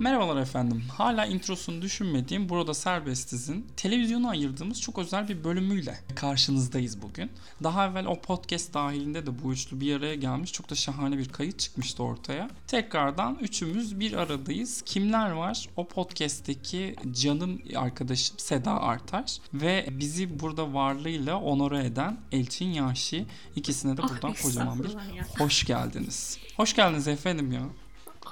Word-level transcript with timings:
Merhabalar 0.00 0.42
efendim. 0.42 0.82
Hala 0.96 1.26
introsunu 1.26 1.82
düşünmediğim 1.82 2.48
Burada 2.48 2.74
Serbestiz'in 2.74 3.66
televizyona 3.76 4.30
ayırdığımız 4.30 4.80
çok 4.80 4.98
özel 4.98 5.28
bir 5.28 5.44
bölümüyle 5.44 5.98
karşınızdayız 6.16 7.02
bugün. 7.02 7.30
Daha 7.62 7.86
evvel 7.86 8.06
o 8.06 8.20
podcast 8.20 8.74
dahilinde 8.74 9.26
de 9.26 9.42
bu 9.42 9.52
üçlü 9.52 9.80
bir 9.80 9.96
araya 9.96 10.14
gelmiş. 10.14 10.52
Çok 10.52 10.70
da 10.70 10.74
şahane 10.74 11.18
bir 11.18 11.28
kayıt 11.28 11.58
çıkmıştı 11.58 12.02
ortaya. 12.02 12.50
Tekrardan 12.66 13.38
üçümüz 13.40 14.00
bir 14.00 14.12
aradayız. 14.12 14.82
Kimler 14.82 15.30
var? 15.30 15.68
O 15.76 15.88
podcast'teki 15.88 16.96
canım 17.12 17.62
arkadaşım 17.76 18.38
Seda 18.38 18.80
Artaş 18.80 19.38
ve 19.54 19.86
bizi 19.90 20.40
burada 20.40 20.74
varlığıyla 20.74 21.40
onore 21.40 21.84
eden 21.84 22.16
Elçin 22.32 22.68
Yaşı. 22.72 23.26
İkisine 23.56 23.96
de 23.96 24.02
buradan 24.02 24.34
Ah, 24.38 24.42
kocaman 24.42 24.82
bir 24.84 24.88
ya. 24.88 25.26
hoş 25.38 25.64
geldiniz. 25.64 26.38
Hoş 26.56 26.76
geldiniz 26.76 27.08
efendim 27.08 27.52
ya. 27.52 27.62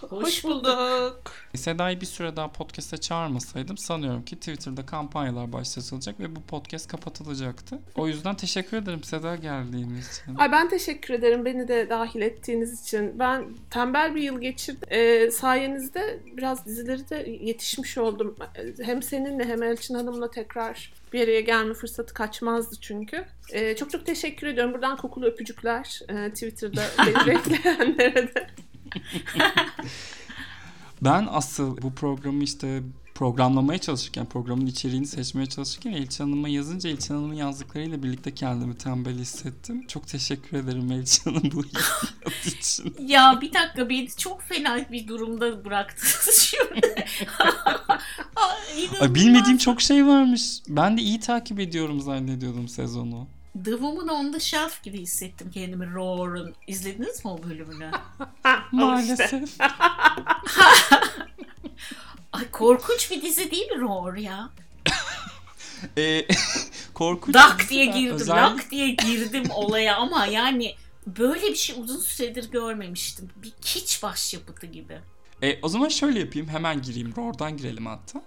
Hoş 0.01 0.45
bulduk. 0.45 1.33
Seda'yı 1.55 2.01
bir 2.01 2.06
süre 2.06 2.37
daha 2.37 2.52
podcast'a 2.52 2.97
çağırmasaydım 2.97 3.79
sanıyorum 3.79 4.25
ki 4.25 4.37
Twitter'da 4.37 4.87
kampanyalar 4.87 5.52
başlatılacak 5.52 6.20
ve 6.20 6.37
bu 6.37 6.43
podcast 6.43 6.89
kapatılacaktı. 6.89 7.79
O 7.97 8.09
yüzden 8.09 8.34
teşekkür 8.34 8.77
ederim 8.77 9.05
Seda 9.05 9.37
geldiğiniz 9.37 10.19
için. 10.19 10.34
Ay 10.34 10.53
ben 10.53 10.69
teşekkür 10.69 11.15
ederim 11.15 11.45
beni 11.45 11.69
de 11.69 11.91
dahil 11.91 12.20
ettiğiniz 12.20 12.83
için. 12.83 13.19
Ben 13.19 13.45
tembel 13.70 14.15
bir 14.15 14.23
yıl 14.23 14.41
geçirdim. 14.41 14.89
Ee, 14.91 15.30
sayenizde 15.30 16.20
biraz 16.37 16.67
dizileri 16.67 17.11
de 17.11 17.39
yetişmiş 17.41 17.98
oldum. 17.98 18.37
Hem 18.83 19.03
seninle 19.03 19.45
hem 19.45 19.62
Elçin 19.62 19.95
Hanım'la 19.95 20.30
tekrar 20.30 20.92
bir 21.12 21.25
araya 21.25 21.41
gelme 21.41 21.75
fırsatı 21.75 22.15
kaçmazdı 22.15 22.77
çünkü. 22.80 23.25
Ee, 23.53 23.77
çok 23.77 23.91
çok 23.91 24.06
teşekkür 24.06 24.47
ediyorum. 24.47 24.75
Buradan 24.75 24.97
kokulu 24.97 25.27
öpücükler 25.27 26.00
e, 26.09 26.31
Twitter'da 26.31 26.83
beni 27.06 27.27
bekleyenlere 27.27 28.34
de. 28.34 28.47
Ben 31.03 31.28
asıl 31.31 31.83
bu 31.83 31.94
programı 31.94 32.44
işte 32.44 32.83
programlamaya 33.14 33.78
çalışırken, 33.78 34.27
programın 34.27 34.67
içeriğini 34.67 35.06
seçmeye 35.06 35.47
çalışırken 35.47 35.92
Elçin 35.92 36.25
Hanım'a 36.25 36.48
yazınca 36.48 36.91
Elçin 36.91 37.14
Hanım'ın 37.14 37.34
yazdıklarıyla 37.34 38.03
birlikte 38.03 38.34
kendimi 38.34 38.78
tembel 38.78 39.19
hissettim. 39.19 39.86
Çok 39.86 40.09
teşekkür 40.09 40.56
ederim 40.56 40.92
Elçin 40.92 41.34
Hanım 41.34 41.50
bu 41.55 41.64
için. 42.47 42.94
Ya 43.09 43.39
bir 43.41 43.53
dakika 43.55 43.89
beni 43.89 44.09
çok 44.09 44.42
fena 44.42 44.91
bir 44.92 45.09
durumda 45.09 45.64
bıraktınız 45.64 46.39
şimdi. 46.50 47.06
Ay, 49.00 49.14
bilmediğim 49.14 49.59
çok 49.59 49.81
şey 49.81 50.06
varmış. 50.06 50.61
Ben 50.69 50.98
de 50.98 51.03
iyi 51.03 51.20
takip 51.20 51.61
ediyorum 51.61 52.00
zannediyordum 52.00 52.69
sezonu. 52.69 53.28
The 53.64 53.70
Woman 53.70 54.09
on 54.09 54.33
the 54.33 54.41
Shelf 54.41 54.83
gibi 54.83 55.01
hissettim 55.01 55.51
kendimi 55.51 55.95
Roar'un. 55.95 56.55
İzlediniz 56.67 57.25
mi 57.25 57.31
o 57.31 57.42
bölümünü? 57.42 57.91
Maalesef. 58.73 59.50
Ay 62.33 62.50
korkunç 62.50 63.11
bir 63.11 63.23
dizi 63.23 63.50
değil 63.50 63.67
mi 63.70 63.81
Roar 63.81 64.17
ya? 64.17 64.50
Ee, 65.98 66.27
korkunç. 66.95 67.34
Dak 67.34 67.69
diye 67.70 67.84
girdim, 67.87 68.15
Özellikle- 68.15 68.42
lak 68.42 68.70
diye 68.70 68.89
girdim 68.91 69.45
olaya 69.50 69.97
ama 69.97 70.27
yani 70.27 70.75
böyle 71.06 71.43
bir 71.47 71.56
şey 71.56 71.77
uzun 71.81 72.00
süredir 72.00 72.50
görmemiştim. 72.50 73.31
Bir 73.37 73.53
kiç 73.61 74.03
başyapıtı 74.03 74.67
gibi. 74.67 75.00
E, 75.42 75.58
o 75.62 75.69
zaman 75.69 75.89
şöyle 75.89 76.19
yapayım. 76.20 76.48
Hemen 76.48 76.83
gireyim. 76.83 77.12
Oradan 77.17 77.56
girelim 77.56 77.86
hatta. 77.86 78.22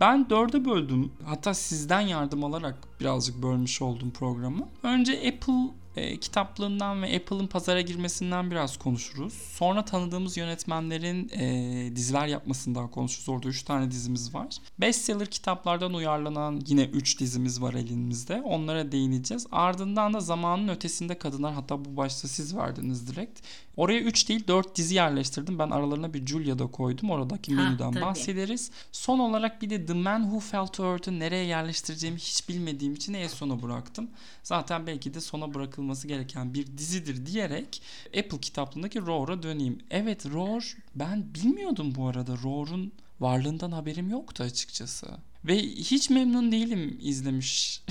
Ben 0.00 0.30
dörde 0.30 0.64
böldüm. 0.64 1.12
Hatta 1.24 1.54
sizden 1.54 2.00
yardım 2.00 2.44
alarak 2.44 3.00
birazcık 3.00 3.42
bölmüş 3.42 3.82
oldum 3.82 4.10
programı. 4.10 4.68
Önce 4.82 5.12
Apple 5.12 5.74
e, 5.96 6.16
kitaplığından 6.20 7.02
ve 7.02 7.16
Apple'ın 7.16 7.46
pazara 7.46 7.80
girmesinden 7.80 8.50
biraz 8.50 8.76
konuşuruz. 8.76 9.32
Sonra 9.32 9.84
tanıdığımız 9.84 10.36
yönetmenlerin 10.36 11.28
e, 11.28 11.96
diziler 11.96 12.26
yapmasından 12.26 12.88
konuşuruz. 12.88 13.28
Orada 13.28 13.48
3 13.48 13.62
tane 13.62 13.90
dizimiz 13.90 14.34
var. 14.34 14.46
Bestseller 14.78 15.26
kitaplardan 15.26 15.94
uyarlanan 15.94 16.62
yine 16.66 16.84
3 16.84 17.20
dizimiz 17.20 17.62
var 17.62 17.74
elimizde. 17.74 18.42
Onlara 18.44 18.92
değineceğiz. 18.92 19.46
Ardından 19.52 20.14
da 20.14 20.20
zamanın 20.20 20.68
ötesinde 20.68 21.18
kadınlar 21.18 21.54
hatta 21.54 21.84
bu 21.84 21.96
başta 21.96 22.28
siz 22.28 22.56
verdiniz 22.56 23.08
direkt. 23.08 23.40
Oraya 23.76 24.00
3 24.00 24.28
değil 24.28 24.46
4 24.48 24.76
dizi 24.76 24.94
yerleştirdim. 24.94 25.58
Ben 25.58 25.70
aralarına 25.70 26.14
bir 26.14 26.26
Julia 26.26 26.58
da 26.58 26.66
koydum. 26.66 27.10
Oradaki 27.10 27.54
Ha, 27.54 27.62
menüden 27.62 27.92
tabii. 27.92 28.04
bahsederiz. 28.04 28.70
Son 28.92 29.18
olarak 29.18 29.62
bir 29.62 29.70
de 29.70 29.86
The 29.86 29.92
Man 29.92 30.22
Who 30.22 30.40
Fell 30.40 30.66
to 30.66 30.84
Earth'ı 30.92 31.18
nereye 31.18 31.44
yerleştireceğimi 31.44 32.18
hiç 32.18 32.48
bilmediğim 32.48 32.94
için 32.94 33.14
en 33.14 33.28
sona 33.28 33.62
bıraktım. 33.62 34.10
Zaten 34.42 34.86
belki 34.86 35.14
de 35.14 35.20
sona 35.20 35.54
bırakılması 35.86 36.08
gereken 36.08 36.54
bir 36.54 36.66
dizidir 36.78 37.26
diyerek 37.26 37.82
Apple 38.06 38.40
kitaplığındaki 38.40 39.00
Roar'a 39.00 39.42
döneyim. 39.42 39.78
Evet 39.90 40.26
Roar 40.26 40.76
ben 40.94 41.34
bilmiyordum 41.34 41.94
bu 41.94 42.08
arada. 42.08 42.36
Roar'un 42.44 42.92
varlığından 43.20 43.72
haberim 43.72 44.10
yoktu 44.10 44.44
açıkçası. 44.44 45.06
Ve 45.44 45.58
hiç 45.58 46.10
memnun 46.10 46.52
değilim 46.52 46.98
izlemiş 47.02 47.82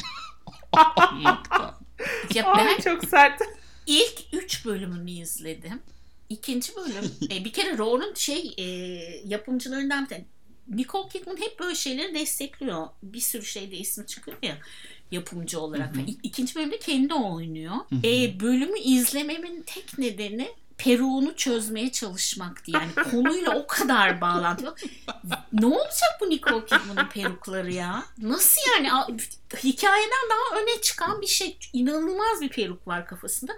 olmaktan. 1.11 1.75
Ya 2.33 2.53
ben 2.57 2.67
Ay 2.67 2.79
çok 2.79 3.05
sert. 3.05 3.41
İlk 3.87 4.23
3 4.33 4.65
bölümünü 4.65 5.11
izledim. 5.11 5.81
İkinci 6.29 6.75
bölüm 6.75 7.11
e, 7.31 7.45
bir 7.45 7.53
kere 7.53 7.77
Roar'un 7.77 8.13
şey 8.13 8.53
e, 8.57 8.63
yapımcılarından 9.25 10.03
bir 10.03 10.09
tane. 10.09 10.25
Nicole 10.67 11.09
Kidman 11.09 11.37
hep 11.37 11.59
böyle 11.59 11.75
şeyleri 11.75 12.13
destekliyor. 12.13 12.87
Bir 13.03 13.19
sürü 13.19 13.45
şeyde 13.45 13.77
ismi 13.77 14.07
çıkıyor 14.07 14.37
ya 14.41 14.57
yapımcı 15.11 15.59
olarak. 15.59 15.95
Hı 15.95 15.99
hı. 15.99 16.05
İkinci 16.23 16.55
bölümde 16.55 16.79
kendi 16.79 17.13
oynuyor. 17.13 17.75
Hı 17.75 17.95
hı. 17.95 18.07
E, 18.07 18.39
bölümü 18.39 18.79
izlememin 18.79 19.63
tek 19.65 19.97
nedeni 19.97 20.47
peruğunu 20.77 21.35
çözmeye 21.35 21.91
çalışmaktı. 21.91 22.71
Yani 22.71 23.09
konuyla 23.11 23.55
o 23.55 23.67
kadar 23.67 24.21
bağlantılı. 24.21 24.75
ne 25.53 25.65
olacak 25.65 26.17
bu 26.21 26.29
Nicole 26.29 26.65
Kidman'ın 26.65 27.09
perukları 27.09 27.71
ya? 27.73 28.05
Nasıl 28.17 28.61
yani? 28.71 29.17
Hikayeden 29.63 30.29
daha 30.29 30.61
öne 30.61 30.81
çıkan 30.81 31.21
bir 31.21 31.27
şey. 31.27 31.57
İnanılmaz 31.73 32.41
bir 32.41 32.49
peruk 32.49 32.87
var 32.87 33.07
kafasında. 33.07 33.53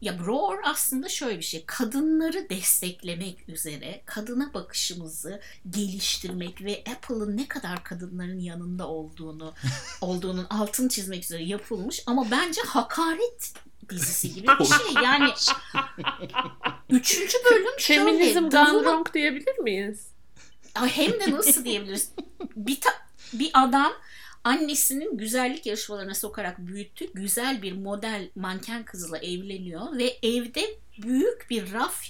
Ya 0.00 0.18
Roar 0.26 0.58
aslında 0.64 1.08
şöyle 1.08 1.38
bir 1.38 1.44
şey. 1.44 1.64
Kadınları 1.66 2.50
desteklemek 2.50 3.48
üzere 3.48 4.02
kadına 4.06 4.54
bakışımızı 4.54 5.40
geliştirmek 5.70 6.64
ve 6.64 6.84
Apple'ın 6.90 7.36
ne 7.36 7.48
kadar 7.48 7.84
kadınların 7.84 8.38
yanında 8.38 8.88
olduğunu 8.88 9.54
olduğunun 10.00 10.46
altını 10.50 10.88
çizmek 10.88 11.24
üzere 11.24 11.44
yapılmış 11.44 12.02
ama 12.06 12.30
bence 12.30 12.62
hakaret 12.62 13.52
dizisi 13.90 14.34
gibi 14.34 14.46
bir 14.60 14.64
şey. 14.64 15.02
Yani 15.04 15.32
üçüncü 16.90 17.38
bölüm 17.50 17.78
şöyle. 17.78 18.00
Feminizm 18.04 18.48
The 18.48 18.56
gone 18.58 19.04
diyebilir 19.14 19.58
miyiz? 19.58 20.06
Hem 20.74 21.12
de 21.12 21.30
nasıl 21.30 21.64
diyebiliriz? 21.64 22.10
Bir, 22.56 22.80
ta- 22.80 23.06
bir 23.32 23.50
adam 23.54 23.92
annesinin 24.44 25.18
güzellik 25.18 25.66
yarışmalarına 25.66 26.14
sokarak 26.14 26.58
büyüttü. 26.58 27.06
Güzel 27.14 27.62
bir 27.62 27.72
model 27.72 28.28
manken 28.36 28.84
kızla 28.84 29.18
evleniyor 29.18 29.98
ve 29.98 30.16
evde 30.22 30.78
büyük 31.02 31.50
bir 31.50 31.72
raf 31.72 32.02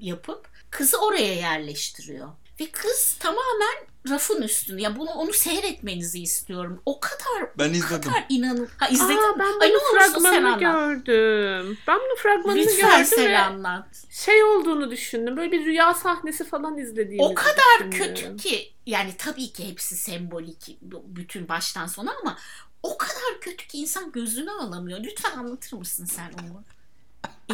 yapıp 0.00 0.48
kızı 0.70 0.98
oraya 1.00 1.34
yerleştiriyor. 1.34 2.28
Ve 2.60 2.70
kız 2.70 3.16
tamamen 3.20 3.76
rafın 4.08 4.42
üstünde. 4.42 4.82
Ya 4.82 4.96
bunu 4.98 5.10
onu 5.10 5.32
seyretmenizi 5.32 6.22
istiyorum. 6.22 6.82
O 6.86 7.00
kadar 7.00 7.50
Ben 7.58 7.68
o 7.68 7.72
izledim. 7.72 8.10
kadar 8.10 8.26
inanın. 8.28 8.68
Ha 8.76 8.88
izledin. 8.88 9.16
Aa, 9.16 9.38
ben 9.38 9.60
Ay, 9.60 9.68
ne 9.68 9.74
bunun 9.74 9.90
olursa 9.90 10.20
sen 10.20 10.22
fragmanını 10.22 10.58
gördüm. 10.60 11.78
Ben 11.88 11.96
bunun 11.98 12.16
fragmanını 12.16 12.60
Lütfen 12.60 12.90
gördüm 12.90 13.12
sen 13.16 13.28
ve 13.30 13.38
anlat. 13.38 13.86
şey 14.10 14.42
olduğunu 14.44 14.90
düşündüm. 14.90 15.36
Böyle 15.36 15.52
bir 15.52 15.64
rüya 15.64 15.94
sahnesi 15.94 16.44
falan 16.44 16.78
izlediğimizi 16.78 17.22
O 17.32 17.34
kadar 17.34 17.92
düşündüm. 17.92 18.14
kötü 18.14 18.36
ki 18.36 18.72
yani 18.86 19.14
tabii 19.18 19.52
ki 19.52 19.68
hepsi 19.70 19.96
sembolik 19.96 20.78
bütün 21.06 21.48
baştan 21.48 21.86
sona 21.86 22.12
ama 22.22 22.38
o 22.82 22.98
kadar 22.98 23.40
kötü 23.40 23.66
ki 23.68 23.78
insan 23.78 24.12
gözünü 24.12 24.50
alamıyor. 24.50 25.00
Lütfen 25.04 25.38
anlatır 25.38 25.76
mısın 25.76 26.04
sen 26.04 26.32
onu? 26.32 26.62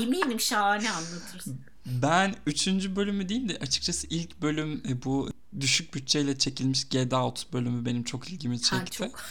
Eminim 0.05 0.41
şahane 0.41 0.91
anlatırsın. 0.91 1.61
Ben 1.87 2.35
3. 2.47 2.67
bölümü 2.69 3.29
değil 3.29 3.49
de 3.49 3.59
açıkçası 3.61 4.07
ilk 4.11 4.43
bölüm 4.43 4.83
e, 4.89 5.05
bu 5.05 5.31
düşük 5.61 5.95
bütçeyle 5.95 6.39
çekilmiş 6.39 6.89
Get 6.89 7.13
Out 7.13 7.53
bölümü 7.53 7.87
benim 7.87 8.03
çok 8.05 8.29
ilgimi 8.29 8.57
Ha, 8.57 8.63
çekti. 8.63 8.99
çok. 8.99 9.23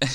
The 0.00 0.08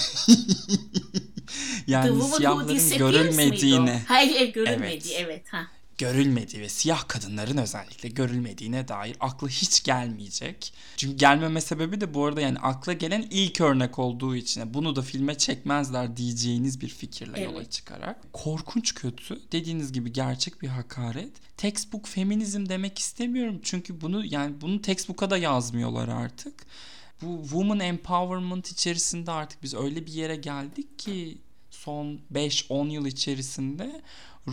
yani 1.91 2.23
siyahların 2.23 2.97
görülmediğini? 2.97 4.01
Hayır, 4.07 4.35
hayır 4.35 4.53
görülmedi 4.53 4.83
Evet. 4.85 5.15
evet. 5.17 5.53
ha. 5.53 5.67
Görülmediği 5.99 6.61
ve 6.61 6.69
siyah 6.69 7.07
kadınların 7.07 7.57
özellikle 7.57 8.09
görülmediğine 8.09 8.87
dair 8.87 9.17
aklı 9.19 9.49
hiç 9.49 9.83
gelmeyecek. 9.83 10.73
Çünkü 10.97 11.17
gelmeme 11.17 11.61
sebebi 11.61 12.01
de 12.01 12.13
bu 12.13 12.25
arada 12.25 12.41
yani 12.41 12.59
akla 12.59 12.93
gelen 12.93 13.27
ilk 13.29 13.61
örnek 13.61 13.99
olduğu 13.99 14.35
için 14.35 14.73
bunu 14.73 14.95
da 14.95 15.01
filme 15.01 15.37
çekmezler 15.37 16.17
diyeceğiniz 16.17 16.81
bir 16.81 16.87
fikirle 16.87 17.41
yola 17.41 17.57
Evet. 17.57 17.71
çıkarak. 17.71 18.33
Korkunç 18.33 18.95
kötü. 18.95 19.39
Dediğiniz 19.51 19.91
gibi 19.91 20.13
gerçek 20.13 20.61
bir 20.61 20.67
hakaret. 20.67 21.57
Textbook 21.57 22.07
feminizm 22.07 22.69
demek 22.69 22.99
istemiyorum 22.99 23.59
çünkü 23.63 24.01
bunu 24.01 24.25
yani 24.25 24.61
bunu 24.61 24.81
textbook'a 24.81 25.29
da 25.29 25.37
yazmıyorlar 25.37 26.07
artık. 26.07 26.65
Bu 27.21 27.41
woman 27.41 27.79
empowerment 27.79 28.71
içerisinde 28.71 29.31
artık 29.31 29.63
biz 29.63 29.73
öyle 29.73 30.05
bir 30.05 30.13
yere 30.13 30.35
geldik 30.35 30.99
ki 30.99 31.37
son 31.71 32.19
5-10 32.33 32.89
yıl 32.89 33.05
içerisinde 33.05 34.01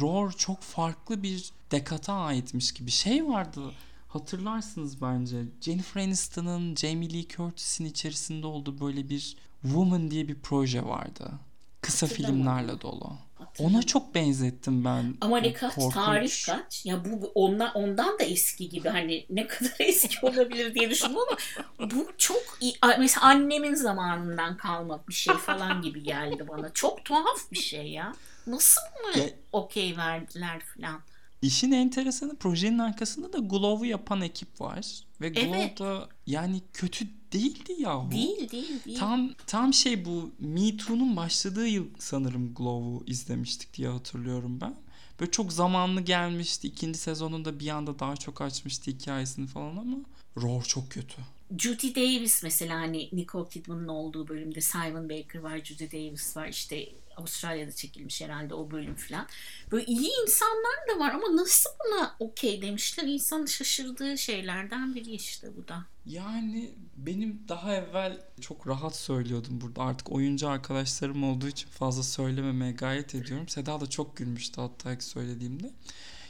Roar 0.01 0.33
çok 0.33 0.61
farklı 0.63 1.23
bir 1.23 1.51
dekata 1.71 2.13
aitmiş 2.13 2.73
gibi 2.75 2.91
şey 2.91 3.27
vardı. 3.27 3.73
hatırlarsınız 4.09 5.03
bence. 5.03 5.45
Jennifer 5.61 6.01
Aniston'ın 6.01 6.77
Jamie 6.77 7.13
Lee 7.13 7.29
Curtis'in 7.29 7.85
içerisinde 7.85 8.47
olduğu 8.47 8.81
böyle 8.81 9.09
bir 9.09 9.37
Woman 9.63 10.11
diye 10.11 10.29
bir 10.29 10.35
proje 10.35 10.85
vardı. 10.85 11.33
Kısa 11.81 12.07
filmlerle 12.07 12.81
dolu. 12.81 13.13
Hatırlamıyorum. 13.56 13.76
Ona 13.76 13.82
çok 13.87 14.14
benzettim 14.14 14.85
ben. 14.85 15.14
Ama 15.20 15.38
ne 15.38 15.53
kaç 15.53 15.75
korkunç. 15.75 15.94
tarih 15.94 16.47
kaç? 16.47 16.87
Ya 16.87 17.05
bu 17.05 17.32
ondan 17.35 17.70
ondan 17.75 18.19
da 18.19 18.25
eski 18.25 18.69
gibi 18.69 18.88
hani 18.88 19.26
ne 19.31 19.47
kadar 19.47 19.75
eski 19.79 20.26
olabilir 20.26 20.75
diye 20.75 20.91
düşündüm 20.91 21.17
ama 21.17 21.91
bu 21.91 22.08
çok 22.19 22.43
iyi. 22.61 22.75
Mesela 22.99 23.26
annemin 23.26 23.75
zamanından 23.75 24.56
kalma 24.56 25.00
bir 25.08 25.14
şey 25.14 25.35
falan 25.35 25.82
gibi 25.82 26.03
geldi 26.03 26.49
bana. 26.49 26.73
Çok 26.73 27.05
tuhaf 27.05 27.53
bir 27.53 27.58
şey 27.58 27.87
ya. 27.91 28.12
Nasıl 28.47 28.81
mı 28.82 29.23
okey 29.53 29.97
verdiler 29.97 30.61
falan? 30.61 31.00
İşin 31.43 31.73
enteresanı 31.73 32.37
projenin 32.37 32.79
arkasında 32.79 33.33
da 33.33 33.38
Glow'u 33.38 33.87
yapan 33.87 34.21
ekip 34.21 34.61
var. 34.61 35.00
Ve 35.21 35.29
Glow 35.29 35.59
Evet. 35.59 35.79
da 35.79 36.09
yani 36.27 36.61
kötü 36.73 37.09
değildi 37.33 37.75
yahu. 37.79 38.11
Değil 38.11 38.50
değil 38.50 38.85
değil. 38.85 38.99
Tam 38.99 39.31
tam 39.47 39.75
şey 39.75 40.05
bu 40.05 40.31
Me 40.38 40.77
Too'nun 40.77 41.17
başladığı 41.17 41.69
yıl 41.69 41.87
sanırım 41.99 42.55
Glow'u 42.55 43.05
izlemiştik 43.06 43.75
diye 43.75 43.88
hatırlıyorum 43.88 44.61
ben. 44.61 44.75
Böyle 45.21 45.31
çok 45.31 45.53
zamanlı 45.53 46.00
gelmişti. 46.00 46.69
İkinci 46.69 46.99
sezonunda 46.99 47.61
bir 47.61 47.69
anda 47.69 47.99
daha 47.99 48.17
çok 48.17 48.41
açmıştı 48.41 48.91
hikayesini 48.91 49.47
falan 49.47 49.77
ama 49.77 49.97
Roar 50.37 50.62
çok 50.65 50.91
kötü. 50.91 51.17
Judy 51.59 51.94
Davis 51.94 52.43
mesela 52.43 52.75
hani 52.75 53.09
Nicole 53.12 53.49
Kidman'ın 53.49 53.88
olduğu 53.88 54.29
bölümde 54.29 54.61
Simon 54.61 55.09
Baker 55.09 55.38
var, 55.38 55.61
Judy 55.65 55.87
Davis 55.87 56.37
var. 56.37 56.49
İşte 56.49 56.88
Avustralya'da 57.17 57.73
çekilmiş 57.73 58.21
herhalde 58.21 58.55
o 58.55 58.71
bölüm 58.71 58.95
falan. 58.95 59.27
Böyle 59.73 59.85
iyi 59.85 60.11
insanlar 60.23 60.77
da 60.95 60.99
var 60.99 61.11
ama 61.11 61.37
nasıl 61.37 61.71
buna 61.85 62.17
okey 62.21 62.63
demişler. 62.63 63.05
İnsanın 63.05 63.47
şaşırdığı 63.47 64.19
şeylerden 64.19 64.95
biri 64.95 65.11
işte 65.11 65.57
bu 65.57 65.69
da. 65.69 65.85
Yani 66.07 66.75
benim 66.97 67.43
daha 67.49 67.75
evvel 67.75 68.21
çok 68.41 68.67
rahat 68.67 68.97
söylüyordum 68.97 69.61
burada. 69.61 69.83
Artık 69.83 70.13
oyuncu 70.13 70.49
arkadaşlarım 70.49 71.25
olduğu 71.25 71.49
için 71.49 71.69
fazla 71.69 72.03
söylememeye 72.03 72.73
gayret 72.73 73.15
ediyorum. 73.15 73.49
Seda 73.49 73.81
da 73.81 73.87
çok 73.91 74.17
gülmüştü 74.17 74.61
hatta 74.61 74.93
ilk 74.93 75.03
söylediğimde. 75.03 75.73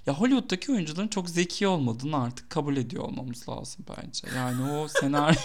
Ya 0.07 0.15
Hollywood'daki 0.15 0.73
oyuncuların 0.73 1.09
çok 1.09 1.31
zeki 1.31 1.67
olmadığını 1.67 2.23
artık 2.23 2.51
kabul 2.51 2.77
ediyor 2.77 3.03
olmamız 3.03 3.49
lazım 3.49 3.85
bence. 3.89 4.29
Yani 4.37 4.73
o 4.73 4.89
senaryo 4.89 5.41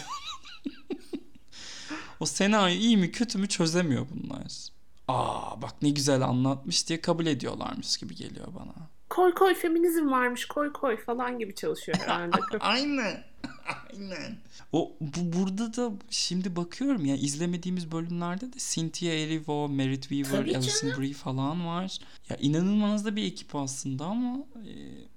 o 2.20 2.26
senaryo 2.26 2.76
iyi 2.76 2.98
mi 2.98 3.12
kötü 3.12 3.38
mü 3.38 3.48
çözemiyor 3.48 4.08
bunlar. 4.10 4.72
Aa 5.12 5.62
bak 5.62 5.74
ne 5.82 5.90
güzel 5.90 6.22
anlatmış 6.22 6.88
diye 6.90 7.02
kabul 7.02 7.26
ediyorlarmış 7.26 7.98
gibi 7.98 8.16
geliyor 8.16 8.48
bana. 8.56 8.74
Koy 9.10 9.34
koy 9.34 9.54
feminizm 9.54 10.12
varmış 10.12 10.46
koy 10.46 10.74
koy 10.74 10.98
falan 10.98 11.40
gibi 11.40 11.56
çalışıyor 11.56 11.98
herhalde. 11.98 12.38
Aynen. 12.60 13.24
Aynen. 13.94 14.38
O 14.72 14.92
bu 15.02 15.40
burada 15.40 15.74
da 15.74 15.92
şimdi 16.10 16.56
bakıyorum 16.56 17.06
ya 17.06 17.16
izlemediğimiz 17.16 17.92
bölümlerde 17.92 18.54
de 18.54 18.58
Cynthia 18.58 19.14
Erivo, 19.14 19.70
Merit 19.70 20.02
Weaver, 20.02 20.40
Tabii 20.40 20.58
Alison 20.58 20.90
canım. 20.90 21.02
Brie 21.02 21.14
falan 21.14 21.68
var. 21.68 21.98
Ya 22.30 22.38
inanılmaz 22.38 23.06
da 23.06 23.16
bir 23.16 23.24
ekip 23.24 23.56
aslında 23.56 24.06
ama 24.06 24.38
e, 24.56 24.74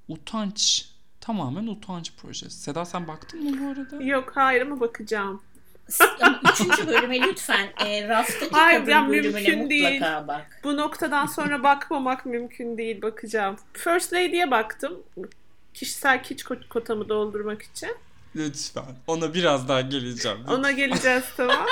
utanç 0.09 0.89
tamamen 1.21 1.67
utanç 1.67 2.13
projesi. 2.17 2.61
Seda 2.61 2.85
sen 2.85 3.09
baktın 3.09 3.51
mı 3.51 3.61
bu 3.61 3.67
arada? 3.67 4.05
Yok 4.05 4.33
hayır 4.35 4.63
ama 4.63 4.81
bakacağım. 4.81 5.43
Ama 6.21 6.41
üçüncü 6.53 6.87
bölüme 6.87 7.21
lütfen 7.21 7.69
e, 7.87 8.09
raftaki 8.09 8.51
Hayır, 8.51 8.81
kadın 8.81 8.91
ya 8.91 9.09
bölümüne 9.09 9.31
mümkün 9.33 9.59
mutlaka 9.59 9.71
değil. 9.71 10.29
bak. 10.29 10.61
Bu 10.65 10.77
noktadan 10.77 11.27
sonra 11.27 11.63
bakmamak 11.63 12.27
mümkün 12.27 12.79
değil 12.79 13.03
bakacağım. 13.03 13.57
First 13.73 14.13
Lady'ye 14.13 14.51
baktım. 14.51 15.03
Kişisel 15.75 16.23
kiç 16.23 16.43
ko- 16.43 16.69
kotamı 16.69 17.09
doldurmak 17.09 17.63
için. 17.63 17.89
Lütfen. 18.37 18.85
Ona 19.07 19.35
biraz 19.35 19.69
daha 19.69 19.81
geleceğim. 19.81 20.39
Ona 20.49 20.71
geleceğiz 20.71 21.25
tamam. 21.37 21.67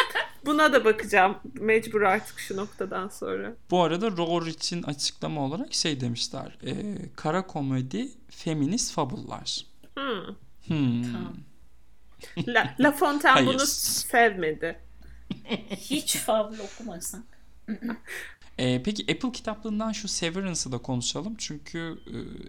Buna 0.46 0.72
da 0.72 0.84
bakacağım 0.84 1.36
mecbur 1.60 2.02
artık 2.02 2.38
şu 2.38 2.56
noktadan 2.56 3.08
sonra. 3.08 3.52
Bu 3.70 3.82
arada 3.82 4.10
Roar 4.10 4.46
için 4.46 4.82
açıklama 4.82 5.40
olarak 5.44 5.74
şey 5.74 6.00
demişler. 6.00 6.58
e, 6.66 6.72
kara 7.16 7.46
komedi, 7.46 8.08
feminist 8.30 8.92
fabullar. 8.94 9.60
Hmm. 9.94 10.34
Hmm. 10.66 11.02
Tamam. 11.12 11.34
La, 12.46 12.74
La 12.80 12.92
Fontaine 12.92 13.34
Hayır. 13.34 13.46
bunu 13.46 13.66
sevmedi. 13.66 14.78
Hiç 15.70 16.16
favlu 16.16 16.62
okumasan. 16.62 17.24
Ee, 18.58 18.82
peki 18.82 19.12
Apple 19.12 19.32
kitaplığından 19.32 19.92
şu 19.92 20.08
Severance'ı 20.08 20.72
da 20.72 20.78
konuşalım. 20.78 21.34
Çünkü 21.38 21.98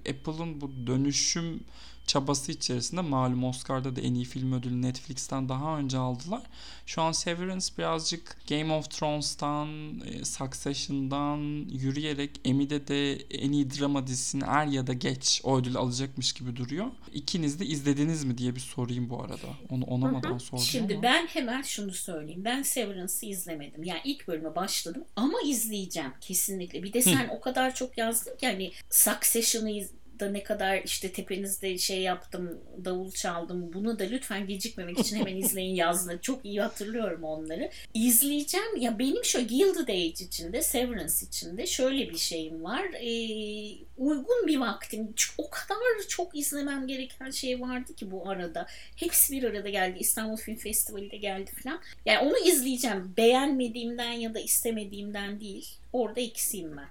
e, 0.06 0.12
Apple'ın 0.12 0.62
bu 0.62 0.88
dönüşüm 0.88 1.64
çabası 2.08 2.52
içerisinde 2.52 3.02
malum 3.02 3.44
Oscar'da 3.44 3.96
da 3.96 4.02
en 4.02 4.14
iyi 4.14 4.26
film 4.26 4.54
ödülü 4.54 4.82
Netflix'ten 4.82 5.50
daha 5.50 5.78
önce 5.78 5.98
aldılar. 5.98 6.42
Şu 6.86 7.02
an 7.02 7.12
Severance 7.12 7.66
birazcık 7.78 8.38
Game 8.50 8.74
of 8.74 8.90
Thrones'tan, 8.92 9.68
e, 10.00 10.26
Succession'dan 10.26 11.38
yürüyerek 11.70 12.32
Emmy'de 12.46 12.88
de 12.88 13.14
en 13.16 13.52
iyi 13.52 13.70
drama 13.70 14.08
dizisini 14.08 14.44
er 14.48 14.66
ya 14.66 14.88
da 14.88 14.94
geç 14.94 15.42
o 15.44 15.58
ödülü 15.58 15.78
alacakmış 15.78 16.34
gibi 16.34 16.56
duruyor. 16.56 16.88
İkiniz 17.14 17.60
de 17.60 17.66
izlediniz 17.66 18.24
mi 18.24 18.38
diye 18.38 18.56
bir 18.56 18.60
sorayım 18.60 19.10
bu 19.10 19.22
arada. 19.24 19.48
Onu 19.70 19.84
onamadan 19.84 20.38
sordum 20.38 20.66
Şimdi 20.66 20.94
ama. 20.94 21.04
ben 21.04 21.28
hemen 21.28 21.62
şunu 21.62 21.92
söyleyeyim. 21.92 22.42
Ben 22.46 22.62
Severance'ı 22.62 23.30
izlemedim. 23.30 23.84
Yani 23.84 24.02
ilk 24.04 24.28
bölüme 24.28 24.56
başladım 24.56 25.04
ama 25.16 25.42
izleyeceğim 25.46 26.12
kesinlikle. 26.22 26.84
Bir 26.84 26.94
de 26.94 27.02
sen 27.02 27.30
o 27.38 27.42
kadar 27.42 27.76
çok 27.76 27.98
yazdın 27.98 28.38
ki 28.38 28.48
hani 28.48 28.72
Succession'ı 28.90 29.72
iz- 29.72 29.92
da 30.24 30.30
ne 30.30 30.44
kadar 30.44 30.82
işte 30.86 31.12
tepenizde 31.12 31.78
şey 31.78 32.02
yaptım, 32.02 32.60
davul 32.86 33.12
çaldım. 33.12 33.74
Bunu 33.74 34.00
da 34.00 34.04
lütfen 34.04 34.48
gecikmemek 34.48 35.00
için 35.00 35.16
hemen 35.16 35.36
izleyin 35.44 35.76
yazdın. 35.76 36.18
Çok 36.18 36.46
iyi 36.46 36.62
hatırlıyorum 36.62 37.24
onları. 37.24 37.70
İzleyeceğim. 37.94 38.78
Ya 38.78 39.00
benim 39.00 39.24
şu 39.26 39.42
Gilded 39.42 39.88
Age 39.88 40.06
içinde, 40.06 40.62
Severance 40.62 41.14
içinde 41.28 41.66
şöyle 41.66 42.10
bir 42.10 42.18
şeyim 42.18 42.64
var. 42.64 42.84
Ee, 42.84 43.78
uygun 43.98 44.48
bir 44.48 44.58
vaktim. 44.58 45.14
Çünkü 45.16 45.34
O 45.38 45.50
kadar 45.50 46.08
çok 46.08 46.38
izlemem 46.38 46.88
gereken 46.88 47.32
şey 47.32 47.62
vardı 47.62 47.96
ki 47.96 48.12
bu 48.12 48.30
arada. 48.30 48.68
Hepsi 48.96 49.34
bir 49.34 49.44
arada 49.44 49.70
geldi. 49.70 50.00
İstanbul 50.00 50.38
Film 50.38 50.56
Festivali 50.56 51.12
de 51.12 51.18
geldi 51.18 51.52
falan. 51.64 51.80
Yani 52.06 52.28
onu 52.28 52.38
izleyeceğim. 52.38 53.14
Beğenmediğimden 53.18 54.12
ya 54.12 54.34
da 54.34 54.40
istemediğimden 54.40 55.40
değil. 55.40 55.68
Orada 55.94 56.20
ikisiyim 56.20 56.78
ben. 56.78 56.88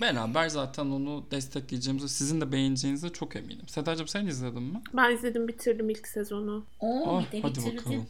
Beraber 0.00 0.48
zaten 0.48 0.86
onu 0.86 1.24
destekleyeceğimize, 1.30 2.08
sizin 2.08 2.40
de 2.40 2.52
beğeneceğinize 2.52 3.08
çok 3.08 3.36
eminim. 3.36 3.68
Sedacığım 3.68 4.08
sen 4.08 4.26
izledin 4.26 4.62
mi? 4.62 4.82
Ben 4.94 5.14
izledim 5.14 5.48
bitirdim 5.48 5.90
ilk 5.90 6.08
sezonu. 6.08 6.66
Oo, 6.80 7.02
Oh, 7.06 7.22
bir 7.32 7.32
de 7.32 7.42
hadi 7.42 7.54
bitirdin. 7.58 7.76
bakalım. 7.78 8.06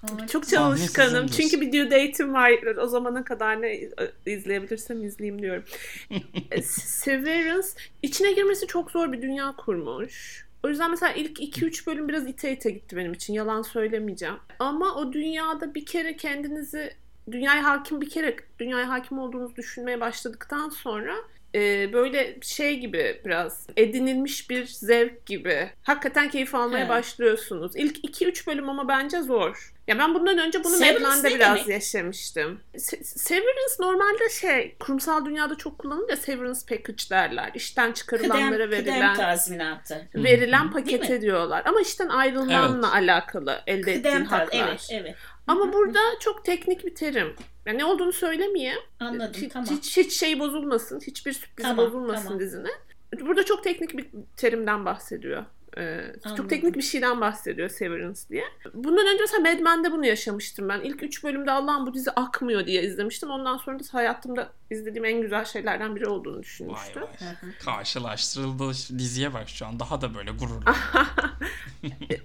Harika. 0.00 0.26
Çok 0.26 0.48
çalışkanım. 0.48 1.26
Çünkü 1.26 1.60
bir 1.60 1.72
due 1.72 1.84
date'im 1.90 2.34
var. 2.34 2.52
O 2.82 2.86
zamana 2.86 3.24
kadar 3.24 3.62
ne 3.62 3.80
izleyebilirsem 4.26 5.04
izleyeyim 5.04 5.42
diyorum. 5.42 5.64
Severance 6.62 7.68
içine 8.02 8.32
girmesi 8.32 8.66
çok 8.66 8.90
zor 8.90 9.12
bir 9.12 9.22
dünya 9.22 9.54
kurmuş. 9.56 10.46
O 10.64 10.68
yüzden 10.68 10.90
mesela 10.90 11.12
ilk 11.12 11.40
2-3 11.40 11.86
bölüm 11.86 12.08
biraz 12.08 12.26
ite 12.28 12.52
ite 12.52 12.70
gitti 12.70 12.96
benim 12.96 13.12
için. 13.12 13.32
Yalan 13.34 13.62
söylemeyeceğim. 13.62 14.36
Ama 14.58 14.94
o 14.94 15.12
dünyada 15.12 15.74
bir 15.74 15.86
kere 15.86 16.16
kendinizi 16.16 16.92
dünyaya 17.32 17.64
hakim 17.64 18.00
bir 18.00 18.10
kere 18.10 18.36
dünyaya 18.58 18.88
hakim 18.88 19.18
olduğunuzu 19.18 19.56
düşünmeye 19.56 20.00
başladıktan 20.00 20.68
sonra 20.68 21.14
e, 21.54 21.92
böyle 21.92 22.38
şey 22.42 22.78
gibi 22.78 23.20
biraz 23.24 23.66
edinilmiş 23.76 24.50
bir 24.50 24.66
zevk 24.66 25.26
gibi. 25.26 25.70
Hakikaten 25.82 26.30
keyif 26.30 26.54
almaya 26.54 26.78
Evet. 26.80 26.88
başlıyorsunuz. 26.88 27.72
İlk 27.76 28.04
2-3 28.04 28.46
bölüm 28.46 28.68
ama 28.68 28.88
bence 28.88 29.20
zor. 29.22 29.72
Ya 29.88 29.98
ben 29.98 30.14
bundan 30.14 30.38
önce 30.38 30.64
bunu 30.64 30.72
Severance 30.76 31.28
ne 31.28 31.34
biraz 31.34 31.54
demek? 31.56 31.68
yaşamıştım. 31.68 32.60
Se- 32.74 33.04
Severance 33.04 33.74
normalde 33.80 34.28
şey 34.40 34.76
kurumsal 34.80 35.24
dünyada 35.24 35.54
çok 35.54 35.78
kullanılır 35.78 36.08
ya 36.10 36.16
severance 36.16 36.60
package 36.68 37.02
derler. 37.10 37.50
İşten 37.54 37.92
çıkarılanlara 37.92 38.64
Kıdem, 38.64 38.70
kıdem 38.80 38.94
verilen 38.94 39.16
tazminatı. 39.16 40.08
verilen 40.14 40.68
Hı. 40.68 40.70
paket 40.72 40.88
Değil 41.00 41.10
mi? 41.10 41.16
ediyorlar. 41.16 41.62
Ama 41.66 41.80
işten 41.80 42.08
ayrılmanla 42.08 42.92
alakalı 42.92 43.60
elde 43.66 43.80
ettiğin 43.92 43.96
Kıdem 44.02 44.26
taz, 44.28 44.40
haklar. 44.40 44.68
evet 44.68 44.88
evet. 44.90 45.14
Ama 45.50 45.72
burada 45.72 46.00
çok 46.20 46.44
teknik 46.44 46.86
bir 46.86 46.94
terim. 46.94 47.34
Yani 47.66 47.78
ne 47.78 47.84
olduğunu 47.84 48.12
söylemeyeyim. 48.12 48.78
Anladım 49.00 49.42
hiç, 49.42 49.52
tamam. 49.52 49.68
hiç, 49.70 49.96
hiç 49.96 50.12
şey 50.12 50.38
bozulmasın. 50.38 51.00
Hiçbir 51.00 51.32
sürpriz 51.32 51.66
Tamam, 51.66 51.86
bozulmasın 51.86 52.24
tamam. 52.24 52.40
dizine. 52.40 52.68
Burada 53.20 53.44
çok 53.44 53.64
teknik 53.64 53.96
bir 53.96 54.06
terimden 54.36 54.84
bahsediyor. 54.84 55.44
Ee, 55.76 55.82
Anladım. 55.82 56.36
çok 56.36 56.50
teknik 56.50 56.76
bir 56.76 56.82
şeyden 56.82 57.20
bahsediyor 57.20 57.68
Severance 57.68 58.20
diye. 58.30 58.44
Bundan 58.74 59.06
önce 59.06 59.20
mesela 59.20 59.40
Mad 59.50 59.60
Men'de 59.60 59.92
bunu 59.92 60.06
yaşamıştım 60.06 60.68
ben. 60.68 60.80
İlk 60.80 61.02
üç 61.02 61.24
bölümde 61.24 61.50
Allah'ım 61.50 61.86
bu 61.86 61.94
dizi 61.94 62.10
akmıyor 62.10 62.66
diye 62.66 62.82
izlemiştim. 62.82 63.30
Ondan 63.30 63.56
sonra 63.56 63.78
da 63.78 63.82
hayatımda 63.92 64.52
izlediğim 64.70 65.04
en 65.04 65.20
güzel 65.20 65.44
şeylerden 65.44 65.96
biri 65.96 66.06
olduğunu 66.06 66.42
düşünmüştüm. 66.42 67.02
Vay 67.02 67.28
vay. 67.42 67.52
Karşılaştırıldı 67.64 68.70
diziye 68.98 69.34
bak 69.34 69.48
şu 69.48 69.66
an 69.66 69.80
daha 69.80 70.00
da 70.00 70.14
böyle 70.14 70.30
gururlu. 70.30 70.64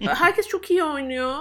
Herkes 0.00 0.48
çok 0.48 0.70
iyi 0.70 0.84
oynuyor. 0.84 1.40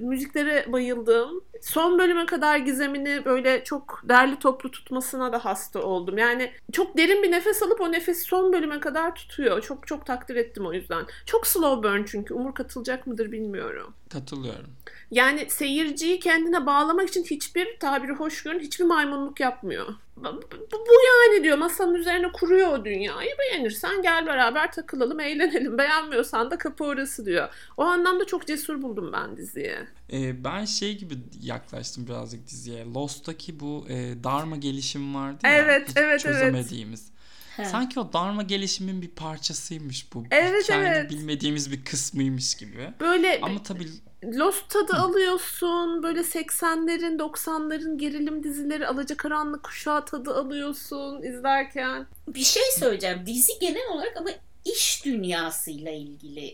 Müziklere 0.00 0.72
bayıldım. 0.72 1.44
Son 1.62 1.98
bölüme 1.98 2.26
kadar 2.26 2.56
gizemini 2.56 3.24
böyle 3.24 3.64
çok 3.64 4.02
derli 4.08 4.38
toplu 4.38 4.70
tutmasına 4.70 5.32
da 5.32 5.44
hasta 5.44 5.80
oldum. 5.82 6.18
Yani 6.18 6.52
çok 6.72 6.96
derin 6.96 7.22
bir 7.22 7.30
nefes 7.30 7.62
alıp 7.62 7.80
o 7.80 7.92
nefesi 7.92 8.22
son 8.22 8.52
bölüme 8.52 8.80
kadar 8.80 9.14
tutuyor. 9.14 9.62
Çok 9.62 9.86
çok 9.86 10.06
takdir 10.06 10.36
ettim 10.36 10.66
o 10.66 10.72
yüzden. 10.72 11.06
Çok 11.26 11.46
slow 11.46 11.88
burn 11.88 12.04
çünkü. 12.04 12.34
Umur 12.34 12.54
katılacak 12.54 13.06
mıdır 13.06 13.32
bilmiyorum. 13.32 13.94
Katılıyorum. 14.12 14.70
Yani 15.14 15.50
seyirciyi 15.50 16.20
kendine 16.20 16.66
bağlamak 16.66 17.08
için 17.08 17.24
hiçbir 17.24 17.78
tabiri 17.80 18.12
hoş 18.12 18.42
görün 18.42 18.58
hiçbir 18.58 18.84
maymunluk 18.84 19.40
yapmıyor. 19.40 19.86
Bu, 20.16 20.92
yani 21.06 21.44
diyor 21.44 21.58
masanın 21.58 21.94
üzerine 21.94 22.32
kuruyor 22.32 22.68
o 22.78 22.84
dünyayı. 22.84 23.30
Beğenirsen 23.38 24.02
gel 24.02 24.26
beraber 24.26 24.72
takılalım, 24.72 25.20
eğlenelim. 25.20 25.78
Beğenmiyorsan 25.78 26.50
da 26.50 26.58
kapı 26.58 26.84
orası 26.84 27.26
diyor. 27.26 27.48
O 27.76 27.82
anlamda 27.82 28.24
çok 28.26 28.46
cesur 28.46 28.82
buldum 28.82 29.12
ben 29.12 29.36
diziyi. 29.36 29.76
Ee, 30.12 30.44
ben 30.44 30.64
şey 30.64 30.98
gibi 30.98 31.14
yaklaştım 31.42 32.06
birazcık 32.06 32.46
diziye. 32.46 32.84
Lost'taki 32.84 33.60
bu 33.60 33.86
e, 33.88 34.24
Dharma 34.24 34.56
gelişim 34.56 35.14
vardı 35.14 35.38
ya. 35.44 35.50
Evet, 35.52 35.88
hiç 35.88 35.96
evet, 35.96 36.06
evet. 36.06 36.20
çözemediğimiz. 36.20 37.14
He. 37.56 37.64
Sanki 37.64 38.00
o 38.00 38.12
Dharma 38.12 38.42
gelişimin 38.42 39.02
bir 39.02 39.08
parçasıymış 39.08 40.14
bu. 40.14 40.24
Evet, 40.30 40.64
Hikayenin 40.64 40.86
evet. 40.86 41.10
bilmediğimiz 41.10 41.72
bir 41.72 41.84
kısmıymış 41.84 42.54
gibi. 42.54 42.90
Böyle 43.00 43.40
Ama 43.42 43.62
tabii 43.62 43.88
Lost 44.32 44.70
tadı 44.70 44.92
alıyorsun. 44.92 46.02
Böyle 46.02 46.20
80'lerin 46.20 47.18
90'ların 47.18 47.98
gerilim 47.98 48.44
dizileri 48.44 48.86
Alacakaranlık 48.86 49.62
Kuşağı 49.62 50.04
tadı 50.04 50.34
alıyorsun 50.34 51.22
izlerken. 51.22 52.06
Bir 52.28 52.44
şey 52.44 52.62
söyleyeceğim. 52.78 53.26
Dizi 53.26 53.52
genel 53.60 53.88
olarak 53.92 54.16
ama 54.16 54.30
iş 54.64 55.04
dünyasıyla 55.04 55.92
ilgili 55.92 56.52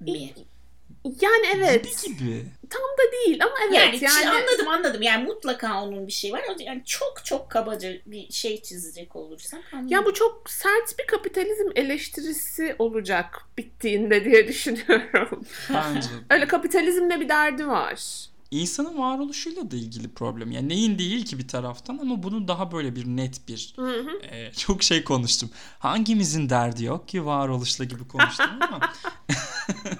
mi? 0.00 0.32
Yani 1.20 1.46
evet. 1.54 2.04
gibi 2.04 2.16
gibi. 2.16 2.44
Tam 2.70 2.82
da 2.82 3.12
değil 3.12 3.42
ama 3.44 3.54
evet. 3.64 3.74
yani, 3.74 3.98
Yani, 4.02 4.24
çi- 4.24 4.28
anladım 4.28 4.68
anladım. 4.68 5.02
Yani 5.02 5.24
mutlaka 5.24 5.82
onun 5.82 6.06
bir 6.06 6.12
şey 6.12 6.32
var. 6.32 6.42
Yani 6.58 6.82
çok 6.84 7.24
çok 7.24 7.50
kabaca 7.50 7.92
bir 8.06 8.32
şey 8.32 8.62
çizecek 8.62 9.16
olursam 9.16 9.60
anladım. 9.72 9.88
Ya 9.88 10.06
bu 10.06 10.14
çok 10.14 10.50
sert 10.50 10.98
bir 10.98 11.06
kapitalizm 11.06 11.68
eleştirisi 11.74 12.76
olacak 12.78 13.40
bittiğinde 13.58 14.24
diye 14.24 14.48
düşünüyorum. 14.48 15.46
Bence. 15.70 16.08
Öyle 16.30 16.46
kapitalizmle 16.46 17.20
bir 17.20 17.28
derdi 17.28 17.68
var. 17.68 18.28
İnsanın 18.50 18.98
varoluşuyla 18.98 19.70
da 19.70 19.76
ilgili 19.76 20.08
problem. 20.08 20.50
Yani 20.52 20.68
neyin 20.68 20.98
değil 20.98 21.24
ki 21.24 21.38
bir 21.38 21.48
taraftan 21.48 21.98
ama 21.98 22.22
bunu 22.22 22.48
daha 22.48 22.72
böyle 22.72 22.96
bir 22.96 23.06
net 23.06 23.48
bir 23.48 23.72
Hı 23.76 24.00
hı. 24.00 24.18
e, 24.26 24.52
çok 24.52 24.82
şey 24.82 25.04
konuştum. 25.04 25.50
Hangimizin 25.78 26.50
derdi 26.50 26.84
yok 26.84 27.08
ki 27.08 27.24
varoluşla 27.26 27.84
gibi 27.84 28.08
konuştum 28.08 28.46
ama 28.60 28.80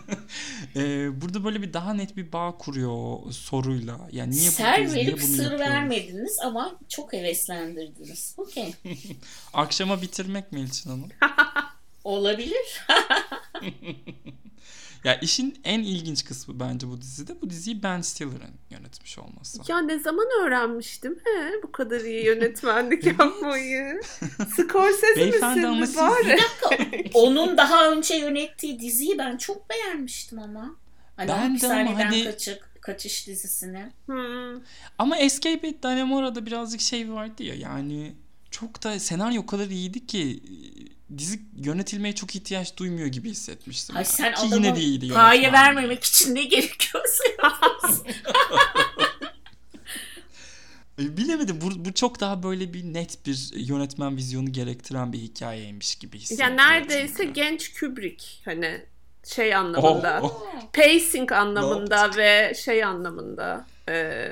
e, 0.77 1.11
burada 1.21 1.45
böyle 1.45 1.63
bir 1.63 1.73
daha 1.73 1.95
net 1.95 2.17
bir 2.17 2.33
bağ 2.33 2.59
kuruyor 2.59 3.33
soruyla. 3.33 4.09
Yani 4.13 4.31
niye 4.31 4.51
Ser 4.51 4.67
buradayız, 4.67 4.93
niye 4.95 5.07
verip 5.07 5.19
bunu 5.23 5.27
sır 5.37 5.43
yapıyoruz? 5.43 5.61
vermediniz 5.61 6.39
ama 6.45 6.77
çok 6.89 7.13
heveslendirdiniz. 7.13 8.35
Okey. 8.37 8.75
Akşama 9.55 10.03
bitirmek 10.03 10.53
mi 10.53 10.61
Elçin 10.61 10.91
Hanım? 10.91 11.09
Olabilir. 12.05 12.87
Ya 15.09 15.15
işin 15.21 15.61
en 15.65 15.81
ilginç 15.81 16.25
kısmı 16.25 16.61
bence 16.61 16.89
bu 16.89 17.01
dizide 17.01 17.43
bu 17.43 17.51
diziyi 17.51 17.83
Ben 17.83 18.01
Stiller'ın 18.01 18.55
yönetmiş 18.71 19.19
olması. 19.19 19.59
Ya 19.69 19.79
ne 19.81 19.99
zaman 19.99 20.27
öğrenmiştim 20.45 21.19
he 21.25 21.63
bu 21.63 21.73
kadar 21.73 22.01
iyi 22.01 22.25
yönetmenlik 22.25 23.05
yapmayı. 23.19 24.01
Scorsese 24.57 25.17
Beyefendi 25.17 25.55
misin 25.57 25.69
ama 25.69 25.81
mi 25.81 25.87
siz- 25.87 25.97
bari? 25.97 26.39
Onun 27.15 27.57
daha 27.57 27.91
önce 27.91 28.15
yönettiği 28.15 28.81
diziyi 28.81 29.19
ben 29.19 29.37
çok 29.37 29.71
beğenmiştim 29.71 30.39
ama. 30.39 30.77
Hani 31.17 31.29
Ben 31.29 31.61
de 31.61 31.67
ama 31.73 31.99
hani- 31.99 32.25
kaçık, 32.25 32.79
kaçış 32.81 33.27
dizisini. 33.27 33.93
Hmm. 34.07 34.61
Ama 34.99 35.17
Escape 35.19 35.69
at 35.69 35.83
Dannemora'da 35.83 36.47
birazcık 36.47 36.81
şey 36.81 37.13
vardı 37.13 37.43
ya 37.43 37.55
yani 37.55 38.15
çok 38.51 38.85
da 38.85 38.99
senaryo 38.99 39.43
o 39.43 39.47
kadar 39.47 39.67
iyiydi 39.67 40.07
ki 40.07 40.43
dizi 41.19 41.41
yönetilmeye 41.57 42.15
çok 42.15 42.35
ihtiyaç 42.35 42.77
duymuyor 42.77 43.07
gibi 43.07 43.31
hissetmiştim. 43.31 43.95
Hay 43.97 44.05
yani. 44.05 44.13
sen 44.13 44.35
Ki 44.35 44.55
yine 44.57 44.77
de 44.77 44.81
iyiydi 44.81 45.09
paye 45.09 45.53
vermemek 45.53 46.05
için 46.05 46.35
ne 46.35 46.45
gerekiyorsa 46.45 47.25
yapıyorsun. 47.43 48.07
E, 50.99 51.17
Bilemedim 51.17 51.61
bu, 51.61 51.85
bu 51.85 51.95
çok 51.95 52.21
daha 52.21 52.43
böyle 52.43 52.73
bir 52.73 52.85
net 52.85 53.27
bir 53.27 53.51
yönetmen 53.55 54.17
vizyonu 54.17 54.53
gerektiren 54.53 55.13
bir 55.13 55.19
hikayeymiş 55.19 55.95
gibi 55.95 56.19
hissettiriyor. 56.19 56.51
Ya 56.51 56.57
neredeyse 56.57 57.15
çünkü. 57.17 57.33
genç 57.33 57.81
Kubrick 57.81 58.25
hani 58.45 58.87
şey 59.25 59.55
anlamında. 59.55 60.21
Oh, 60.23 60.43
oh. 60.57 60.73
Pacing 60.73 61.33
anlamında 61.33 62.17
ve 62.17 62.55
şey 62.65 62.85
anlamında. 62.85 63.67
e, 63.89 64.31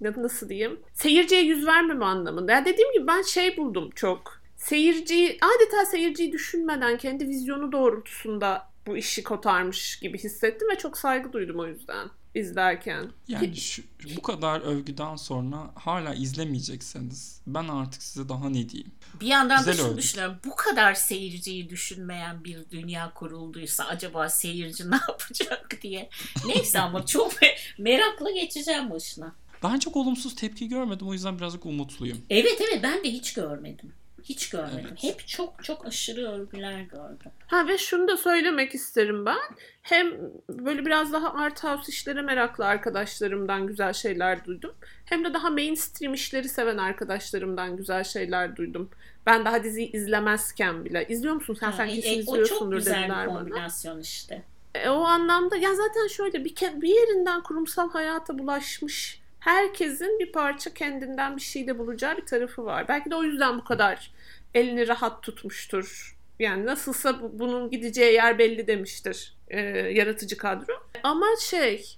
nasıl 0.00 0.48
diyeyim? 0.48 0.80
Seyirciye 0.94 1.42
yüz 1.42 1.66
vermeme 1.66 2.04
anlamında. 2.04 2.52
Ya 2.52 2.64
dediğim 2.64 2.92
gibi 2.92 3.06
ben 3.06 3.22
şey 3.22 3.56
buldum 3.56 3.90
çok. 3.94 4.40
Seyirciyi 4.56 5.38
adeta 5.42 5.86
seyirciyi 5.90 6.32
düşünmeden 6.32 6.98
kendi 6.98 7.28
vizyonu 7.28 7.72
doğrultusunda 7.72 8.68
bu 8.86 8.96
işi 8.96 9.22
kotarmış 9.22 9.98
gibi 9.98 10.18
hissettim 10.18 10.68
ve 10.72 10.78
çok 10.78 10.98
saygı 10.98 11.32
duydum 11.32 11.58
o 11.60 11.66
yüzden 11.66 12.08
izlerken. 12.34 13.06
Yani 13.28 13.56
şu, 13.56 13.82
bu 14.16 14.22
kadar 14.22 14.60
övgüden 14.60 15.16
sonra 15.16 15.70
hala 15.74 16.14
izlemeyecekseniz 16.14 17.40
ben 17.46 17.68
artık 17.68 18.02
size 18.02 18.28
daha 18.28 18.48
ne 18.48 18.68
diyeyim? 18.68 18.92
Bir 19.20 19.26
yandan 19.26 19.66
da 19.66 19.70
Güzel 19.70 19.76
şunu 19.76 19.92
övdük. 19.92 20.02
düşünüyorum. 20.02 20.36
Bu 20.44 20.56
kadar 20.56 20.94
seyirciyi 20.94 21.70
düşünmeyen 21.70 22.44
bir 22.44 22.58
dünya 22.70 23.12
kurulduysa 23.14 23.84
acaba 23.84 24.28
seyirci 24.28 24.90
ne 24.90 24.96
yapacak 25.08 25.78
diye. 25.82 26.08
Neyse 26.46 26.80
ama 26.80 27.06
çok 27.06 27.32
me- 27.32 27.56
merakla 27.78 28.30
geçeceğim 28.30 28.90
başına. 28.90 29.34
Ben 29.62 29.78
çok 29.78 29.96
olumsuz 29.96 30.34
tepki 30.34 30.68
görmedim 30.68 31.08
o 31.08 31.12
yüzden 31.12 31.38
birazcık 31.38 31.66
umutluyum. 31.66 32.18
Evet 32.30 32.60
evet 32.60 32.80
ben 32.82 33.04
de 33.04 33.12
hiç 33.12 33.34
görmedim. 33.34 33.92
Hiç 34.28 34.48
görmedim. 34.50 34.86
Evet. 34.88 35.02
Hep 35.02 35.26
çok 35.28 35.64
çok 35.64 35.86
aşırı 35.86 36.30
övgüler 36.32 36.80
gördüm. 36.80 37.30
Ha 37.46 37.68
ve 37.68 37.78
şunu 37.78 38.08
da 38.08 38.16
söylemek 38.16 38.74
isterim 38.74 39.26
ben. 39.26 39.38
Hem 39.82 40.12
böyle 40.50 40.86
biraz 40.86 41.12
daha 41.12 41.34
art 41.34 41.64
house 41.64 41.92
işlere 41.92 42.22
meraklı 42.22 42.66
arkadaşlarımdan 42.66 43.66
güzel 43.66 43.92
şeyler 43.92 44.44
duydum. 44.44 44.74
Hem 45.04 45.24
de 45.24 45.34
daha 45.34 45.50
mainstream 45.50 46.14
işleri 46.14 46.48
seven 46.48 46.76
arkadaşlarımdan 46.78 47.76
güzel 47.76 48.04
şeyler 48.04 48.56
duydum. 48.56 48.90
Ben 49.26 49.44
daha 49.44 49.64
diziyi 49.64 49.92
izlemezken 49.92 50.84
bile. 50.84 51.06
İzliyor 51.08 51.34
musun 51.34 51.56
sen? 51.60 51.70
Sen 51.70 51.86
Ha, 51.88 51.92
kesin 51.94 52.08
e, 52.10 52.12
o 52.12 52.24
çok 52.24 52.28
izliyorsundur 52.28 52.76
güzel 52.76 53.02
dediler 53.02 53.22
bir 53.26 53.30
bana. 53.30 53.38
kombinasyon 53.38 54.00
işte. 54.00 54.42
E, 54.74 54.88
o 54.88 55.00
anlamda 55.04 55.56
ya 55.56 55.74
zaten 55.74 56.06
şöyle 56.06 56.44
bir, 56.44 56.54
ke- 56.54 56.80
bir 56.80 56.88
yerinden 56.88 57.42
kurumsal 57.42 57.90
hayata 57.90 58.38
bulaşmış 58.38 59.20
herkesin 59.40 60.18
bir 60.18 60.32
parça 60.32 60.74
kendinden 60.74 61.36
bir 61.36 61.40
şeyde 61.42 61.78
bulacağı 61.78 62.16
bir 62.16 62.26
tarafı 62.26 62.64
var. 62.64 62.88
Belki 62.88 63.10
de 63.10 63.14
o 63.14 63.22
yüzden 63.22 63.58
bu 63.58 63.64
kadar 63.64 64.10
elini 64.56 64.88
rahat 64.88 65.22
tutmuştur. 65.22 66.16
Yani 66.38 66.66
nasılsa 66.66 67.22
bu- 67.22 67.38
bunun 67.38 67.70
gideceği 67.70 68.12
yer 68.14 68.38
belli 68.38 68.66
demiştir 68.66 69.36
e, 69.48 69.60
yaratıcı 69.70 70.36
kadro. 70.36 70.72
Ama 71.02 71.26
şey 71.40 71.96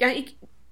yani 0.00 0.26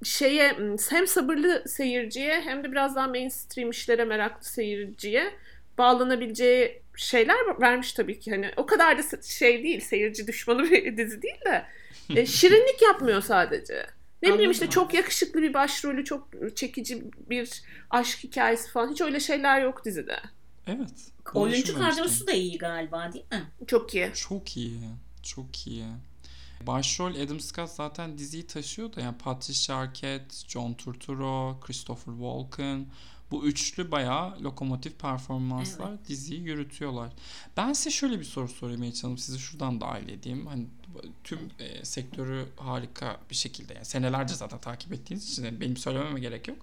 şeye 0.04 0.56
hem 0.90 1.06
sabırlı 1.06 1.64
seyirciye 1.68 2.40
hem 2.40 2.64
de 2.64 2.72
biraz 2.72 2.96
daha 2.96 3.08
mainstream 3.08 3.70
işlere 3.70 4.04
meraklı 4.04 4.44
seyirciye 4.48 5.32
bağlanabileceği 5.78 6.82
şeyler 6.96 7.60
vermiş 7.60 7.92
tabii 7.92 8.20
ki. 8.20 8.30
Hani 8.30 8.50
o 8.56 8.66
kadar 8.66 8.98
da 8.98 9.22
şey 9.22 9.62
değil, 9.62 9.80
seyirci 9.80 10.26
düşmanı 10.26 10.70
bir 10.70 10.96
dizi 10.96 11.22
değil 11.22 11.40
de 11.46 11.64
e, 12.16 12.26
şirinlik 12.26 12.82
yapmıyor 12.82 13.22
sadece. 13.22 13.86
Ne 14.22 14.34
bileyim 14.34 14.50
işte 14.50 14.70
çok 14.70 14.94
yakışıklı 14.94 15.42
bir 15.42 15.54
başrolü, 15.54 16.04
çok 16.04 16.28
çekici 16.56 17.02
bir 17.30 17.62
aşk 17.90 18.18
hikayesi 18.24 18.70
falan. 18.70 18.90
Hiç 18.92 19.00
öyle 19.00 19.20
şeyler 19.20 19.62
yok 19.62 19.84
dizide. 19.84 20.16
Evet. 20.68 21.12
Oyuncu 21.34 21.78
kadrosu 21.78 22.26
da 22.26 22.32
iyi 22.32 22.58
galiba 22.58 23.12
değil 23.12 23.24
mi? 23.32 23.66
Çok 23.66 23.94
iyi. 23.94 24.12
Çok 24.14 24.56
iyi. 24.56 24.80
Çok 25.22 25.66
iyi. 25.66 25.84
Başrol 26.66 27.14
Adam 27.14 27.40
Scott 27.40 27.70
zaten 27.70 28.18
diziyi 28.18 28.46
taşıyor 28.46 28.92
da 28.92 29.00
yani 29.00 29.18
Patricia 29.18 29.76
Arquette, 29.76 30.34
John 30.48 30.74
Turturro, 30.74 31.60
Christopher 31.60 32.12
Walken 32.12 32.86
bu 33.30 33.46
üçlü 33.46 33.90
bayağı 33.90 34.42
lokomotif 34.42 34.98
performanslar 34.98 36.04
diziyi 36.04 36.40
yürütüyorlar. 36.40 37.12
Ben 37.56 37.72
size 37.72 37.90
şöyle 37.90 38.18
bir 38.18 38.24
soru 38.24 38.48
sorayım 38.48 38.82
Elçin 38.82 39.02
Hanım. 39.02 39.18
Sizi 39.18 39.38
şuradan 39.38 39.80
dahil 39.80 40.08
edeyim. 40.08 40.46
Hani 40.46 40.66
tüm 41.24 41.38
e, 41.58 41.84
sektörü 41.84 42.46
harika 42.56 43.20
bir 43.30 43.34
şekilde 43.34 43.74
yani 43.74 43.84
senelerce 43.84 44.34
zaten 44.34 44.58
takip 44.58 44.92
ettiğiniz 44.92 45.32
için 45.32 45.44
yani 45.44 45.60
benim 45.60 45.76
söylememe 45.76 46.20
gerek 46.20 46.48
yok. 46.48 46.58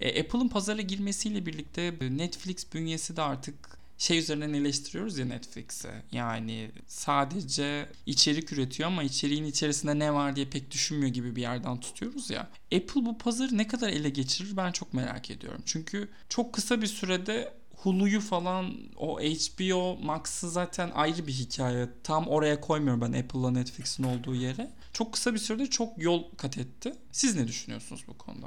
E, 0.00 0.20
Apple'ın 0.20 0.48
pazara 0.48 0.82
girmesiyle 0.82 1.46
birlikte 1.46 1.94
Netflix 2.00 2.72
bünyesi 2.74 3.16
de 3.16 3.22
artık 3.22 3.78
şey 3.98 4.18
üzerinden 4.18 4.52
eleştiriyoruz 4.52 5.18
ya 5.18 5.26
Netflix'i. 5.26 5.88
Yani 6.12 6.70
sadece 6.86 7.88
içerik 8.06 8.52
üretiyor 8.52 8.86
ama 8.86 9.02
içeriğin 9.02 9.44
içerisinde 9.44 9.98
ne 9.98 10.14
var 10.14 10.36
diye 10.36 10.46
pek 10.46 10.70
düşünmüyor 10.70 11.12
gibi 11.12 11.36
bir 11.36 11.42
yerden 11.42 11.80
tutuyoruz 11.80 12.30
ya. 12.30 12.50
Apple 12.74 13.06
bu 13.06 13.18
pazarı 13.18 13.58
ne 13.58 13.66
kadar 13.66 13.88
ele 13.88 14.10
geçirir 14.10 14.56
ben 14.56 14.72
çok 14.72 14.94
merak 14.94 15.30
ediyorum. 15.30 15.62
Çünkü 15.66 16.08
çok 16.28 16.52
kısa 16.52 16.82
bir 16.82 16.86
sürede 16.86 17.52
Hulu'yu 17.82 18.20
falan 18.20 18.74
o 18.96 19.20
HBO 19.20 19.96
Max'ı 20.02 20.50
zaten 20.50 20.90
ayrı 20.94 21.26
bir 21.26 21.32
hikaye. 21.32 21.88
Tam 22.04 22.28
oraya 22.28 22.60
koymuyorum 22.60 23.00
ben 23.00 23.20
Apple'la 23.20 23.50
Netflix'in 23.50 24.02
olduğu 24.02 24.34
yere. 24.34 24.70
Çok 24.92 25.12
kısa 25.12 25.34
bir 25.34 25.38
sürede 25.38 25.66
çok 25.66 26.02
yol 26.02 26.22
kat 26.36 26.58
etti. 26.58 26.92
Siz 27.12 27.36
ne 27.36 27.48
düşünüyorsunuz 27.48 28.04
bu 28.08 28.18
konuda? 28.18 28.46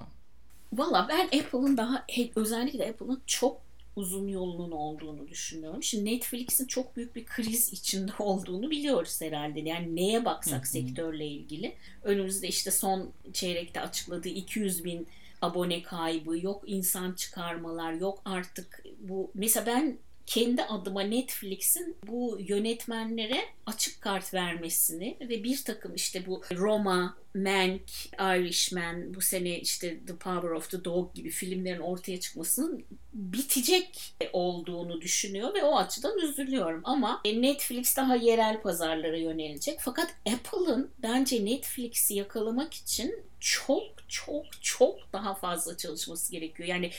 Valla 0.73 1.07
ben 1.09 1.25
Apple'ın 1.25 1.77
daha 1.77 2.05
özellikle 2.35 2.89
Apple'ın 2.89 3.21
çok 3.27 3.61
uzun 3.95 4.27
yolunun 4.27 4.71
olduğunu 4.71 5.27
düşünüyorum. 5.27 5.83
Şimdi 5.83 6.05
Netflix'in 6.05 6.67
çok 6.67 6.95
büyük 6.95 7.15
bir 7.15 7.25
kriz 7.25 7.73
içinde 7.73 8.11
olduğunu 8.19 8.71
biliyoruz 8.71 9.21
herhalde. 9.21 9.59
Yani 9.59 9.95
neye 9.95 10.25
baksak 10.25 10.67
sektörle 10.67 11.27
ilgili. 11.27 11.75
Önümüzde 12.03 12.47
işte 12.47 12.71
son 12.71 13.11
çeyrekte 13.33 13.81
açıkladığı 13.81 14.29
200 14.29 14.83
bin 14.83 15.07
abone 15.41 15.83
kaybı, 15.83 16.37
yok 16.37 16.63
insan 16.67 17.13
çıkarmalar, 17.13 17.93
yok 17.93 18.21
artık 18.25 18.83
bu. 18.99 19.31
Mesela 19.33 19.65
ben 19.65 19.97
kendi 20.25 20.63
adıma 20.63 21.01
Netflix'in 21.01 21.97
bu 22.07 22.37
yönetmenlere 22.39 23.41
açık 23.65 24.01
kart 24.01 24.33
vermesini 24.33 25.17
ve 25.21 25.43
bir 25.43 25.63
takım 25.63 25.95
işte 25.95 26.25
bu 26.25 26.41
Roma, 26.55 27.17
Mank, 27.35 27.81
Irishman, 28.19 29.13
bu 29.13 29.21
sene 29.21 29.59
işte 29.59 29.99
The 30.07 30.15
Power 30.15 30.49
of 30.49 30.71
the 30.71 30.83
Dog 30.83 31.15
gibi 31.15 31.29
filmlerin 31.29 31.79
ortaya 31.79 32.19
çıkmasının 32.19 32.83
bitecek 33.13 34.13
olduğunu 34.33 35.01
düşünüyor 35.01 35.53
ve 35.53 35.63
o 35.63 35.77
açıdan 35.77 36.19
üzülüyorum. 36.19 36.81
Ama 36.83 37.21
Netflix 37.25 37.97
daha 37.97 38.15
yerel 38.15 38.61
pazarlara 38.61 39.17
yönelecek. 39.17 39.79
Fakat 39.81 40.15
Apple'ın 40.33 40.89
bence 41.03 41.45
Netflix'i 41.45 42.13
yakalamak 42.13 42.73
için 42.73 43.15
çok 43.39 44.00
çok 44.11 44.45
çok 44.61 45.13
daha 45.13 45.33
fazla 45.35 45.77
çalışması 45.77 46.31
gerekiyor. 46.31 46.69
Yani 46.69 46.91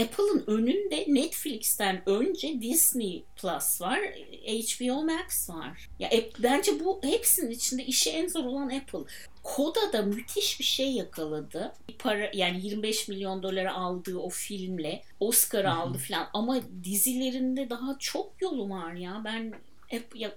Apple'ın 0.00 0.44
önünde 0.46 1.04
Netflix'ten 1.08 2.02
önce 2.06 2.60
Disney 2.62 3.24
Plus 3.36 3.80
var, 3.80 4.00
HBO 4.46 5.04
Max 5.04 5.50
var. 5.50 5.88
Ya 5.98 6.10
bence 6.38 6.80
bu 6.80 7.00
hepsinin 7.02 7.50
içinde 7.50 7.84
işi 7.84 8.10
en 8.10 8.28
zor 8.28 8.44
olan 8.44 8.68
Apple. 8.68 9.12
Koda 9.42 9.92
da 9.92 10.02
müthiş 10.02 10.60
bir 10.60 10.64
şey 10.64 10.92
yakaladı. 10.92 11.72
Para 11.98 12.30
yani 12.34 12.66
25 12.66 13.08
milyon 13.08 13.42
dolara 13.42 13.74
aldığı 13.74 14.18
o 14.18 14.28
filmle 14.28 15.02
Oscar 15.20 15.64
aldı 15.64 15.98
falan 15.98 16.28
ama 16.32 16.60
dizilerinde 16.84 17.70
daha 17.70 17.96
çok 17.98 18.32
yolu 18.40 18.70
var 18.70 18.92
ya. 18.92 19.22
Ben 19.24 19.54
hep 19.88 20.16
ya, 20.16 20.36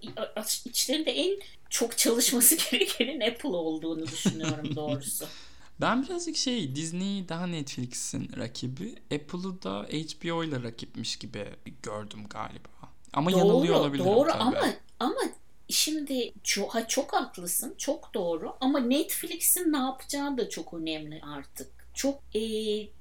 içlerinde 0.65 1.11
en 1.11 1.39
çok 1.69 1.97
çalışması 1.97 2.55
gerekenin 2.71 3.21
Apple 3.21 3.49
olduğunu 3.49 4.07
düşünüyorum 4.07 4.75
doğrusu. 4.75 5.25
Ben 5.81 6.03
birazcık 6.03 6.37
şey 6.37 6.75
Disney 6.75 7.29
daha 7.29 7.47
Netflix'in 7.47 8.29
rakibi. 8.37 8.95
Apple'ı 9.11 9.63
da 9.63 9.83
HBO 9.83 10.43
ile 10.43 10.63
rakipmiş 10.63 11.15
gibi 11.15 11.45
gördüm 11.83 12.19
galiba. 12.29 12.69
Ama 13.13 13.31
doğru, 13.31 13.39
yanılıyor 13.39 13.75
olabilirim 13.75 14.05
Doğru 14.05 14.29
tabii. 14.29 14.41
ama 14.41 14.73
ama 14.99 15.21
şimdi 15.69 16.33
çok, 16.43 16.89
çok 16.89 17.13
haklısın. 17.13 17.75
Çok 17.77 18.13
doğru. 18.13 18.53
Ama 18.61 18.79
Netflix'in 18.79 19.73
ne 19.73 19.77
yapacağı 19.77 20.37
da 20.37 20.49
çok 20.49 20.73
önemli 20.73 21.21
artık. 21.21 21.67
Çok 21.93 22.21
e, 22.35 22.41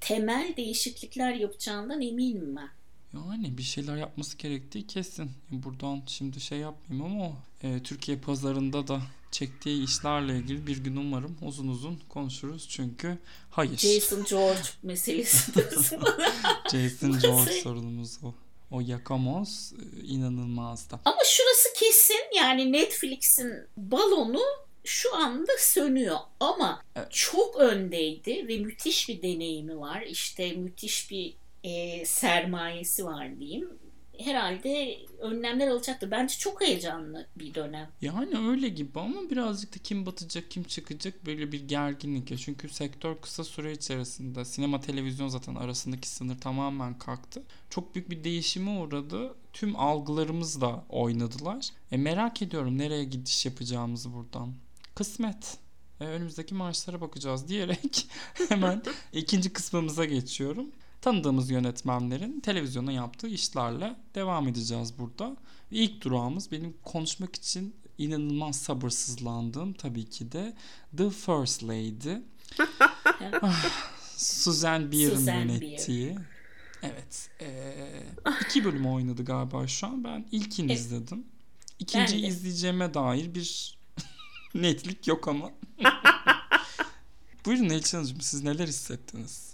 temel 0.01 0.55
değişiklikler 0.57 1.35
yapacağından 1.35 2.03
eminim 2.03 2.57
ben. 2.57 2.69
Yani 3.15 3.59
bir 3.59 3.63
şeyler 3.63 3.97
yapması 3.97 4.39
gerektiği 4.39 4.87
kesin. 4.87 5.31
Buradan 5.51 6.03
şimdi 6.07 6.41
şey 6.41 6.59
yapmayayım 6.59 7.17
ama 7.17 7.33
e, 7.63 7.83
Türkiye 7.83 8.19
pazarında 8.19 8.89
da 8.89 9.01
çektiği 9.35 9.85
işlerle 9.85 10.37
ilgili 10.37 10.67
bir 10.67 10.77
gün 10.77 10.97
umarım 10.97 11.37
uzun 11.43 11.69
uzun 11.69 12.01
konuşuruz. 12.09 12.69
Çünkü 12.69 13.19
hayır. 13.51 13.77
Jason 13.77 14.25
George 14.25 14.69
meselesi 14.83 15.53
Jason 16.73 17.19
George 17.19 17.53
sorunumuz 17.53 18.19
o. 18.23 18.35
O 18.71 18.81
yakamoz 18.81 19.73
e, 19.73 20.07
inanılmaz 20.07 20.91
da. 20.91 21.01
Ama 21.05 21.19
şurası 21.25 21.69
kesin 21.77 22.37
yani 22.37 22.73
Netflix'in 22.73 23.53
balonu 23.77 24.41
şu 24.85 25.17
anda 25.17 25.53
sönüyor 25.59 26.19
ama 26.41 26.83
evet. 26.97 27.09
çok 27.11 27.57
öndeydi 27.57 28.49
ve 28.49 28.59
müthiş 28.59 29.09
bir 29.09 29.23
deneyimi 29.23 29.81
var. 29.81 30.03
İşte 30.03 30.53
müthiş 30.53 31.11
bir 31.11 31.35
e, 31.65 32.07
sermayesi 32.07 33.05
var 33.05 33.41
diyeyim 33.41 33.69
herhalde 34.19 34.99
önlemler 35.19 35.69
alacaktır. 35.69 36.11
Bence 36.11 36.39
çok 36.39 36.61
heyecanlı 36.61 37.27
bir 37.37 37.55
dönem. 37.55 37.91
Yani 38.01 38.49
öyle 38.49 38.69
gibi 38.69 39.01
ama 39.01 39.31
birazcık 39.31 39.75
da 39.75 39.79
kim 39.79 40.07
batacak 40.07 40.51
kim 40.51 40.63
çıkacak 40.63 41.27
böyle 41.27 41.53
bir 41.53 41.69
gerginlik 41.69 42.31
ya. 42.31 42.37
Çünkü 42.37 42.69
sektör 42.69 43.17
kısa 43.17 43.45
süre 43.45 43.73
içerisinde 43.73 44.45
sinema 44.45 44.81
televizyon 44.81 45.29
zaten 45.29 45.55
arasındaki 45.55 46.09
sınır 46.09 46.41
tamamen 46.41 46.99
kalktı. 46.99 47.43
Çok 47.71 47.95
büyük 47.95 48.11
bir 48.11 48.25
değişime 48.25 48.71
uğradı. 48.71 49.35
Tüm 49.53 49.77
algılarımızla 49.77 50.85
oynadılar. 50.89 51.69
E 51.93 51.97
merak 51.97 52.43
ediyorum 52.43 52.79
nereye 52.79 53.05
gidiş 53.05 53.47
yapacağımızı 53.47 54.13
buradan. 54.15 54.55
Kısmet. 54.95 55.59
E, 56.01 56.05
önümüzdeki 56.05 56.55
maçlara 56.55 57.01
bakacağız 57.01 57.49
diyerek 57.49 58.07
hemen 58.49 58.83
ikinci 59.13 59.53
kısmımıza 59.53 60.05
geçiyorum 60.05 60.67
tanıdığımız 61.05 61.51
yönetmenlerin 61.51 62.41
televizyona 62.41 62.93
yaptığı 62.93 63.29
işlerle 63.29 63.97
devam 64.15 64.49
edeceğiz 64.49 64.99
burada. 64.99 65.37
İlk 65.71 66.05
durağımız 66.05 66.53
benim 66.53 66.75
konuşmak 66.85 67.37
için 67.37 67.75
inanılmaz 67.99 68.57
sabırsızlandığım 68.57 69.73
tabii 69.73 70.05
ki 70.05 70.33
de 70.33 70.55
The 70.97 71.11
First 71.11 71.65
Lady. 71.65 72.17
ah, 73.43 73.65
Suzanne 74.17 74.93
Bier'in 74.93 75.27
yönettiği. 75.27 76.17
Beer. 76.17 76.25
Evet. 76.83 77.31
E, 77.41 77.75
iki 78.49 78.65
bölüm 78.65 78.87
oynadı 78.87 79.25
galiba 79.25 79.67
şu 79.67 79.87
an. 79.87 80.05
Ben 80.05 80.27
ilkini 80.33 80.73
evet. 80.73 80.81
izledim. 80.81 81.25
İkinciyi 81.79 82.27
izleyeceğime 82.27 82.95
dair 82.95 83.35
bir 83.35 83.79
netlik 84.55 85.07
yok 85.07 85.29
ama. 85.29 85.51
Buyurun 87.47 87.69
Elçin 87.69 87.99
Hanımcığım 87.99 88.21
siz 88.21 88.43
neler 88.43 88.69
hissettiniz? 88.69 89.54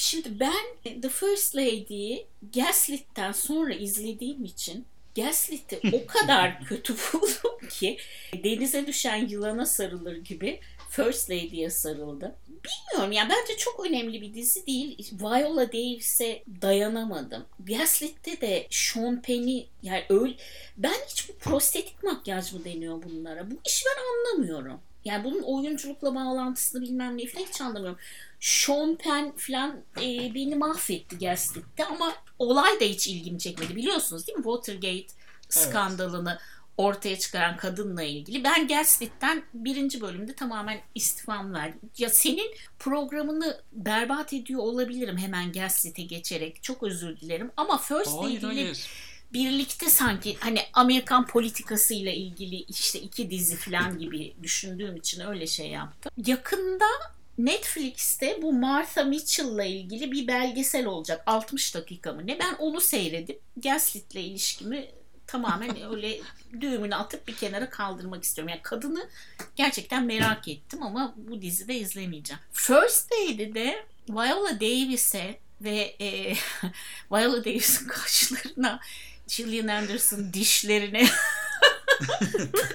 Şimdi 0.00 0.40
ben 0.40 1.00
The 1.02 1.08
First 1.08 1.56
Lady'yi 1.56 2.26
Gaslight'ten 2.54 3.32
sonra 3.32 3.74
izlediğim 3.74 4.44
için 4.44 4.86
Gaslight'i 5.16 5.80
o 5.92 6.06
kadar 6.12 6.64
kötü 6.64 6.94
buldum 6.94 7.68
ki 7.68 7.98
denize 8.44 8.86
düşen 8.86 9.28
yılana 9.28 9.66
sarılır 9.66 10.16
gibi 10.16 10.60
First 10.90 11.30
Lady'ye 11.30 11.70
sarıldı. 11.70 12.36
Bilmiyorum 12.48 13.12
ya 13.12 13.28
bence 13.30 13.56
çok 13.56 13.86
önemli 13.86 14.20
bir 14.20 14.34
dizi 14.34 14.66
değil. 14.66 15.12
Viola 15.20 15.72
Davis'e 15.72 16.42
dayanamadım. 16.62 17.44
Gaslight'te 17.66 18.40
de 18.40 18.66
Sean 18.70 19.22
Penn'i 19.22 19.66
yani 19.82 20.04
öyle 20.08 20.36
ben 20.76 20.96
hiç 21.08 21.28
bu 21.28 21.32
prostetik 21.32 22.02
makyaj 22.02 22.52
mı 22.52 22.64
deniyor 22.64 23.02
bunlara? 23.02 23.50
Bu 23.50 23.54
işi 23.66 23.84
ben 23.84 24.02
anlamıyorum. 24.02 24.80
Yani 25.04 25.24
bunun 25.24 25.42
oyunculukla 25.42 26.14
bağlantısını 26.14 26.82
bilmem 26.82 27.18
ne 27.18 27.26
falan 27.26 27.46
hiç 27.46 27.60
anlamıyorum. 27.60 27.98
Sean 28.40 28.96
Penn 28.96 29.32
falan 29.36 29.76
e, 29.96 30.34
beni 30.34 30.54
mahvetti 30.54 31.18
Gaslight'te 31.18 31.84
ama 31.84 32.12
olay 32.38 32.80
da 32.80 32.84
hiç 32.84 33.06
ilgimi 33.06 33.38
çekmedi. 33.38 33.76
Biliyorsunuz 33.76 34.26
değil 34.26 34.38
mi? 34.38 34.44
Watergate 34.44 35.06
skandalını 35.48 36.30
evet. 36.30 36.40
ortaya 36.76 37.18
çıkaran 37.18 37.56
kadınla 37.56 38.02
ilgili. 38.02 38.44
Ben 38.44 38.68
Gaslight'ten 38.68 39.42
birinci 39.54 40.00
bölümde 40.00 40.34
tamamen 40.34 40.80
istifam 40.94 41.54
verdim. 41.54 41.80
Ya 41.98 42.10
senin 42.10 42.54
programını 42.78 43.60
berbat 43.72 44.32
ediyor 44.32 44.60
olabilirim 44.60 45.18
hemen 45.18 45.52
Gaslight'e 45.52 46.02
geçerek. 46.02 46.62
Çok 46.62 46.82
özür 46.82 47.20
dilerim. 47.20 47.50
Ama 47.56 47.78
First 47.78 48.18
hayır, 48.18 48.32
ilgili... 48.32 48.46
Hayır 48.46 49.09
birlikte 49.32 49.90
sanki 49.90 50.36
hani 50.40 50.60
Amerikan 50.72 51.26
politikasıyla 51.26 52.12
ilgili 52.12 52.56
işte 52.56 53.00
iki 53.00 53.30
dizi 53.30 53.56
falan 53.56 53.98
gibi 53.98 54.34
düşündüğüm 54.42 54.96
için 54.96 55.20
öyle 55.20 55.46
şey 55.46 55.68
yaptım. 55.68 56.12
Yakında 56.26 56.86
Netflix'te 57.38 58.42
bu 58.42 58.52
Martha 58.52 59.04
Mitchell'la 59.04 59.64
ilgili 59.64 60.12
bir 60.12 60.26
belgesel 60.26 60.86
olacak. 60.86 61.22
60 61.26 61.74
dakika 61.74 62.12
mı 62.12 62.26
ne? 62.26 62.38
Ben 62.38 62.54
onu 62.58 62.80
seyredip 62.80 63.40
Gaslight'le 63.56 64.14
ilişkimi 64.14 64.88
tamamen 65.26 65.82
öyle 65.90 66.20
düğümünü 66.60 66.94
atıp 66.94 67.28
bir 67.28 67.36
kenara 67.36 67.70
kaldırmak 67.70 68.24
istiyorum. 68.24 68.48
Yani 68.48 68.62
kadını 68.62 69.08
gerçekten 69.56 70.04
merak 70.04 70.48
ettim 70.48 70.82
ama 70.82 71.14
bu 71.16 71.42
dizide 71.42 71.74
izlemeyeceğim. 71.74 72.42
First 72.52 73.12
Lady'de 73.12 73.86
Viola 74.08 74.60
Davis'e 74.60 75.38
ve 75.60 75.96
e, 76.00 76.34
Viola 77.12 77.44
Davis'in 77.44 77.86
kaşlarına 77.88 78.80
Gillian 79.36 79.68
Anderson 79.68 80.32
dişlerine 80.32 81.06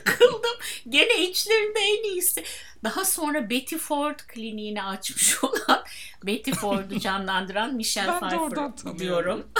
takıldım. 0.05 0.55
Gene 0.89 1.23
içlerinde 1.27 1.79
en 1.79 2.03
iyisi. 2.03 2.43
Daha 2.83 3.05
sonra 3.05 3.49
Betty 3.49 3.75
Ford 3.75 4.19
kliniğini 4.27 4.83
açmış 4.83 5.37
olan 5.43 5.83
Betty 6.25 6.51
Ford'u 6.51 6.99
canlandıran 6.99 7.75
Michelle 7.75 8.19
Pfeiffer 8.19 8.99
diyorum. 8.99 9.47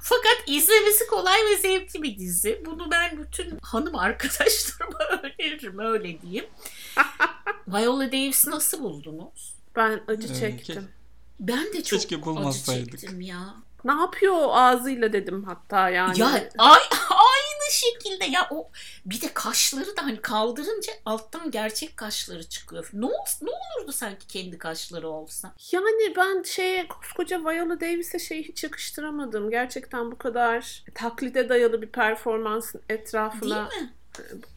Fakat 0.00 0.42
izlemesi 0.46 1.06
kolay 1.06 1.38
ve 1.50 1.56
zevkli 1.56 2.02
bir 2.02 2.18
dizi. 2.18 2.62
Bunu 2.66 2.90
ben 2.90 3.18
bütün 3.18 3.58
hanım 3.62 3.96
arkadaşlarıma 3.96 4.98
öneririm 4.98 5.78
öyle 5.78 6.22
diyeyim. 6.22 6.46
Viola 7.68 8.12
Davis 8.12 8.46
nasıl 8.46 8.80
buldunuz? 8.82 9.54
Ben 9.76 10.02
acı 10.08 10.26
Evet, 10.28 10.40
çektim. 10.40 10.88
Ben 11.40 11.72
de 11.72 11.82
çok 11.82 12.00
Keşke 12.00 12.16
acı 12.16 12.64
çektim 12.64 13.20
ya. 13.20 13.54
Ne 13.84 13.92
yapıyor 13.92 14.34
o 14.34 14.54
ağzıyla 14.54 15.12
dedim 15.12 15.44
hatta 15.44 15.88
yani. 15.88 16.20
Ya 16.20 16.26
ay, 16.58 16.80
aynı 17.10 17.72
şekilde 17.72 18.24
ya 18.24 18.48
o 18.50 18.70
bir 19.06 19.20
de 19.20 19.34
kaşları 19.34 19.96
da 19.96 20.02
hani 20.02 20.20
kaldırınca 20.20 20.92
alttan 21.06 21.50
gerçek 21.50 21.96
kaşları 21.96 22.44
çıkıyor. 22.44 22.90
Ne, 22.92 23.06
ol, 23.06 23.26
ne 23.42 23.50
olurdu 23.50 23.92
sanki 23.92 24.26
kendi 24.26 24.58
kaşları 24.58 25.08
olsa? 25.08 25.52
Yani 25.72 26.14
ben 26.16 26.42
şeye 26.42 26.88
koskoca 26.88 27.40
Viola 27.40 27.80
Davis'e 27.80 28.18
şeyi 28.18 28.42
hiç 28.42 28.64
yakıştıramadım. 28.64 29.50
Gerçekten 29.50 30.10
bu 30.12 30.18
kadar 30.18 30.84
taklide 30.94 31.48
dayalı 31.48 31.82
bir 31.82 31.88
performansın 31.88 32.82
etrafına 32.88 33.62
mi? 33.62 33.92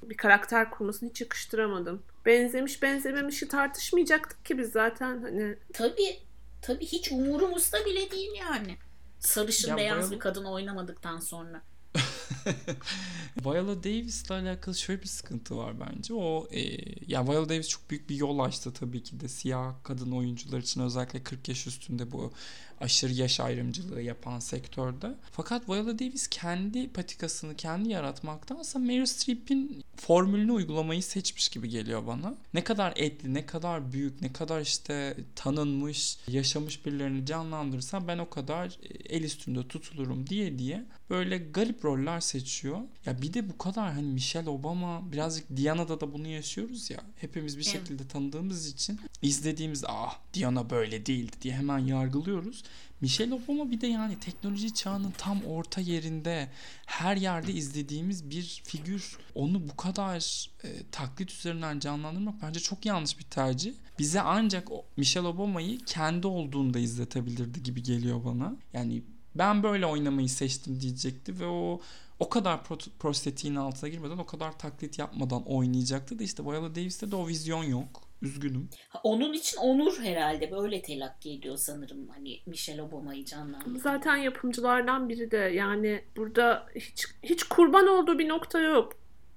bir 0.04 0.18
karakter 0.18 0.72
kurmasını 0.72 1.10
hiç 1.10 1.22
yakıştıramadım. 1.22 2.04
Benzemiş 2.26 2.82
benzememişi 2.82 3.48
tartışmayacaktık 3.48 4.46
ki 4.46 4.58
biz 4.58 4.72
zaten 4.72 5.22
hani 5.22 5.56
Tabii. 5.74 6.20
Tabii 6.62 6.86
hiç 6.86 7.12
umurumuzda 7.12 7.86
bile 7.86 8.12
değil 8.12 8.32
yani. 8.40 8.78
Sarışın 9.24 9.70
Ya 9.70 9.78
beyaz 9.78 10.06
Viola- 10.06 10.12
bir 10.12 10.20
kadın 10.20 10.44
oynamadıktan 10.46 11.20
sonra. 11.20 11.62
Viola 13.46 13.84
Davis'le 13.84 14.32
alakalı 14.32 14.76
şöyle 14.76 15.02
bir 15.02 15.08
sıkıntı 15.08 15.58
var 15.58 15.74
bence. 15.80 16.14
O 16.14 16.48
e, 16.52 16.62
ya 17.08 17.28
Viola 17.28 17.50
Davis 17.50 17.68
çok 17.70 17.90
büyük 17.90 18.10
bir 18.10 18.16
yol 18.16 18.40
açtı 18.40 18.74
tabii 18.74 19.04
ki 19.04 19.20
de 19.20 19.28
siyah 19.28 19.74
kadın 19.84 20.12
oyuncular 20.12 20.60
için 20.60 20.82
özellikle 20.82 21.24
40 21.24 21.50
yaş 21.50 21.68
üstünde 21.68 22.12
bu 22.12 22.34
aşırı 22.82 23.14
yaş 23.14 23.40
ayrımcılığı 23.40 24.02
yapan 24.02 24.40
sektörde. 24.40 25.16
Fakat 25.32 25.70
Viola 25.70 26.00
Davis 26.00 26.28
kendi 26.28 26.90
patikasını 26.90 27.56
kendi 27.56 27.90
yaratmaktansa 27.90 28.80
Meryl 28.80 29.06
Streep'in 29.06 29.84
formülünü 29.96 30.52
uygulamayı 30.52 31.04
seçmiş 31.04 31.50
gibi 31.50 31.70
geliyor 31.70 32.08
bana. 32.08 32.36
Ne 32.54 32.64
kadar 32.64 32.94
etli, 32.96 33.34
ne 33.34 33.46
kadar 33.46 33.92
büyük, 33.92 34.22
ne 34.22 34.34
kadar 34.34 34.62
işte 34.62 35.18
tanınmış, 35.36 36.18
yaşamış 36.28 36.86
birilerini 36.86 37.26
canlandırırsa 37.26 38.08
ben 38.08 38.18
o 38.18 38.30
kadar 38.30 38.68
e, 38.68 39.16
el 39.16 39.24
üstünde 39.24 39.68
tutulurum 39.68 40.28
diye 40.28 40.60
diye 40.60 40.86
böyle 41.10 41.38
garip 41.38 41.86
roller 41.86 42.20
seçiyor. 42.20 42.80
Ya 43.06 43.22
bir 43.22 43.34
de 43.34 43.50
bu 43.50 43.58
kadar 43.58 43.94
hani 43.94 44.08
Michelle 44.08 44.50
Obama 44.50 45.12
birazcık 45.12 45.58
Diana'da 45.58 46.02
da 46.02 46.14
bunu 46.14 46.28
yaşıyoruz 46.28 46.90
ya. 46.90 47.00
Hepimiz 47.16 47.58
bir 47.58 47.64
şekilde 47.64 48.08
tanıdığımız 48.08 48.68
için 48.68 49.00
izlediğimiz 49.22 49.84
ah 49.88 50.20
Diana 50.34 50.70
böyle 50.70 51.06
değildi 51.06 51.36
diye 51.42 51.54
hemen 51.54 51.80
yargılıyoruz. 51.80 52.62
Michelle 53.02 53.34
Obama 53.34 53.71
bir 53.71 53.82
de 53.82 53.88
yani 53.88 54.19
teknoloji 54.19 54.73
çağının 54.73 55.13
tam 55.17 55.43
orta 55.43 55.82
yerinde 55.82 56.49
her 56.86 57.17
yerde 57.17 57.54
izlediğimiz 57.54 58.30
bir 58.30 58.62
figür. 58.65 59.17
Onu 59.36 59.69
bu 59.69 59.76
kadar 59.76 60.49
e, 60.63 60.69
taklit 60.91 61.32
üzerinden 61.32 61.80
canlandırmak 61.80 62.41
bence 62.41 62.60
çok 62.60 62.86
yanlış 62.86 63.19
bir 63.19 63.23
tercih. 63.23 63.73
Bize 63.99 64.21
ancak 64.21 64.67
Michelle 64.97 65.28
Obama'yı 65.28 65.80
kendi 65.80 66.28
olduğunda 66.28 66.80
izletebilirdi 66.80 67.63
gibi 67.63 67.84
geliyor 67.84 68.26
bana. 68.26 68.56
Yani 68.73 69.04
ben 69.36 69.63
böyle 69.63 69.86
oynamayı 69.86 70.30
seçtim 70.30 70.82
diyecekti 70.82 71.39
ve 71.39 71.45
o 71.45 71.82
o 72.19 72.30
kadar 72.30 72.58
pro- 72.58 72.89
prostetiğin 72.99 73.56
altına 73.56 73.89
girmeden 73.89 74.17
o 74.17 74.26
kadar 74.26 74.58
taklit 74.58 74.99
yapmadan 74.99 75.43
oynayacaktı 75.43 76.19
da 76.19 76.23
işte 76.23 76.43
Viola 76.43 76.76
Davis'te 76.76 77.12
de 77.12 77.15
o 77.15 77.28
vizyon 77.28 77.63
yok. 77.63 78.03
Üzgünüm. 78.24 78.70
Onun 79.04 79.34
için 79.34 79.58
Onur 79.58 80.00
herhalde 80.00 80.52
böyle 80.52 80.82
telakki 80.82 81.32
ediyor 81.32 81.58
sanırım 81.58 82.08
hani 82.08 82.40
Michelle 82.46 82.82
Obama'yı 82.82 83.26
canlandırıyor. 83.26 83.82
zaten 83.82 84.16
yapımcılardan 84.16 85.10
biri 85.10 85.32
de 85.32 85.38
yani 85.38 86.02
burada 86.18 86.66
hiç 86.76 87.06
hiç 87.24 87.44
kurban 87.44 87.88
olduğu 87.88 88.20
bir 88.20 88.30
nokta 88.30 88.60
yok. 88.60 88.94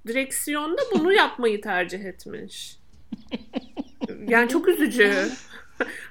Direksiyonda 0.07 0.83
bunu 0.95 1.13
yapmayı 1.23 1.61
tercih 1.61 2.05
etmiş. 2.05 2.79
Yani 4.29 4.49
çok 4.49 4.69
üzücü. 4.69 5.29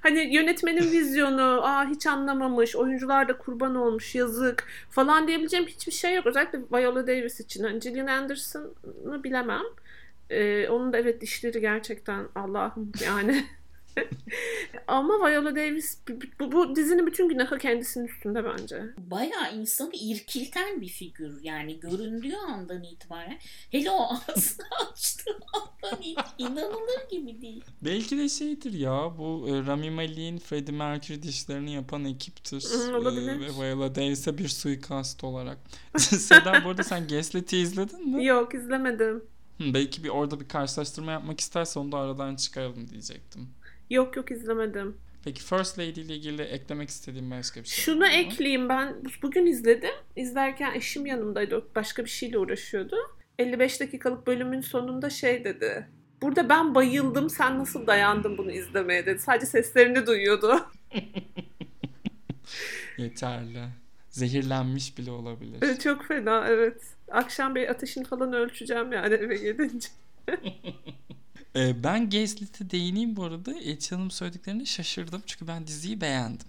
Hani 0.02 0.36
yönetmenin 0.36 0.92
vizyonu, 0.92 1.60
aa 1.64 1.90
hiç 1.90 2.08
anlamamış, 2.08 2.76
oyuncular 2.76 3.28
da 3.28 3.38
kurban 3.38 3.76
olmuş, 3.76 4.16
yazık 4.16 4.68
falan 4.90 5.28
diyebileceğim 5.28 5.66
hiçbir 5.66 5.92
şey 5.92 6.16
yok. 6.16 6.26
Özellikle 6.26 6.60
Viola 6.72 7.08
Davis 7.08 7.40
için. 7.40 7.64
Hani 7.64 7.80
Gillian 7.80 8.08
Anderson'ı 8.08 9.24
bilemem. 9.24 9.64
Ee, 10.30 10.70
onun 10.70 10.94
da 10.94 10.98
evet 10.98 11.22
dişleri 11.22 11.62
gerçekten 11.62 12.28
Allah'ım 12.36 12.92
yani. 13.06 13.46
Ama 14.88 15.14
Viola 15.14 15.56
Davis 15.56 15.98
bu, 16.40 16.52
bu 16.52 16.76
dizinin 16.76 17.08
bütün 17.08 17.30
günahı 17.30 17.58
kendisinin 17.58 18.06
üstünde 18.08 18.46
bence. 18.46 18.82
Bayağı 18.98 19.56
insanı 19.56 19.92
irkilten 19.94 20.82
bir 20.82 20.88
figür 20.88 21.44
yani 21.44 21.80
göründüğü 21.80 22.36
andan 22.36 22.84
itibaren. 22.84 23.40
Hele 23.72 23.92
o 23.92 24.04
ağzını 24.04 24.66
açtığı 24.92 25.32
andan 25.54 26.00
inanılır 26.38 27.10
gibi 27.12 27.42
değil. 27.42 27.64
Belki 27.82 28.18
de 28.18 28.30
şeydir 28.30 28.74
ya 28.74 29.18
bu 29.18 29.48
e, 29.50 29.68
Rami 29.68 29.92
Malek'in 29.92 30.38
Freddie 30.38 30.76
Mercury 30.76 31.24
dişlerini 31.24 31.74
yapan 31.74 32.06
ekiptir. 32.06 32.64
Hı, 32.64 32.98
olabilir. 32.98 33.36
E, 33.36 33.40
ve 33.40 33.50
Viola 33.50 33.96
Davis'e 33.96 34.38
bir 34.38 34.48
suikast 34.48 35.24
olarak. 35.24 35.58
Seda 35.98 36.62
bu 36.66 36.70
arada 36.70 36.84
sen 36.84 37.08
Gaslight'i 37.08 37.58
izledin 37.58 38.16
mi? 38.16 38.26
Yok 38.26 38.54
izlemedim. 38.54 39.24
Hı, 39.58 39.74
belki 39.74 40.04
bir 40.04 40.10
orada 40.10 40.40
bir 40.40 40.48
karşılaştırma 40.48 41.12
yapmak 41.12 41.40
isterse 41.40 41.80
onu 41.80 41.92
da 41.92 41.98
aradan 41.98 42.36
çıkaralım 42.36 42.90
diyecektim. 42.90 43.50
Yok 43.90 44.16
yok 44.16 44.32
izlemedim. 44.32 44.98
Peki 45.24 45.44
First 45.44 45.80
Lady 45.80 46.02
ile 46.02 46.16
ilgili 46.16 46.42
eklemek 46.42 46.90
istediğim 46.90 47.32
başka 47.32 47.64
bir 47.64 47.68
şey 47.68 47.84
Şunu 47.84 48.02
var 48.02 48.08
mı? 48.08 48.14
ekleyeyim 48.14 48.70
ben 48.70 48.96
bu- 49.06 49.22
bugün 49.28 49.46
izledim. 49.46 49.94
İzlerken 50.16 50.74
eşim 50.76 51.06
yanımdaydı. 51.06 51.66
Başka 51.76 52.06
bir 52.06 52.10
şeyle 52.10 52.38
uğraşıyordu. 52.38 52.96
55 53.40 53.80
dakikalık 53.80 54.28
bölümün 54.28 54.62
sonunda 54.62 55.10
şey 55.10 55.44
dedi. 55.44 55.88
Burada 56.22 56.50
ben 56.50 56.76
bayıldım. 56.76 57.30
Sen 57.30 57.60
nasıl 57.60 57.88
dayandın 57.88 58.38
bunu 58.38 58.52
izlemeye 58.52 59.06
dedi. 59.06 59.20
Sadece 59.20 59.46
seslerini 59.46 60.08
duyuyordu. 60.08 60.66
Yeterli. 62.98 63.64
Zehirlenmiş 64.16 64.98
bile 64.98 65.12
olabilir. 65.12 65.80
Çok 65.80 66.06
fena 66.08 66.48
evet. 66.48 66.82
Akşam 67.12 67.56
bir 67.56 67.68
ateşini 67.68 68.06
falan 68.06 68.34
ölçeceğim 68.34 68.92
yani 68.92 69.14
eve 69.14 69.36
gelince. 69.38 69.88
Ee, 71.56 71.84
ben 71.84 72.10
Gaslight'e 72.10 72.70
değineyim 72.70 73.16
bu 73.16 73.24
arada. 73.24 73.60
Elçin 73.60 73.96
Hanım 73.96 74.12
söylediklerine 74.12 74.66
şaşırdım. 74.66 75.24
Çünkü 75.26 75.48
ben 75.48 75.68
diziyi 75.68 76.02
beğendim. 76.02 76.48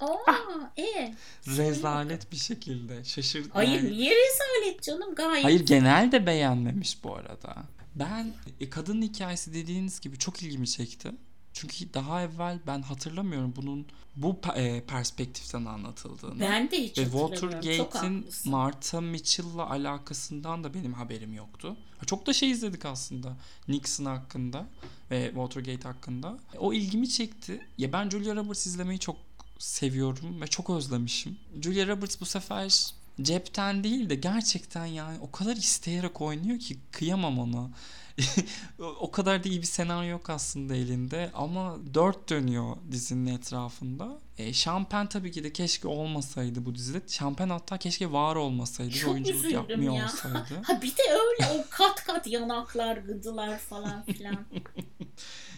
Aa, 0.00 0.32
e. 0.78 1.14
Rezalet 1.46 2.32
bir 2.32 2.36
şekilde. 2.36 3.04
Şaşırdım. 3.04 3.50
Hayır 3.54 3.82
Yani- 3.82 3.92
niye 3.92 4.10
rezalet 4.14 4.82
canım 4.82 5.14
gayet. 5.14 5.44
Hayır 5.44 5.66
genelde 5.66 6.26
beğenmemiş 6.26 7.04
bu 7.04 7.16
arada. 7.16 7.56
Ben 7.94 8.32
e, 8.60 8.70
kadın 8.70 9.02
hikayesi 9.02 9.54
dediğiniz 9.54 10.00
gibi 10.00 10.18
çok 10.18 10.42
ilgimi 10.42 10.68
çekti. 10.68 11.10
Çünkü 11.54 11.94
daha 11.94 12.22
evvel 12.22 12.58
ben 12.66 12.82
hatırlamıyorum 12.82 13.52
bunun 13.56 13.86
bu 14.16 14.38
e, 14.54 14.80
perspektiften 14.80 15.64
anlatıldığını. 15.64 16.40
Ben 16.40 16.70
de 16.70 16.82
hiç 16.82 16.98
Ve 16.98 17.04
Watergate'in. 17.04 18.26
Martha 18.44 19.00
Mitchell'la 19.00 19.70
alakasından 19.70 20.64
da 20.64 20.74
benim 20.74 20.92
haberim 20.94 21.34
yoktu. 21.34 21.76
Çok 22.06 22.26
da 22.26 22.32
şey 22.32 22.50
izledik 22.50 22.84
aslında 22.84 23.36
Nixon 23.68 24.04
hakkında 24.04 24.66
ve 25.10 25.26
Watergate 25.26 25.88
hakkında. 25.88 26.38
O 26.58 26.72
ilgimi 26.72 27.08
çekti. 27.08 27.60
Ya 27.78 27.92
ben 27.92 28.10
Julia 28.10 28.36
Roberts 28.36 28.66
izlemeyi 28.66 28.98
çok 28.98 29.16
seviyorum 29.58 30.40
ve 30.40 30.46
çok 30.46 30.70
özlemişim. 30.70 31.36
Julia 31.62 31.86
Roberts 31.86 32.20
bu 32.20 32.24
sefer 32.24 32.94
cepten 33.22 33.84
değil 33.84 34.10
de 34.10 34.14
gerçekten 34.14 34.86
yani 34.86 35.18
o 35.20 35.30
kadar 35.30 35.56
isteyerek 35.56 36.20
oynuyor 36.20 36.58
ki 36.58 36.78
kıyamam 36.92 37.38
ona. 37.38 37.70
O- 38.78 39.10
kadar 39.10 39.44
da 39.44 39.48
iyi 39.48 39.60
bir 39.62 39.66
senaryo 39.66 40.10
yok 40.10 40.30
aslında 40.30 40.74
elinde 40.74 41.30
ama 41.34 41.76
dört 41.94 42.28
dönüyor 42.30 42.76
dizinin 42.92 43.26
etrafında. 43.34 44.18
E, 44.38 44.52
Şampen 44.52 45.06
tabii 45.06 45.32
ki 45.32 45.44
de 45.44 45.52
keşke 45.52 45.88
olmasaydı 45.88 46.64
bu 46.66 46.74
dizide. 46.74 47.02
Şampen 47.08 47.48
hatta 47.48 47.78
keşke 47.78 48.12
var 48.12 48.36
olmasaydı. 48.36 48.90
Çok 48.90 49.12
oyunculuk 49.12 49.52
yapmıyor 49.52 49.94
ya. 49.94 50.04
olsaydı. 50.04 50.62
Ha 50.62 50.82
bir 50.82 50.90
de 50.90 51.02
öyle 51.10 51.50
o 51.60 51.64
kat 51.70 52.04
kat 52.04 52.26
yanaklar, 52.26 52.96
gıdılar 52.96 53.58
falan 53.58 54.04
filan. 54.04 54.36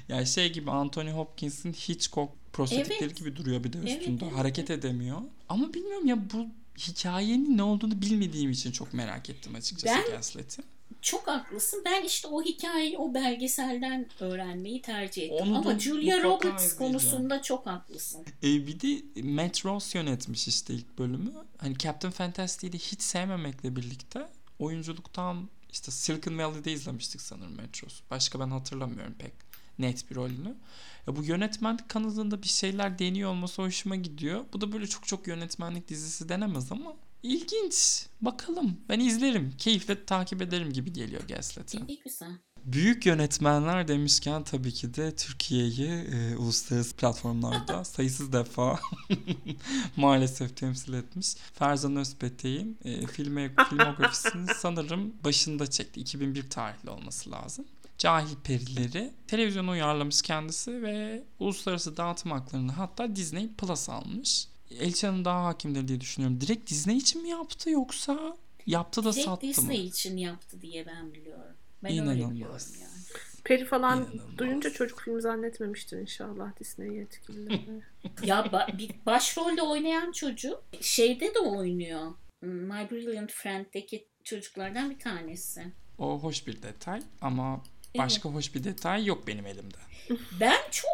Yani 0.09 0.27
şey 0.27 0.53
gibi 0.53 0.71
Anthony 0.71 1.11
Hopkins'in 1.11 1.73
Hitchcock 1.73 2.33
prostetikleri 2.53 3.05
Evet. 3.05 3.17
gibi 3.17 3.37
duruyor 3.37 3.65
bir 3.65 3.73
de 3.73 3.79
Evet, 3.79 3.99
üstünde. 4.01 4.25
evet, 4.25 4.37
Hareket 4.37 4.71
edemiyor. 4.71 5.19
Ama 5.49 5.75
bilmiyorum 5.75 6.07
ya 6.07 6.19
bu 6.33 6.47
hikayenin 6.79 7.59
ne 7.59 7.63
olduğunu 7.63 8.03
bilmediğim 8.03 8.51
için 8.51 8.73
çok 8.73 8.95
merak 8.95 9.31
ettim 9.31 9.55
açıkçası 9.55 9.95
Ben- 10.07 10.17
Gaslight'i. 10.17 10.63
Çok 11.07 11.29
haklısın. 11.29 11.83
Ben 11.85 12.05
işte 12.05 12.29
o 12.29 12.43
hikayeyi 12.43 12.99
o 12.99 13.15
belgeselden 13.15 14.07
öğrenmeyi 14.21 14.83
tercih 14.83 15.23
ettim. 15.23 15.47
Onu 15.47 15.59
Ama 15.59 15.79
Julia 15.79 16.23
Roberts 16.23 16.65
izleyeceğim. 16.65 16.93
konusunda 16.93 17.43
çok 17.43 17.67
haklısın. 17.67 18.25
E, 18.43 18.67
bir 18.67 18.81
de 18.81 19.23
Matt 19.23 19.65
Ross 19.65 19.95
yönetmiş 19.95 20.49
işte 20.49 20.75
ilk 20.75 20.99
bölümü. 20.99 21.33
Hani 21.59 21.79
Captain 21.79 22.11
Fantastic'i 22.11 22.73
de 22.73 22.79
hiç 22.79 23.03
sevmemekle 23.03 23.77
birlikte 23.77 24.29
oyunculuktan 24.59 25.49
işte 25.73 25.91
Silicon 25.91 26.39
Valley'de 26.39 26.73
izlemiştik 26.73 27.21
sanırım 27.21 27.57
Matt 27.57 27.85
Ross. 27.85 28.01
Başka 28.11 28.41
ben 28.41 28.51
hatırlamıyorum 28.51 29.15
pek 29.19 29.33
net 29.79 30.11
bir 30.11 30.17
rolünü. 30.17 30.55
Ya 31.07 31.17
bu 31.17 31.25
yönetmenlik 31.25 31.89
kanadında 31.89 32.43
bir 32.43 32.49
şeyler 32.49 32.99
deniyor 32.99 33.31
olması 33.31 33.63
hoşuma 33.63 33.97
gidiyor. 33.97 34.45
Bu 34.53 34.61
da 34.61 34.73
böyle 34.73 34.87
çok 34.87 35.07
çok 35.07 35.27
yönetmenlik 35.27 35.89
dizisi 35.89 36.29
denemez 36.29 36.73
ama 36.73 36.95
ilginç. 37.27 38.07
Bakalım. 38.21 38.77
Ben 38.89 39.01
izlerim. 39.01 39.53
Keyifle 39.59 40.05
takip 40.05 40.43
ederim 40.43 40.73
gibi 40.73 40.93
geliyor 40.93 41.23
Gaslight'ı. 41.29 41.79
İyi 41.89 42.01
güzel. 42.05 42.39
Büyük 42.65 43.07
yönetmenler 43.07 43.89
demişken 43.89 44.45
tabii 44.45 44.73
ki 44.73 44.95
de 44.95 45.17
Türkiye'yi 45.17 45.89
e, 45.89 46.37
uluslararası 46.37 46.97
platformlarda 46.97 47.85
sayısız 47.85 48.33
defa 48.33 48.81
maalesef 49.97 50.57
temsil 50.57 50.93
etmiş. 50.93 51.35
Ferzan 51.35 51.97
Özpetek'in 51.97 52.79
e, 52.85 53.07
filme, 53.07 53.55
filmografisini 53.69 54.47
sanırım 54.57 55.15
başında 55.25 55.71
çekti. 55.71 56.01
2001 56.01 56.51
tarihli 56.51 56.91
olması 56.91 57.31
lazım. 57.31 57.65
Cahil 57.99 58.37
Perileri 58.45 59.13
televizyona 59.27 59.71
uyarlamış 59.71 60.23
kendisi 60.23 60.83
ve 60.83 61.25
uluslararası 61.39 61.97
dağıtım 61.97 62.33
haklarını 62.33 62.73
hatta 62.73 63.17
Disney 63.17 63.49
Plus 63.59 63.89
almış. 63.89 64.49
Elçan'ın 64.71 65.25
daha 65.25 65.45
hakimdir 65.45 65.89
diye 65.89 66.01
düşünüyorum. 66.01 66.41
Direkt 66.41 66.71
Disney 66.71 66.97
için 66.97 67.23
mi 67.23 67.29
yaptı 67.29 67.71
yoksa 67.71 68.37
yaptı 68.67 69.05
da 69.05 69.13
Direkt 69.13 69.25
sattı 69.27 69.47
Disney 69.47 69.79
mı? 69.79 69.85
için 69.85 70.17
yaptı 70.17 70.63
diye 70.63 70.87
ben 70.87 71.15
biliyorum. 71.15 71.55
Ben 71.85 71.91
öyle 71.93 72.03
İnanılmaz. 72.03 72.31
biliyorum 72.31 72.67
yani. 72.81 72.93
Peri 73.45 73.65
falan 73.65 73.99
İnanılmaz. 73.99 74.39
duyunca 74.39 74.71
çocuk 74.71 75.01
filmi 75.01 75.23
zannetmemiştir 75.23 75.99
inşallah 75.99 76.61
Disney 76.61 76.89
yetkilileri. 76.97 77.61
Ya 78.25 78.41
ba- 78.41 78.79
bir 78.79 78.91
başrolde 79.07 79.63
oynayan 79.63 80.13
çocuk 80.13 80.63
şeyde 80.81 81.35
de 81.35 81.39
oynuyor. 81.39 82.11
My 82.43 82.91
Brilliant 82.91 83.33
Friend'deki 83.33 84.07
çocuklardan 84.25 84.91
bir 84.91 84.99
tanesi. 84.99 85.73
O 85.99 86.19
hoş 86.23 86.47
bir 86.47 86.63
detay 86.63 87.03
ama 87.21 87.63
başka 87.99 88.29
hoş 88.29 88.55
bir 88.55 88.65
detay 88.65 89.05
yok 89.05 89.27
benim 89.27 89.47
elimde. 89.47 89.77
Ben 90.41 90.57
çok 90.71 90.91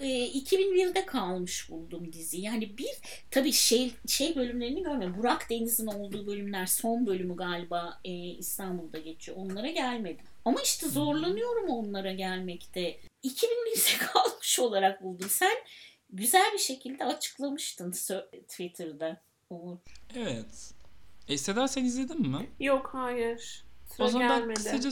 e, 0.00 0.08
2001'de 0.28 1.06
kalmış 1.06 1.70
buldum 1.70 2.12
dizi. 2.12 2.40
Yani 2.40 2.78
bir 2.78 2.90
tabii 3.30 3.52
şey 3.52 3.92
şey 4.06 4.36
bölümlerini 4.36 4.82
görmedim. 4.82 5.14
Burak 5.18 5.50
Deniz'in 5.50 5.86
olduğu 5.86 6.26
bölümler 6.26 6.66
son 6.66 7.06
bölümü 7.06 7.36
galiba 7.36 8.00
e, 8.04 8.10
İstanbul'da 8.12 8.98
geçiyor. 8.98 9.36
Onlara 9.40 9.70
gelmedim. 9.70 10.26
Ama 10.44 10.60
işte 10.62 10.88
zorlanıyorum 10.88 11.68
onlara 11.68 12.12
gelmekte. 12.12 13.00
2001'de 13.24 13.98
kalmış 14.12 14.58
olarak 14.58 15.02
buldum. 15.02 15.28
Sen 15.30 15.56
güzel 16.10 16.52
bir 16.52 16.58
şekilde 16.58 17.04
açıklamıştın 17.04 17.90
Twitter'da. 18.48 19.20
Umur. 19.50 19.78
Evet. 20.16 20.74
E 21.28 21.38
Seda 21.38 21.68
sen 21.68 21.84
izledin 21.84 22.20
mi? 22.30 22.50
Yok 22.60 22.90
hayır. 22.92 23.64
Sıra 23.96 24.06
o 24.06 24.08
zaman 24.08 24.28
ben 24.28 24.38
gelmedi. 24.38 24.54
kısaca 24.54 24.90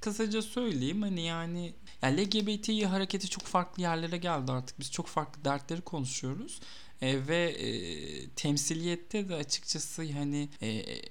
kısaca 0.00 0.42
söyleyeyim 0.42 1.02
hani 1.02 1.26
yani 1.26 1.74
ya 2.02 2.08
LGBTİ 2.08 2.86
hareketi 2.86 3.28
çok 3.28 3.42
farklı 3.42 3.82
yerlere 3.82 4.16
geldi 4.16 4.52
artık. 4.52 4.80
Biz 4.80 4.90
çok 4.92 5.06
farklı 5.06 5.44
dertleri 5.44 5.80
konuşuyoruz. 5.80 6.60
E, 7.02 7.28
ve 7.28 7.50
e, 7.50 8.28
temsiliyette 8.28 9.28
de 9.28 9.34
açıkçası 9.34 10.12
hani 10.12 10.48
e, 10.62 10.68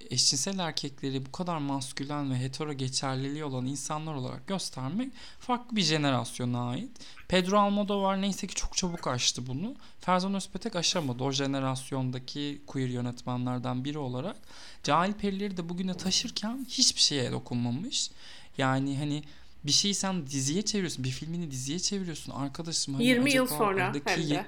eşcinsel 0.09 0.59
erkekleri 0.59 1.25
bu 1.25 1.31
kadar 1.31 1.57
maskülen 1.57 2.31
ve 2.31 2.35
hetero 2.35 2.73
geçerliliği 2.73 3.43
olan 3.43 3.65
insanlar 3.65 4.13
olarak 4.13 4.47
göstermek 4.47 5.13
farklı 5.39 5.75
bir 5.75 5.81
jenerasyona 5.81 6.69
ait. 6.69 6.91
Pedro 7.27 7.59
Almodovar 7.59 8.21
neyse 8.21 8.47
ki 8.47 8.55
çok 8.55 8.77
çabuk 8.77 9.07
aştı 9.07 9.47
bunu. 9.47 9.75
Ferzan 9.99 10.33
Özpetek 10.33 10.75
aşamadı. 10.75 11.23
O 11.23 11.31
jenerasyondaki 11.31 12.61
queer 12.67 12.89
yönetmenlerden 12.89 13.85
biri 13.85 13.97
olarak. 13.97 14.37
Cahil 14.83 15.13
Perileri 15.13 15.57
de 15.57 15.69
bugüne 15.69 15.93
taşırken 15.93 16.65
hiçbir 16.69 17.01
şeye 17.01 17.31
dokunmamış. 17.31 18.11
Yani 18.57 18.97
hani 18.97 19.23
bir 19.63 19.71
şeyi 19.71 19.93
sen 19.93 20.27
diziye 20.27 20.61
çeviriyorsun. 20.61 21.03
Bir 21.03 21.09
filmini 21.09 21.51
diziye 21.51 21.79
çeviriyorsun. 21.79 22.31
Arkadaşım 22.31 22.93
hani 22.93 23.05
20 23.05 23.31
yıl 23.33 23.47
sonra 23.47 23.85
aradaki 23.85 24.09
hem 24.09 24.29
de. 24.29 24.45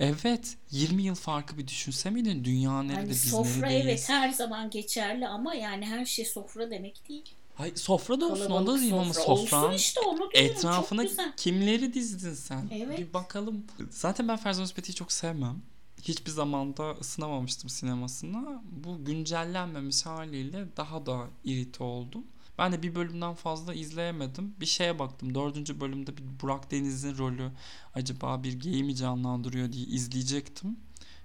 Evet. 0.00 0.56
20 0.70 1.02
yıl 1.02 1.14
farkı 1.14 1.58
bir 1.58 1.68
düşünse 1.68 2.10
miydin? 2.10 2.44
Dünya 2.44 2.82
nerede? 2.82 3.00
Yani 3.00 3.10
biz 3.10 3.30
sofra 3.30 3.66
neredeyiz? 3.66 3.84
evet 3.86 4.08
her 4.08 4.30
zaman 4.30 4.70
geçerli 4.70 5.28
ama 5.28 5.54
yani 5.54 5.86
her 5.86 6.04
şey 6.04 6.24
sofra 6.24 6.70
demek 6.70 7.08
değil. 7.08 7.34
Hayır, 7.54 7.76
sofra 7.76 8.20
da 8.20 8.26
olsun. 8.26 8.50
Onda 8.50 8.72
da 8.72 8.80
değil 8.80 8.94
ama 8.94 9.14
sofra. 9.14 9.64
Olsun 9.64 9.72
işte 9.72 10.00
onu 10.00 10.16
diyorum. 10.18 10.30
Etrafına 10.34 11.02
Çok 11.02 11.10
güzel. 11.10 11.32
kimleri 11.36 11.94
dizdin 11.94 12.34
sen? 12.34 12.68
Evet. 12.72 12.98
Bir 12.98 13.12
bakalım. 13.12 13.64
Zaten 13.90 14.28
ben 14.28 14.36
Ferzan 14.36 14.64
Özpetek'i 14.64 14.94
çok 14.94 15.12
sevmem. 15.12 15.62
Hiçbir 16.02 16.30
zamanda 16.30 16.90
ısınamamıştım 16.90 17.70
sinemasına. 17.70 18.62
Bu 18.84 19.04
güncellenmemiş 19.04 20.06
haliyle 20.06 20.64
daha 20.76 21.06
da 21.06 21.26
irite 21.44 21.84
oldum. 21.84 22.24
Ben 22.58 22.72
de 22.72 22.82
bir 22.82 22.94
bölümden 22.94 23.34
fazla 23.34 23.74
izleyemedim. 23.74 24.54
Bir 24.60 24.66
şeye 24.66 24.98
baktım. 24.98 25.34
Dördüncü 25.34 25.80
bölümde 25.80 26.16
bir 26.16 26.40
Burak 26.40 26.70
Deniz'in 26.70 27.18
rolü 27.18 27.50
acaba 27.94 28.42
bir 28.42 28.52
geyi 28.52 28.84
mi 28.84 28.96
canlandırıyor 28.96 29.72
diye 29.72 29.86
izleyecektim. 29.86 30.76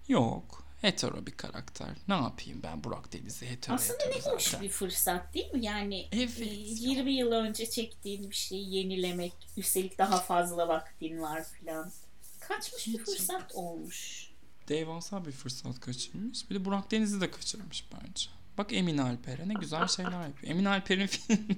Yok. 0.08 0.64
Hetero 0.82 1.26
bir 1.26 1.32
karakter. 1.32 1.90
Ne 2.08 2.14
yapayım 2.14 2.60
ben 2.64 2.84
Burak 2.84 3.14
Deniz'i 3.14 3.50
hetero 3.50 3.76
Aslında 3.76 4.04
hetero 4.04 4.30
ne 4.30 4.36
hoş 4.36 4.44
zaten. 4.44 4.62
bir 4.62 4.70
fırsat 4.70 5.34
değil 5.34 5.52
mi? 5.54 5.66
Yani 5.66 6.08
Evet. 6.12 6.40
e, 6.42 6.46
20 6.46 7.12
yıl 7.14 7.32
önce 7.32 7.70
çektiğin 7.70 8.30
bir 8.30 8.36
şeyi 8.36 8.76
yenilemek, 8.76 9.34
üstelik 9.58 9.98
daha 9.98 10.18
fazla 10.20 10.68
vaktin 10.68 11.22
var 11.22 11.44
filan. 11.44 11.92
Kaçmış 12.40 12.88
bir 12.88 12.98
fırsat 12.98 13.56
olmuş. 13.56 14.32
devasa 14.70 15.26
bir 15.26 15.32
fırsat 15.32 15.80
kaçırmış. 15.80 16.50
Bir 16.50 16.56
de 16.56 16.66
Burak 16.66 16.92
Deniz'i 16.92 17.22
de 17.22 17.32
kaçırmış 17.32 17.86
bence. 17.94 18.30
Bak 18.58 18.74
Emin 18.74 18.98
Alper'e 18.98 19.50
ne 19.50 19.54
güzel 19.54 19.88
şeyler 19.88 20.28
yapıyor. 20.28 20.52
Emin 20.52 20.66
Alper'in 20.66 21.10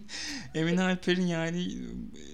Emin 0.56 0.78
Alper'in 0.78 1.28
yani 1.28 1.68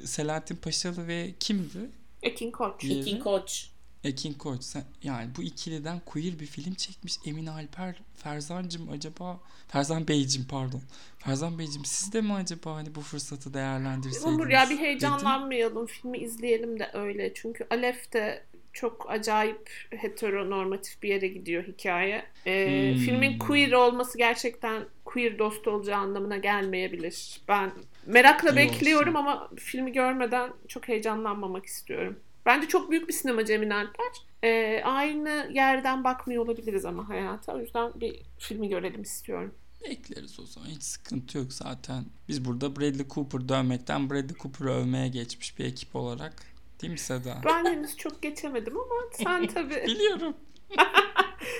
Selahattin 0.05 0.55
Paşalı 0.55 1.07
ve 1.07 1.33
kimdi? 1.39 1.89
Ekin 2.23 2.51
Koç. 2.51 2.81
Diğeri? 2.81 2.99
Ekin 2.99 3.19
Koç. 3.19 3.69
Ekin 4.03 4.33
Koç. 4.33 4.63
Sen, 4.63 4.83
yani 5.03 5.29
bu 5.37 5.43
ikiliden 5.43 5.99
queer 6.05 6.39
bir 6.39 6.45
film 6.45 6.73
çekmiş 6.73 7.13
Emin 7.25 7.45
Alper. 7.45 7.95
Ferzancım 8.15 8.89
acaba 8.89 9.39
Ferzan 9.67 10.07
Beyciğim 10.07 10.47
pardon. 10.47 10.81
Ferzan 11.19 11.59
Beyciğim 11.59 11.85
siz 11.85 12.13
de 12.13 12.21
mi 12.21 12.33
acaba 12.33 12.75
hani 12.75 12.95
bu 12.95 13.01
fırsatı 13.01 13.53
değerlendirseydiniz? 13.53 14.33
Umur 14.33 14.47
ya 14.47 14.63
bir 14.65 14.69
dedim. 14.69 14.77
heyecanlanmayalım. 14.77 15.85
Filmi 15.85 16.17
izleyelim 16.17 16.79
de 16.79 16.91
öyle. 16.93 17.33
Çünkü 17.33 17.67
Alef 17.69 18.13
de 18.13 18.43
çok 18.75 19.05
acayip 19.09 19.69
heteronormatif 19.89 21.03
bir 21.03 21.09
yere 21.09 21.27
gidiyor 21.27 21.63
hikaye. 21.63 22.25
Ee, 22.45 22.91
Hmm. 22.93 22.99
Filmin 23.01 23.39
queer 23.39 23.71
olması 23.71 24.17
gerçekten 24.17 24.83
queer 25.05 25.39
dostu 25.39 25.71
olacağı 25.71 25.99
anlamına 25.99 26.37
gelmeyebilir. 26.37 27.41
Ben 27.47 27.71
merakla 28.05 28.49
İyi 28.51 28.55
bekliyorum 28.55 29.15
olsun. 29.15 29.25
ama 29.27 29.49
filmi 29.57 29.91
görmeden 29.93 30.49
çok 30.67 30.87
heyecanlanmamak 30.87 31.65
istiyorum. 31.65 32.19
Bence 32.45 32.67
çok 32.67 32.91
büyük 32.91 33.07
bir 33.07 33.13
sinemacı 33.13 33.53
Emin 33.53 33.69
Alper. 33.69 34.11
Ee, 34.43 34.81
aynı 34.83 35.49
yerden 35.53 36.03
bakmıyor 36.03 36.43
olabiliriz 36.45 36.85
ama 36.85 37.09
hayata. 37.09 37.53
O 37.55 37.59
yüzden 37.59 37.91
bir 37.95 38.19
filmi 38.39 38.69
görelim 38.69 39.01
istiyorum. 39.01 39.53
Bekleriz 39.89 40.39
o 40.39 40.45
zaman. 40.45 40.67
Hiç 40.67 40.83
sıkıntı 40.83 41.37
yok 41.37 41.53
zaten. 41.53 42.05
Biz 42.27 42.45
burada 42.45 42.75
Bradley 42.75 43.07
Cooper 43.09 43.49
dövmekten 43.49 44.09
Bradley 44.09 44.35
Cooper'ı 44.41 44.69
övmeye 44.71 45.07
geçmiş 45.07 45.59
bir 45.59 45.65
ekip 45.65 45.95
olarak. 45.95 46.33
Mi 46.89 46.97
Seda? 46.97 47.41
Ben 47.45 47.65
henüz 47.65 47.97
çok 47.97 48.21
geçemedim 48.21 48.73
ama 48.77 48.95
sen 49.23 49.47
tabii 49.53 49.83
Biliyorum. 49.87 50.35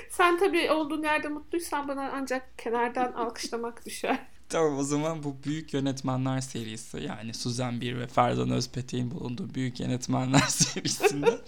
Sen 0.09 0.39
tabii 0.39 0.71
olduğun 0.71 1.03
yerde 1.03 1.27
mutluysan 1.27 1.87
bana 1.87 2.11
ancak 2.13 2.57
kenardan 2.57 3.13
alkışlamak 3.13 3.85
düşer. 3.85 4.19
Tamam 4.49 4.77
o 4.77 4.83
zaman 4.83 5.23
bu 5.23 5.43
büyük 5.43 5.73
yönetmenler 5.73 6.41
serisi 6.41 6.97
yani 6.99 7.33
Suzan 7.33 7.81
Bir 7.81 7.99
ve 7.99 8.07
Ferzan 8.07 8.49
Özpetek'in 8.51 9.11
bulunduğu 9.11 9.53
büyük 9.55 9.79
yönetmenler 9.79 10.39
serisinde 10.39 11.39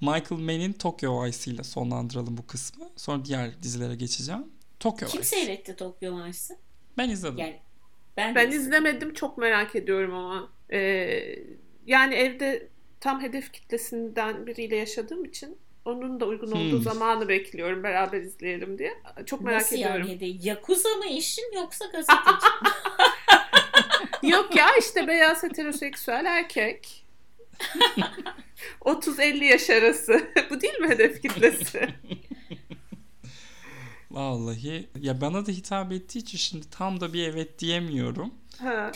Michael 0.00 0.40
Mann'in 0.40 0.72
Tokyo 0.72 1.24
Vice 1.24 1.50
ile 1.50 1.62
sonlandıralım 1.62 2.36
bu 2.36 2.46
kısmı. 2.46 2.88
Sonra 2.96 3.24
diğer 3.24 3.62
dizilere 3.62 3.94
geçeceğim. 3.94 4.46
Tokyo 4.80 5.08
Kim 5.08 5.20
Vice. 5.20 5.28
seyretti 5.36 5.76
Tokyo 5.76 6.24
Vice'ı? 6.24 6.56
Ben 6.98 7.10
izledim. 7.10 7.38
Yani 7.38 7.60
ben, 8.16 8.34
Ben 8.34 8.52
de- 8.52 8.56
izlemedim 8.56 9.14
çok 9.14 9.38
merak 9.38 9.76
ediyorum 9.76 10.14
ama. 10.14 10.48
Ee, 10.72 10.78
yani 11.86 12.14
evde 12.14 12.68
tam 13.04 13.22
hedef 13.22 13.52
kitlesinden 13.52 14.46
biriyle 14.46 14.76
yaşadığım 14.76 15.24
için 15.24 15.58
onun 15.84 16.20
da 16.20 16.24
uygun 16.26 16.52
olduğu 16.52 16.76
Hmm. 16.76 16.82
zamanı 16.82 17.28
bekliyorum 17.28 17.82
beraber 17.82 18.20
izleyelim 18.20 18.78
diye. 18.78 18.94
Çok 19.26 19.40
merak 19.40 19.60
Nasıl 19.60 19.76
ediyorum. 19.76 20.06
yani? 20.08 20.20
De, 20.20 20.48
Yakuza 20.48 20.88
mı 20.88 21.06
eşin 21.06 21.52
yoksa 21.56 21.84
gazeteci? 21.86 22.46
Yok 24.32 24.56
ya 24.56 24.66
işte 24.80 25.08
beyaz 25.08 25.42
heteroseksüel 25.42 26.24
erkek. 26.24 27.06
30-50 28.80 29.44
yaş 29.44 29.70
arası. 29.70 30.20
Bu 30.50 30.60
değil 30.60 30.78
mi 30.80 30.88
hedef 30.88 31.22
kitlesi? 31.22 31.88
Vallahi 34.10 34.88
ya 35.00 35.20
bana 35.20 35.46
da 35.46 35.50
hitap 35.52 35.92
ettiği 35.92 36.18
için 36.18 36.38
şimdi 36.38 36.70
tam 36.70 37.00
da 37.00 37.12
bir 37.12 37.28
evet 37.28 37.58
diyemiyorum. 37.58 38.34
ha. 38.60 38.92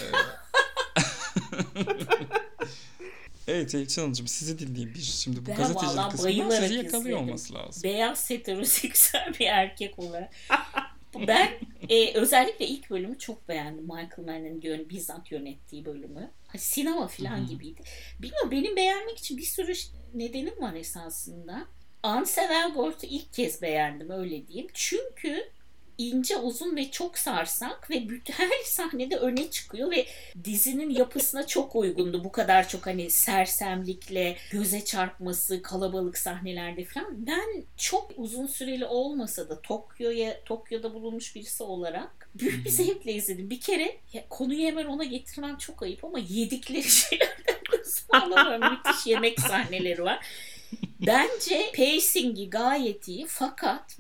Evet 3.49 3.75
Elçin 3.75 4.03
Hanımcığım 4.03 4.27
sizi 4.27 4.59
dinleyeyim 4.59 4.95
bir 4.95 5.01
şimdi 5.01 5.47
bu 5.47 5.51
Ben 5.51 5.57
gazetecilik 5.57 6.11
kısmından 6.11 6.51
sizi 6.51 6.75
yakalıyor 6.75 7.19
olması 7.19 7.55
lazım. 7.55 7.83
Beyaz 7.83 8.31
heteroseksüel 8.31 9.33
bir 9.41 9.47
erkek 9.47 9.99
olarak. 9.99 10.31
Ben 11.27 11.51
e, 11.89 12.15
özellikle 12.15 12.67
ilk 12.67 12.91
bölümü 12.91 13.19
çok 13.19 13.49
beğendim. 13.49 13.85
Michael 13.85 14.27
Mann'in 14.27 14.61
yön, 14.61 14.89
bizzat 14.89 15.33
yönettiği 15.33 15.85
bölümü. 15.85 16.31
Hani 16.47 16.61
sinema 16.61 17.09
falan 17.09 17.39
Hı 17.39 17.43
hı. 17.43 17.47
gibiydi. 17.47 17.83
Bilmiyorum 18.19 18.51
benim 18.51 18.77
beğenmek 18.77 19.19
için 19.19 19.37
bir 19.37 19.43
sürü 19.43 19.73
nedenim 20.15 20.61
var 20.61 20.75
esasında. 20.75 21.67
Ansel 22.03 22.51
Elgort'u 22.51 23.07
ilk 23.07 23.33
kez 23.33 23.63
beğendim 23.63 24.11
öyle 24.11 24.49
diyeyim. 24.49 24.69
Çünkü 24.75 25.51
ince, 25.99 26.37
uzun 26.37 26.77
ve 26.77 26.91
çok 26.91 27.19
sarsak 27.19 27.91
ve 27.91 28.03
her 28.33 28.65
sahnede 28.65 29.17
öne 29.17 29.51
çıkıyor 29.51 29.91
ve 29.91 30.07
dizinin 30.45 30.91
yapısına 30.91 31.47
çok 31.47 31.77
uygundu. 31.77 32.25
Bu 32.25 32.33
kadar 32.33 32.69
çok 32.69 32.87
hani 32.87 33.11
sersemlikle, 33.11 34.37
göze 34.51 34.85
çarpması, 34.85 35.63
kalabalık 35.63 36.19
sahnelerde 36.19 36.85
falan. 36.85 37.27
Ben 37.27 37.65
çok 37.77 38.13
uzun 38.17 38.47
süreli 38.47 38.87
olmasa 38.87 39.49
da 39.49 39.63
Tokyo'ya 39.63 40.45
Tokyo'da 40.45 40.95
bulunmuş 40.95 41.37
birisi 41.37 41.63
olarak 41.63 42.31
büyük 42.35 42.65
bir 42.65 42.71
zevkle 42.71 43.13
izledim. 43.13 43.51
Bir 43.51 43.61
kere 43.61 43.97
ya, 44.13 44.29
konuyu 44.29 44.67
hemen 44.67 44.87
ona 44.87 45.05
getirmem 45.05 45.59
çok 45.59 45.83
ayıp 45.83 46.05
ama 46.05 46.19
yedikleri 46.19 46.83
şeylerden 46.91 47.59
kısmı 47.71 48.59
Müthiş 48.71 49.07
yemek 49.07 49.41
sahneleri 49.41 50.03
var. 50.03 50.27
Bence 51.07 51.73
pacing'i 51.77 52.51
gayet 52.51 53.09
iyi 53.09 53.27
fakat 53.29 53.97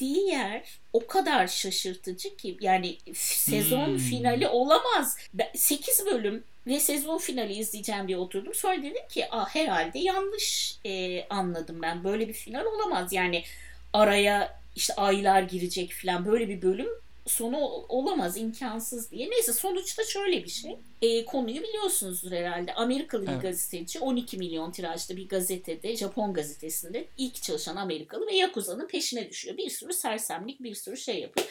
bittiği 0.00 0.28
yer 0.28 0.62
o 0.92 1.06
kadar 1.06 1.46
şaşırtıcı 1.46 2.36
ki 2.36 2.56
yani 2.60 2.98
sezon 3.14 3.86
hmm. 3.86 3.98
finali 3.98 4.48
olamaz. 4.48 5.18
8 5.54 6.06
bölüm 6.06 6.44
ve 6.66 6.80
sezon 6.80 7.18
finali 7.18 7.52
izleyeceğim 7.52 8.08
diye 8.08 8.18
oturdum. 8.18 8.54
Sonra 8.54 8.78
dedim 8.78 9.08
ki 9.08 9.26
ah 9.30 9.54
herhalde 9.54 9.98
yanlış 9.98 10.76
e, 10.84 11.24
anladım 11.28 11.82
ben. 11.82 12.04
Böyle 12.04 12.28
bir 12.28 12.32
final 12.32 12.64
olamaz. 12.64 13.12
Yani 13.12 13.44
araya 13.92 14.60
işte 14.76 14.94
aylar 14.94 15.42
girecek 15.42 15.92
falan 15.92 16.26
böyle 16.26 16.48
bir 16.48 16.62
bölüm 16.62 16.88
sonu 17.30 17.58
olamaz 17.88 18.36
imkansız 18.36 19.10
diye. 19.10 19.30
Neyse 19.30 19.52
sonuçta 19.52 20.04
şöyle 20.04 20.44
bir 20.44 20.50
şey. 20.50 20.78
E, 21.02 21.24
konuyu 21.24 21.62
biliyorsunuzdur 21.62 22.32
herhalde. 22.32 22.74
Amerikalı 22.74 23.22
bir 23.22 23.32
evet. 23.32 23.42
gazeteci 23.42 23.98
12 23.98 24.38
milyon 24.38 24.72
tirajlı 24.72 25.16
bir 25.16 25.28
gazetede 25.28 25.96
Japon 25.96 26.32
gazetesinde 26.32 27.08
ilk 27.16 27.42
çalışan 27.42 27.76
Amerikalı 27.76 28.26
ve 28.26 28.34
Yakuza'nın 28.34 28.86
peşine 28.86 29.30
düşüyor. 29.30 29.56
Bir 29.56 29.70
sürü 29.70 29.92
sersemlik 29.92 30.62
bir 30.62 30.74
sürü 30.74 30.96
şey 30.96 31.20
yapıyor. 31.20 31.46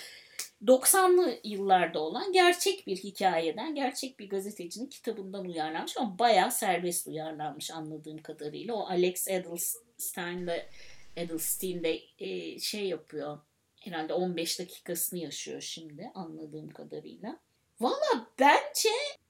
90'lı 0.66 1.40
yıllarda 1.44 2.00
olan 2.00 2.32
gerçek 2.32 2.88
bir 2.88 2.98
hikayeden, 2.98 3.76
gerçek 3.76 4.20
bir 4.20 4.30
gazetecinin 4.30 4.86
kitabından 4.86 5.46
uyarlanmış 5.46 5.98
ama 5.98 6.20
bayağı 6.20 6.52
serbest 6.52 7.08
uyarlanmış 7.08 7.72
anladığım 7.72 8.18
kadarıyla. 8.18 8.74
O 8.74 8.88
Alex 8.88 9.28
Edelstein 9.28 10.48
de 10.48 10.70
Edelstein 11.16 11.84
de 11.84 12.00
e, 12.20 12.60
şey 12.60 12.86
yapıyor 12.86 13.40
herhalde 13.80 14.14
15 14.14 14.60
dakikasını 14.60 15.20
yaşıyor 15.20 15.62
şimdi 15.62 16.12
anladığım 16.16 16.70
kadarıyla. 16.70 17.40
Valla 17.80 18.28
bence 18.40 18.90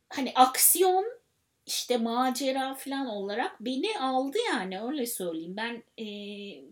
hani 0.09 0.31
aksiyon 0.35 1.05
işte 1.65 1.97
macera 1.97 2.75
falan 2.75 3.07
olarak 3.07 3.65
beni 3.65 3.99
aldı 3.99 4.37
yani 4.53 4.81
öyle 4.81 5.05
söyleyeyim. 5.05 5.57
Ben 5.57 5.83
e, 5.99 6.05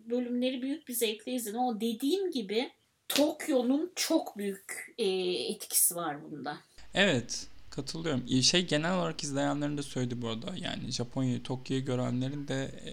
bölümleri 0.09 0.61
büyük 0.61 0.87
bir 0.87 0.93
zevkle 0.93 1.31
izledim 1.31 1.59
ama 1.59 1.81
dediğim 1.81 2.31
gibi 2.31 2.71
Tokyo'nun 3.09 3.91
çok 3.95 4.37
büyük 4.37 4.93
e, 4.97 5.05
etkisi 5.51 5.95
var 5.95 6.23
bunda. 6.23 6.57
Evet 6.93 7.47
katılıyorum. 7.69 8.43
Şey 8.43 8.67
genel 8.67 8.97
olarak 8.97 9.23
izleyenlerin 9.23 9.77
de 9.77 9.83
söyledi 9.83 10.21
bu 10.21 10.27
arada. 10.27 10.55
Yani 10.57 10.91
Japonya'yı, 10.91 11.43
Tokyo'yu 11.43 11.85
görenlerin 11.85 12.47
de 12.47 12.63
e, 12.63 12.91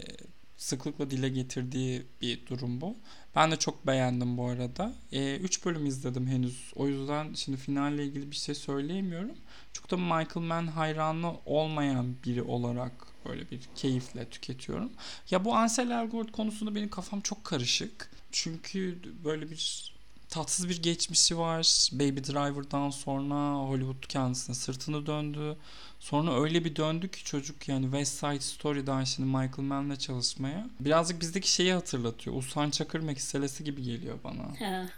sıklıkla 0.65 1.11
dile 1.11 1.29
getirdiği 1.29 2.07
bir 2.21 2.47
durum 2.47 2.81
bu. 2.81 2.97
Ben 3.37 3.51
de 3.51 3.57
çok 3.57 3.87
beğendim 3.87 4.39
bu 4.39 4.47
arada. 4.49 4.93
3 5.13 5.59
e, 5.59 5.65
bölüm 5.65 5.87
izledim 5.87 6.27
henüz. 6.27 6.73
O 6.77 6.89
yüzden 6.89 7.35
şimdi 7.35 7.59
finalle 7.59 8.05
ilgili 8.05 8.31
bir 8.31 8.37
şey 8.37 8.55
söyleyemiyorum. 8.55 9.37
Çok 9.73 9.91
da 9.91 9.97
Michael 9.97 10.47
Mann 10.47 10.67
hayranı 10.67 11.33
olmayan 11.47 12.15
biri 12.25 12.43
olarak 12.43 12.93
böyle 13.27 13.51
bir 13.51 13.61
keyifle 13.77 14.29
tüketiyorum. 14.29 14.93
Ya 15.31 15.45
bu 15.45 15.57
Ansel 15.57 15.91
Elgort 15.91 16.33
konusunda 16.33 16.75
benim 16.75 16.89
kafam 16.89 17.21
çok 17.21 17.45
karışık. 17.45 18.11
Çünkü 18.33 18.99
böyle 19.25 19.51
bir 19.51 19.94
tatsız 20.35 20.69
bir 20.69 20.83
geçmişi 20.83 21.39
var. 21.39 21.89
Baby 21.93 22.21
Driver'dan 22.21 22.91
sonra 22.91 23.55
Hollywood 23.69 24.07
kendisine 24.09 24.55
sırtını 24.57 25.07
döndü. 25.07 25.57
Sonra 26.01 26.41
öyle 26.41 26.65
bir 26.65 26.77
döndü 26.77 27.11
ki 27.11 27.25
çocuk 27.25 27.69
yani 27.69 27.85
West 27.85 28.19
Side 28.19 28.41
Story'dan 28.41 29.05
şimdi 29.05 29.29
Michael 29.29 29.69
Mann'le 29.69 29.97
çalışmaya. 29.97 30.71
Birazcık 30.81 31.21
bizdeki 31.21 31.51
şeyi 31.51 31.73
hatırlatıyor. 31.73 32.37
Usan 32.37 32.71
Çakır 32.71 33.01
meselesi 33.01 33.65
gibi 33.65 33.83
geliyor 33.83 34.19
bana. 34.25 34.43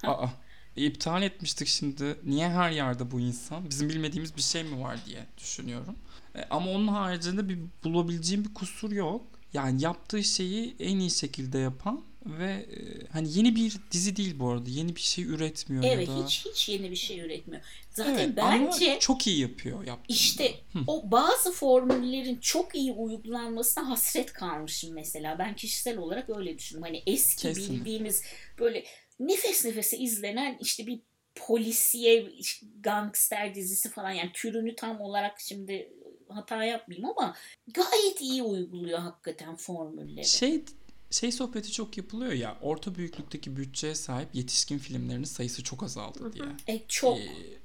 Aa, 0.03 0.29
iptal 0.77 1.23
etmiştik 1.23 1.69
şimdi. 1.69 2.17
Niye 2.25 2.49
her 2.49 2.71
yerde 2.71 3.11
bu 3.11 3.21
insan? 3.21 3.71
Bizim 3.71 3.89
bilmediğimiz 3.89 4.37
bir 4.37 4.43
şey 4.43 4.65
mi 4.65 4.81
var 4.83 4.99
diye 5.07 5.27
düşünüyorum. 5.39 5.97
E, 6.35 6.45
ama 6.51 6.71
onun 6.71 6.89
haricinde 6.89 7.49
bir 7.49 7.59
bulabileceğim 7.85 8.45
bir 8.45 8.55
kusur 8.55 8.93
yok. 8.93 9.23
Yani 9.53 9.83
yaptığı 9.83 10.25
şeyi 10.25 10.77
en 10.79 10.99
iyi 10.99 11.11
şekilde 11.11 11.59
yapan 11.59 12.03
ve 12.27 12.53
e, 12.53 13.07
hani 13.13 13.39
yeni 13.39 13.57
bir 13.57 13.77
dizi 13.91 14.17
değil 14.17 14.39
bu 14.39 14.49
arada. 14.49 14.71
Yeni 14.71 14.97
bir 14.97 15.01
şey 15.01 15.25
üretmiyor 15.25 15.85
evet, 15.87 16.09
ya 16.09 16.15
da. 16.15 16.25
hiç 16.25 16.47
hiç 16.47 16.69
yeni 16.69 16.91
bir 16.91 16.97
şey 16.97 17.21
üretmiyor. 17.21 17.63
Zaten 17.91 18.15
evet, 18.15 18.37
bence 18.37 18.91
ama 18.91 18.99
çok 18.99 19.27
iyi 19.27 19.41
yapıyor 19.41 19.85
yaptığında. 19.85 20.15
İşte 20.15 20.55
Hı. 20.73 20.79
o 20.87 21.11
bazı 21.11 21.53
formüllerin 21.53 22.37
çok 22.37 22.75
iyi 22.75 22.93
uygulanmasına 22.93 23.91
hasret 23.91 24.33
kalmışım 24.33 24.95
mesela. 24.95 25.39
Ben 25.39 25.57
kişisel 25.57 25.99
olarak 25.99 26.31
öyle 26.31 26.59
düşünüyorum. 26.59 26.93
Hani 26.93 27.03
eski 27.07 27.43
Kesinlikle. 27.43 27.75
bildiğimiz 27.75 28.23
böyle 28.59 28.85
nefes 29.21 29.65
nefese 29.65 29.99
izlenen 29.99 30.59
işte 30.61 30.87
bir 30.87 31.01
polisiye 31.35 32.33
gangster 32.81 33.55
dizisi 33.55 33.91
falan 33.91 34.11
yani 34.11 34.31
türünü 34.33 34.77
tam 34.77 35.01
olarak 35.01 35.41
şimdi 35.41 35.93
hata 36.29 36.65
yapmayayım 36.65 37.09
ama 37.09 37.37
gayet 37.69 38.21
iyi 38.21 38.43
uyguluyor 38.43 38.99
hakikaten 38.99 39.57
formülleri. 39.57 40.27
Şey 40.27 40.65
şey 41.11 41.33
sohbeti 41.33 41.73
çok 41.73 41.97
yapılıyor 41.97 42.33
ya 42.33 42.59
orta 42.61 42.95
büyüklükteki 42.95 43.57
bütçeye 43.57 43.95
sahip 43.95 44.35
yetişkin 44.35 44.79
filmlerinin 44.79 45.25
sayısı 45.25 45.65
çok 45.65 45.83
azaldı 45.83 46.33
diye. 46.33 46.45
E 46.67 46.87
çok. 46.89 47.19
Ee, 47.19 47.59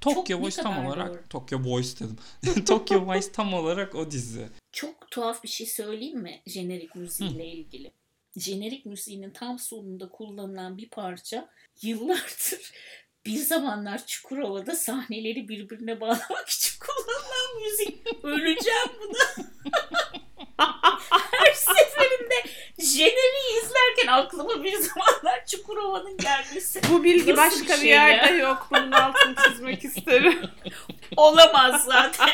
Tokyo 0.00 0.36
çok 0.36 0.44
Voice 0.44 0.62
tam 0.62 0.86
olarak 0.86 1.08
doğru. 1.08 1.28
Tokyo 1.30 1.60
Voice 1.64 1.88
dedim. 2.00 2.16
Tokyo 2.64 3.06
Voice 3.06 3.32
tam 3.32 3.54
olarak 3.54 3.94
o 3.94 4.10
dizi. 4.10 4.48
Çok 4.72 5.10
tuhaf 5.10 5.42
bir 5.42 5.48
şey 5.48 5.66
söyleyeyim 5.66 6.18
mi 6.18 6.42
jenerik 6.46 6.94
müziğiyle 6.94 7.46
ilgili? 7.46 7.92
Jenerik 8.36 8.86
müziğinin 8.86 9.30
tam 9.30 9.58
sonunda 9.58 10.08
kullanılan 10.08 10.78
bir 10.78 10.88
parça 10.88 11.48
yıllardır 11.82 12.72
bir 13.26 13.36
zamanlar 13.36 14.06
Çukurova'da 14.06 14.74
sahneleri 14.74 15.48
birbirine 15.48 16.00
bağlamak 16.00 16.48
için 16.48 16.78
kullanılan 16.80 17.62
müzik. 17.62 18.24
Öleceğim 18.24 18.88
buna. 19.00 19.46
Her 21.08 21.52
seferinde 21.52 22.34
Jeneri'yi 22.78 23.62
izlerken 23.64 24.06
aklıma 24.12 24.64
bir 24.64 24.76
zamanlar 24.76 25.46
Çukurova'nın 25.46 26.16
gelmesi. 26.16 26.80
Bu 26.90 27.04
bilgi 27.04 27.36
Nasıl 27.36 27.60
başka 27.60 27.74
bir, 27.74 27.80
şey 27.80 27.88
yerde 27.88 28.32
ya? 28.32 28.48
yok. 28.48 28.68
Bunun 28.70 28.92
altını 28.92 29.34
çizmek 29.48 29.84
isterim. 29.84 30.50
Olamaz 31.16 31.84
zaten. 31.84 32.28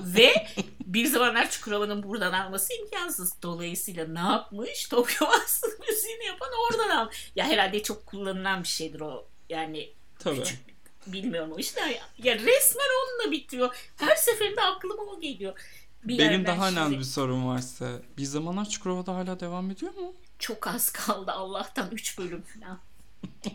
Ve 0.16 0.46
bir 0.80 1.06
zamanlar 1.06 1.50
Çukurova'nın 1.50 2.02
buradan 2.02 2.32
alması 2.32 2.72
imkansız. 2.74 3.42
Dolayısıyla 3.42 4.06
ne 4.06 4.32
yapmış? 4.32 4.88
Tokyo 4.88 5.26
Master 5.28 5.70
müziğini 5.88 6.24
yapan 6.24 6.48
oradan 6.68 6.90
al. 6.90 7.08
Ya 7.36 7.46
herhalde 7.46 7.82
çok 7.82 8.06
kullanılan 8.06 8.62
bir 8.62 8.68
şeydir 8.68 9.00
o. 9.00 9.28
Yani 9.48 9.92
Tabii. 10.18 10.42
küçük 10.42 10.58
bilmiyorum 11.06 11.52
o 11.56 11.58
işte. 11.58 12.00
Ya 12.18 12.34
resmen 12.34 12.88
onunla 13.02 13.32
bitiyor. 13.32 13.76
Her 13.96 14.16
seferinde 14.16 14.60
aklıma 14.62 15.02
o 15.02 15.20
geliyor. 15.20 15.60
Bir 16.04 16.18
Benim 16.18 16.46
daha 16.46 16.68
önemli 16.68 16.98
bir 16.98 17.04
sorum 17.04 17.46
varsa. 17.46 17.88
Bir 18.18 18.24
zamanlar 18.24 18.68
Çukurova'da 18.68 19.14
hala 19.14 19.40
devam 19.40 19.70
ediyor 19.70 19.94
mu? 19.94 20.12
Çok 20.38 20.66
az 20.66 20.90
kaldı 20.90 21.32
Allah'tan 21.32 21.90
3 21.92 22.18
bölüm 22.18 22.42
falan. 22.42 22.78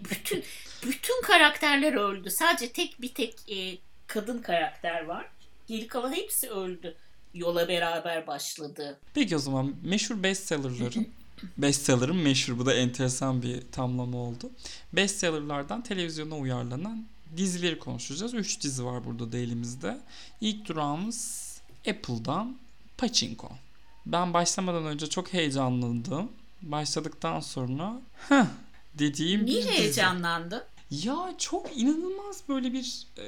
bütün 0.10 0.44
bütün 0.86 1.22
karakterler 1.22 1.94
öldü. 1.94 2.32
Sadece 2.32 2.72
tek 2.72 3.02
bir 3.02 3.14
tek 3.14 3.52
e, 3.52 3.78
kadın 4.08 4.42
karakter 4.42 5.06
var. 5.06 5.26
Geri 5.68 5.88
kalan 5.88 6.14
hepsi 6.14 6.50
öldü. 6.50 6.96
Yola 7.34 7.68
beraber 7.68 8.28
başladı. 8.28 9.00
Peki 9.14 9.36
o 9.36 9.40
zaman 9.40 9.76
meşhur 9.84 10.24
bestsellerların 10.24 11.08
bestseller'ın 11.58 12.16
meşhur 12.16 12.60
bu 12.60 12.66
da 12.66 12.74
enteresan 12.74 13.42
bir 13.42 13.62
tamlama 13.72 14.18
oldu. 14.18 14.52
Bestseller'lardan 14.94 15.84
televizyona 15.84 16.36
uyarlanan 16.38 17.06
dizileri 17.38 17.80
konuşacağız. 17.80 18.34
3 18.34 18.62
dizi 18.62 18.86
var 18.86 19.06
burada 19.06 19.32
da 19.32 19.38
elimizde. 19.38 19.98
İlk 20.42 20.68
durağımız 20.68 21.53
Apple'dan 21.90 22.58
Pachinko. 22.98 23.50
Ben 24.06 24.34
başlamadan 24.34 24.86
önce 24.86 25.08
çok 25.08 25.34
heyecanlandım. 25.34 26.32
Başladıktan 26.62 27.40
sonra 27.40 28.02
heh 28.30 28.46
dediğim 29.00 29.46
Niye 29.46 29.64
heyecanlandı? 29.64 30.68
Ya 30.90 31.34
çok 31.38 31.78
inanılmaz 31.78 32.44
böyle 32.50 32.74
bir 32.74 33.08
e, 33.18 33.24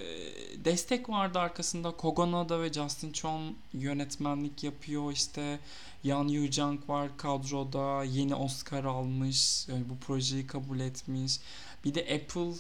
destek 0.66 1.10
vardı 1.10 1.40
arkasında. 1.40 1.92
Kogonada 1.92 2.62
ve 2.62 2.74
Justin 2.74 3.12
Chon 3.12 3.56
yönetmenlik 3.74 4.64
yapıyor. 4.64 5.12
İşte 5.12 5.60
Yan 6.04 6.28
Yu 6.28 6.52
Jung 6.52 6.90
var 6.90 7.18
kadroda. 7.18 8.04
Yeni 8.04 8.36
Oscar 8.36 8.84
almış. 8.84 9.68
Yani 9.68 9.84
bu 9.90 9.98
projeyi 9.98 10.48
kabul 10.48 10.80
etmiş. 10.80 11.40
Bir 11.86 11.96
de 11.96 12.02
Apple 12.02 12.60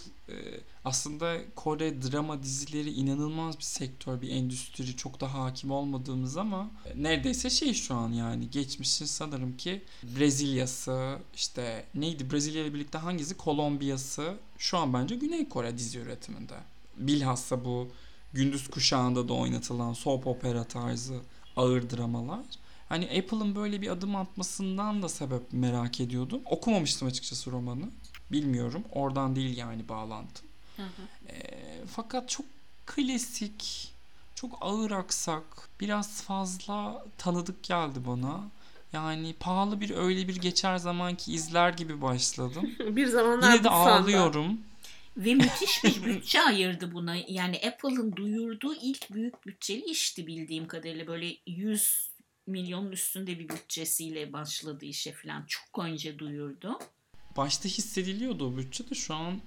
aslında 0.85 1.37
Kore 1.55 2.01
drama 2.01 2.43
dizileri 2.43 2.91
inanılmaz 2.91 3.57
bir 3.57 3.63
sektör, 3.63 4.21
bir 4.21 4.29
endüstri. 4.29 4.95
Çok 4.95 5.21
da 5.21 5.33
hakim 5.33 5.71
olmadığımız 5.71 6.37
ama 6.37 6.71
neredeyse 6.95 7.49
şey 7.49 7.73
şu 7.73 7.95
an 7.95 8.11
yani 8.11 8.49
geçmişin 8.49 9.05
sanırım 9.05 9.57
ki 9.57 9.81
Brezilya'sı 10.03 11.17
işte 11.35 11.85
neydi 11.95 12.31
Brezilya 12.31 12.63
ile 12.63 12.73
birlikte 12.73 12.97
hangisi 12.97 13.37
Kolombiya'sı 13.37 14.33
şu 14.57 14.77
an 14.77 14.93
bence 14.93 15.15
Güney 15.15 15.49
Kore 15.49 15.77
dizi 15.77 15.99
üretiminde. 15.99 16.55
Bilhassa 16.97 17.65
bu 17.65 17.91
gündüz 18.33 18.67
kuşağında 18.67 19.27
da 19.27 19.33
oynatılan 19.33 19.93
soap 19.93 20.27
opera 20.27 20.63
tarzı 20.63 21.19
ağır 21.55 21.89
dramalar. 21.89 22.45
Hani 22.89 23.05
Apple'ın 23.05 23.55
böyle 23.55 23.81
bir 23.81 23.89
adım 23.89 24.15
atmasından 24.15 25.01
da 25.01 25.09
sebep 25.09 25.53
merak 25.53 26.01
ediyordum. 26.01 26.41
Okumamıştım 26.45 27.07
açıkçası 27.07 27.51
romanı. 27.51 27.89
Bilmiyorum. 28.31 28.83
Oradan 28.91 29.35
değil 29.35 29.57
yani 29.57 29.89
bağlantı. 29.89 30.43
Hı 30.75 30.83
hı. 30.83 31.31
E, 31.31 31.61
fakat 31.95 32.29
çok 32.29 32.45
klasik, 32.85 33.93
çok 34.35 34.57
ağır 34.61 34.91
aksak, 34.91 35.43
biraz 35.79 36.21
fazla 36.23 37.05
tanıdık 37.17 37.63
geldi 37.63 37.99
bana. 38.07 38.43
Yani 38.93 39.35
pahalı 39.39 39.81
bir 39.81 39.89
öyle 39.89 40.27
bir 40.27 40.35
geçer 40.35 40.77
zamanki 40.77 41.33
izler 41.33 41.69
gibi 41.69 42.01
başladım. 42.01 42.71
bir 42.79 43.07
zamanlar 43.07 43.51
Yine 43.53 43.63
de 43.63 43.67
sanda. 43.67 43.93
ağlıyorum. 43.95 44.59
Ve 45.17 45.33
müthiş 45.33 45.83
bir 45.83 46.03
bütçe 46.05 46.41
ayırdı 46.41 46.91
buna. 46.93 47.15
Yani 47.27 47.61
Apple'ın 47.67 48.15
duyurduğu 48.15 48.75
ilk 48.75 49.13
büyük 49.13 49.45
bütçeli 49.45 49.85
işti 49.85 50.27
bildiğim 50.27 50.67
kadarıyla. 50.67 51.07
Böyle 51.07 51.37
100 51.47 52.09
milyonun 52.47 52.91
üstünde 52.91 53.39
bir 53.39 53.49
bütçesiyle 53.49 54.33
başladı 54.33 54.85
işe 54.85 55.13
falan. 55.13 55.45
Çok 55.47 55.85
önce 55.85 56.19
duyurdu. 56.19 56.79
Başta 57.37 57.69
hissediliyordu 57.69 58.47
o 58.47 58.57
bütçe 58.57 58.89
de 58.89 58.95
şu 58.95 59.15
an 59.15 59.41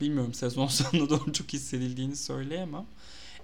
bilmiyorum 0.00 0.34
sezon 0.34 0.66
sonuna 0.68 1.10
doğru 1.10 1.32
çok 1.32 1.52
hissedildiğini 1.52 2.16
söyleyemem. 2.16 2.86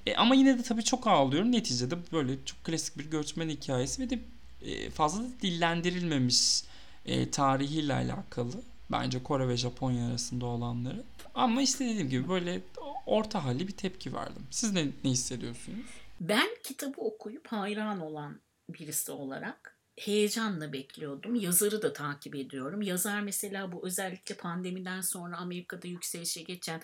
E, 0.06 0.14
ama 0.14 0.34
yine 0.34 0.58
de 0.58 0.62
tabii 0.62 0.84
çok 0.84 1.06
ağlıyorum. 1.06 1.52
Neticede 1.52 1.96
böyle 2.12 2.44
çok 2.44 2.64
klasik 2.64 2.98
bir 2.98 3.10
göçmen 3.10 3.48
hikayesi 3.48 4.02
ve 4.02 4.10
de 4.10 4.18
e, 4.62 4.90
fazla 4.90 5.22
da 5.22 5.26
dillendirilmemiş 5.42 6.62
e, 7.06 7.30
tarihiyle 7.30 7.94
alakalı. 7.94 8.62
Bence 8.90 9.22
Kore 9.22 9.48
ve 9.48 9.56
Japonya 9.56 10.08
arasında 10.08 10.46
olanları. 10.46 11.02
Ama 11.34 11.62
işte 11.62 11.84
dediğim 11.84 12.10
gibi 12.10 12.28
böyle 12.28 12.60
orta 13.06 13.44
halli 13.44 13.68
bir 13.68 13.72
tepki 13.72 14.14
verdim. 14.14 14.46
Siz 14.50 14.72
ne, 14.72 14.86
ne 15.04 15.10
hissediyorsunuz? 15.10 15.86
Ben 16.20 16.48
kitabı 16.64 17.00
okuyup 17.00 17.46
hayran 17.46 18.00
olan 18.00 18.40
birisi 18.68 19.12
olarak 19.12 19.77
heyecanla 19.98 20.72
bekliyordum. 20.72 21.34
Yazarı 21.34 21.82
da 21.82 21.92
takip 21.92 22.34
ediyorum. 22.34 22.82
Yazar 22.82 23.20
mesela 23.20 23.72
bu 23.72 23.86
özellikle 23.86 24.34
pandemiden 24.34 25.00
sonra 25.00 25.36
Amerika'da 25.36 25.88
yükselişe 25.88 26.42
geçen 26.42 26.82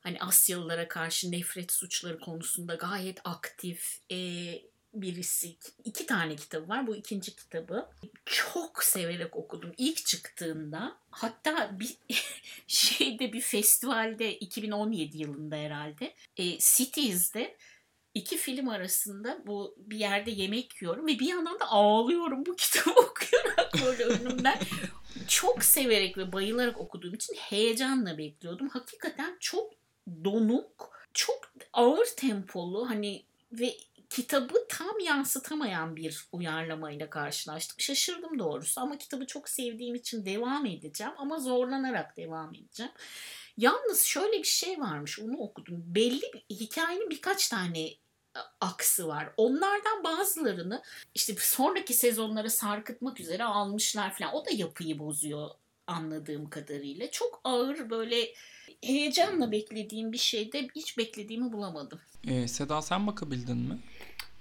hani 0.00 0.20
Asyalılara 0.20 0.88
karşı 0.88 1.32
nefret 1.32 1.72
suçları 1.72 2.18
konusunda 2.18 2.74
gayet 2.74 3.20
aktif 3.24 3.98
e, 4.12 4.16
birisi. 4.94 5.56
İki 5.84 6.06
tane 6.06 6.36
kitabı 6.36 6.68
var. 6.68 6.86
Bu 6.86 6.96
ikinci 6.96 7.36
kitabı. 7.36 7.88
Çok 8.26 8.84
severek 8.84 9.36
okudum. 9.36 9.72
İlk 9.78 10.06
çıktığında 10.06 10.96
hatta 11.10 11.80
bir 11.80 11.96
şeyde 12.66 13.32
bir 13.32 13.40
festivalde 13.40 14.38
2017 14.38 15.18
yılında 15.18 15.56
herhalde 15.56 16.14
e, 16.36 16.58
Cities'de 16.58 17.56
iki 18.14 18.36
film 18.36 18.68
arasında 18.68 19.42
bu 19.46 19.74
bir 19.78 19.98
yerde 19.98 20.30
yemek 20.30 20.82
yiyorum 20.82 21.06
ve 21.06 21.18
bir 21.18 21.26
yandan 21.26 21.60
da 21.60 21.70
ağlıyorum 21.70 22.46
bu 22.46 22.56
kitabı 22.56 23.00
okuyarak 23.00 23.74
böyle 23.84 24.04
önümden. 24.04 24.58
Çok 25.28 25.64
severek 25.64 26.18
ve 26.18 26.32
bayılarak 26.32 26.80
okuduğum 26.80 27.14
için 27.14 27.34
heyecanla 27.34 28.18
bekliyordum. 28.18 28.68
Hakikaten 28.68 29.36
çok 29.40 29.72
donuk, 30.24 30.90
çok 31.14 31.52
ağır 31.72 32.06
tempolu 32.16 32.90
hani 32.90 33.24
ve 33.52 33.76
kitabı 34.10 34.66
tam 34.68 34.98
yansıtamayan 34.98 35.96
bir 35.96 36.24
uyarlamayla 36.32 37.10
karşılaştım. 37.10 37.80
Şaşırdım 37.80 38.38
doğrusu 38.38 38.80
ama 38.80 38.98
kitabı 38.98 39.26
çok 39.26 39.48
sevdiğim 39.48 39.94
için 39.94 40.26
devam 40.26 40.66
edeceğim 40.66 41.12
ama 41.18 41.38
zorlanarak 41.38 42.16
devam 42.16 42.54
edeceğim. 42.54 42.92
Yalnız 43.56 44.02
şöyle 44.02 44.38
bir 44.38 44.44
şey 44.48 44.80
varmış 44.80 45.18
onu 45.20 45.36
okudum. 45.38 45.82
Belli 45.86 46.22
bir 46.34 46.56
hikayenin 46.56 47.10
birkaç 47.10 47.48
tane 47.48 47.88
aksı 48.60 49.08
var. 49.08 49.30
Onlardan 49.36 50.04
bazılarını 50.04 50.82
işte 51.14 51.34
sonraki 51.38 51.94
sezonlara 51.94 52.50
sarkıtmak 52.50 53.20
üzere 53.20 53.44
almışlar 53.44 54.14
falan. 54.14 54.34
O 54.34 54.46
da 54.46 54.50
yapıyı 54.50 54.98
bozuyor 54.98 55.50
anladığım 55.86 56.50
kadarıyla. 56.50 57.10
Çok 57.10 57.40
ağır 57.44 57.90
böyle 57.90 58.28
heyecanla 58.84 59.52
beklediğim 59.52 60.12
bir 60.12 60.18
şeyde 60.18 60.68
hiç 60.76 60.98
beklediğimi 60.98 61.52
bulamadım. 61.52 62.00
Ee, 62.28 62.48
Seda 62.48 62.82
sen 62.82 63.06
bakabildin 63.06 63.56
mi? 63.56 63.78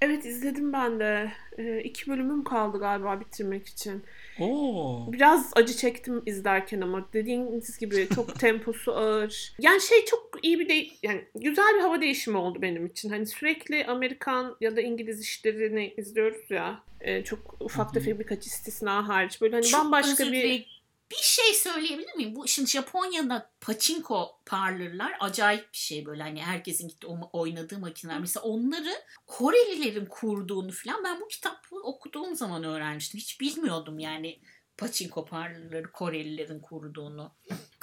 Evet 0.02 0.26
izledim 0.26 0.74
ben 0.74 1.00
de. 1.00 1.32
Ee, 1.58 1.82
iki 1.84 2.12
bölümüm 2.12 2.44
kaldı 2.44 2.80
galiba 2.80 3.20
bitirmek 3.20 3.68
için. 3.68 4.04
Oo. 4.42 5.12
Biraz 5.12 5.52
acı 5.56 5.78
çektim 5.78 6.22
izlerken 6.26 6.82
ama 6.82 7.08
dediğiniz 7.14 7.80
gibi 7.80 8.08
çok 8.16 8.40
temposu 8.40 8.92
ağır. 8.94 9.54
Yani 9.60 9.82
şey 9.82 10.06
çok 10.06 10.30
iyi 10.42 10.60
bir 10.60 10.70
de 10.70 10.88
yani 11.04 11.26
güzel 11.36 11.76
bir 11.76 11.82
hava 11.82 12.02
değişimi 12.02 12.38
oldu 12.38 12.62
benim 12.62 12.86
için. 12.86 13.10
Hani 13.10 13.26
sürekli 13.26 13.86
Amerikan 13.86 14.56
ya 14.62 14.76
da 14.76 14.82
İngiliz 14.82 15.22
işlerini 15.22 15.94
izliyoruz 15.98 16.52
ya. 16.52 16.84
Ee, 17.02 17.24
çok 17.24 17.58
ufak 17.60 17.94
tefek 17.94 18.20
birkaç 18.20 18.46
istisna 18.46 19.08
hariç. 19.08 19.42
Böyle 19.42 19.56
hani 19.56 19.66
Çok 19.66 19.84
bambaşka 19.84 20.32
bir. 20.32 20.79
Bir 21.12 21.24
şey 21.24 21.54
söyleyebilir 21.54 22.16
miyim? 22.16 22.36
Bu 22.36 22.48
şimdi 22.48 22.70
Japonya'da 22.70 23.52
pachinko 23.62 24.40
parlorlar 24.46 25.18
acayip 25.20 25.74
bir 25.74 25.78
şey 25.78 26.06
böyle 26.06 26.24
hani 26.24 26.42
herkesin 26.42 26.88
gitti 26.88 27.08
oynadığı 27.34 27.80
makineler. 27.80 28.20
Mesela 28.20 28.44
onları 28.44 29.02
Korelilerin 29.28 30.06
kurduğunu 30.06 30.72
falan 30.72 31.04
ben 31.04 31.22
bu 31.22 31.28
kitabı 31.28 31.76
okuduğum 31.84 32.36
zaman 32.36 32.64
öğrenmiştim. 32.64 33.20
Hiç 33.20 33.42
bilmiyordum 33.42 34.00
yani 34.00 34.40
pachinko 34.78 35.26
parlorları 35.26 35.92
Korelilerin 35.92 36.60
kurduğunu. 36.60 37.32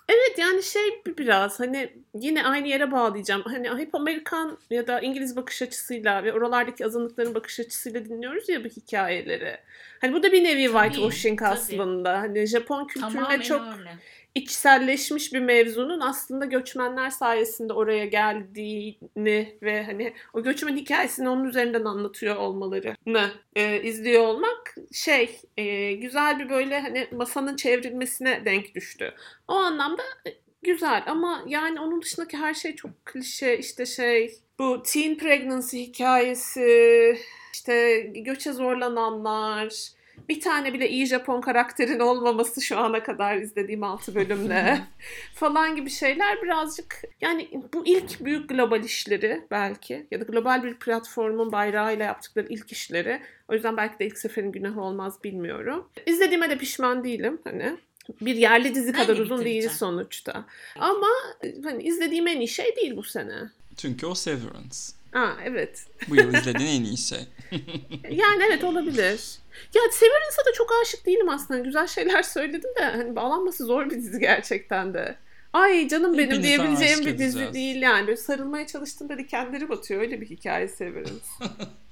Evet 0.09 0.39
yani 0.39 0.63
şey 0.63 0.83
biraz 1.19 1.61
hani 1.61 1.93
yine 2.15 2.45
aynı 2.45 2.69
yere 2.69 2.93
bağlayacağım. 2.93 3.43
Hani 3.43 3.69
hep 3.69 3.95
Amerikan 3.95 4.59
ya 4.71 4.87
da 4.87 5.01
İngiliz 5.01 5.37
bakış 5.37 5.63
açısıyla 5.63 6.25
ve 6.25 6.33
oralardaki 6.33 6.87
azınlıkların 6.87 7.35
bakış 7.35 7.61
açısıyla 7.61 8.05
dinliyoruz 8.05 8.49
ya 8.49 8.65
bu 8.65 8.69
hikayeleri. 8.69 9.57
Hani 10.01 10.13
bu 10.13 10.23
da 10.23 10.33
bir 10.33 10.45
nevi 10.45 10.65
whitewashing 10.65 11.43
aslında. 11.43 12.19
Hani 12.19 12.47
Japon 12.47 12.87
kültürüne 12.87 13.13
Tamamen 13.13 13.41
çok 13.41 13.63
öyle. 13.79 13.91
İçselleşmiş 14.37 15.33
bir 15.33 15.41
mevzunun 15.41 16.01
aslında 16.01 16.45
göçmenler 16.45 17.11
sayesinde 17.11 17.73
oraya 17.73 18.07
geldiğini 18.07 19.59
ve 19.63 19.85
hani 19.85 20.15
o 20.33 20.43
göçmen 20.43 20.77
hikayesini 20.77 21.29
onun 21.29 21.45
üzerinden 21.45 21.85
anlatıyor 21.85 22.37
olmalarını 22.37 23.31
e, 23.57 23.83
izliyor 23.83 24.23
olmak 24.23 24.75
şey 24.93 25.41
e, 25.57 25.93
güzel 25.93 26.39
bir 26.39 26.49
böyle 26.49 26.81
hani 26.81 27.09
masanın 27.13 27.57
çevrilmesine 27.57 28.45
denk 28.45 28.75
düştü. 28.75 29.15
O 29.49 29.55
anlamda 29.55 30.03
e, 30.27 30.31
güzel 30.63 31.03
ama 31.07 31.45
yani 31.47 31.81
onun 31.81 32.03
dışındaki 32.03 32.37
her 32.37 32.55
şey 32.55 32.77
çok 32.77 33.07
klişe 33.07 33.59
işte 33.59 33.87
şey 33.87 34.35
bu 34.59 34.83
teen 34.83 35.19
pregnancy 35.19 35.79
hikayesi 35.79 37.17
işte 37.53 38.01
göçe 38.01 38.53
zorlananlar 38.53 39.96
bir 40.29 40.41
tane 40.41 40.73
bile 40.75 40.89
iyi 40.89 41.07
Japon 41.07 41.41
karakterin 41.41 42.01
olmaması 42.01 42.63
şu 42.63 42.79
ana 42.79 43.03
kadar 43.03 43.37
izlediğim 43.37 43.83
6 43.83 44.15
bölümde 44.15 44.79
falan 45.35 45.77
gibi 45.77 45.91
şeyler 45.91 46.43
birazcık 46.43 47.03
yani 47.21 47.51
bu 47.75 47.87
ilk 47.87 48.25
büyük 48.25 48.49
global 48.49 48.85
işleri 48.85 49.47
belki 49.51 50.07
ya 50.11 50.21
da 50.21 50.25
global 50.25 50.63
bir 50.63 50.75
platformun 50.75 51.53
bayrağıyla 51.53 52.05
yaptıkları 52.05 52.47
ilk 52.49 52.73
işleri. 52.73 53.21
O 53.49 53.55
yüzden 53.55 53.77
belki 53.77 53.99
de 53.99 54.07
ilk 54.07 54.19
seferin 54.19 54.53
günahı 54.53 54.81
olmaz 54.81 55.25
bilmiyorum. 55.25 55.89
İzlediğime 56.07 56.51
de 56.51 56.59
pişman 56.59 57.05
değilim 57.05 57.39
hani. 57.45 57.77
Bir 58.21 58.35
yerli 58.35 58.75
dizi 58.75 58.93
kadar 58.93 59.17
uzun 59.17 59.45
değil 59.45 59.69
sonuçta. 59.69 60.45
Ama 60.79 61.09
hani 61.65 61.83
izlediğim 61.83 62.27
en 62.27 62.41
iyi 62.41 62.49
şey 62.49 62.77
değil 62.77 62.97
bu 62.97 63.03
sene. 63.03 63.51
Çünkü 63.77 64.07
o 64.07 64.15
Severance. 64.15 64.96
Aa 65.13 65.33
evet. 65.45 65.87
Bu 66.09 66.17
yıl 66.17 66.35
izlediğin 66.35 66.81
en 66.81 66.85
iyi 66.85 66.99
şey. 66.99 67.19
Yani 68.11 68.45
evet 68.49 68.65
olabilir. 68.65 69.21
Ya 69.75 69.83
Severance'a 69.93 70.45
da 70.47 70.53
çok 70.55 70.71
aşık 70.83 71.07
değilim 71.07 71.29
aslında. 71.29 71.61
Güzel 71.61 71.87
şeyler 71.87 72.23
söyledim 72.23 72.71
de 72.81 72.85
hani 72.85 73.17
bağlanması 73.17 73.65
zor 73.65 73.91
bir 73.91 73.97
dizi 73.97 74.21
gerçekten 74.21 74.95
de. 74.95 75.17
Ay 75.53 75.89
canım 75.89 76.13
benim 76.19 76.31
Hepinize 76.31 76.49
diyebileceğim 76.49 77.01
bir 77.01 77.19
dizi 77.19 77.25
edeceğiz. 77.39 77.55
değil 77.55 77.83
yani. 77.83 78.07
Böyle 78.07 78.17
sarılmaya 78.17 78.67
çalıştığımda 78.67 79.19
dikenleri 79.19 79.69
batıyor. 79.69 80.01
Öyle 80.01 80.21
bir 80.21 80.27
hikaye 80.31 80.69
Severance. 80.69 81.13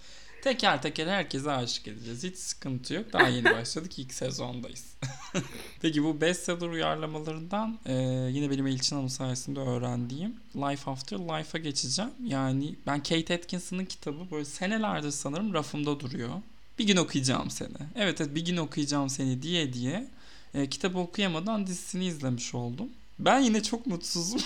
Teker 0.44 0.82
teker 0.82 1.06
herkese 1.06 1.50
aşık 1.50 1.88
edeceğiz. 1.88 2.24
Hiç 2.24 2.36
sıkıntı 2.36 2.94
yok. 2.94 3.12
Daha 3.12 3.28
yeni 3.28 3.44
başladık. 3.58 3.98
İlk 3.98 4.14
sezondayız. 4.14 4.96
Peki 5.82 6.04
bu 6.04 6.20
bestseller 6.20 6.68
uyarlamalarından 6.68 7.78
e, 7.86 7.92
yine 8.32 8.50
benim 8.50 8.66
Elçin 8.66 8.96
Hanım 8.96 9.08
sayesinde 9.08 9.60
öğrendiğim 9.60 10.36
Life 10.56 10.90
After 10.90 11.18
Life'a 11.18 11.60
geçeceğim. 11.60 12.10
Yani 12.24 12.74
ben 12.86 13.02
Kate 13.02 13.34
Atkinson'ın 13.34 13.84
kitabı 13.84 14.30
böyle 14.30 14.44
senelerdir 14.44 15.10
sanırım 15.10 15.54
rafımda 15.54 16.00
duruyor. 16.00 16.30
Bir 16.78 16.86
gün 16.86 16.96
okuyacağım 16.96 17.50
seni. 17.50 17.76
Evet 17.96 18.20
evet 18.20 18.34
bir 18.34 18.44
gün 18.44 18.56
okuyacağım 18.56 19.08
seni 19.08 19.42
diye 19.42 19.72
diye 19.72 20.08
e, 20.54 20.68
kitabı 20.68 20.98
okuyamadan 20.98 21.66
dizisini 21.66 22.06
izlemiş 22.06 22.54
oldum. 22.54 22.88
Ben 23.18 23.40
yine 23.40 23.62
çok 23.62 23.86
mutsuzum. 23.86 24.40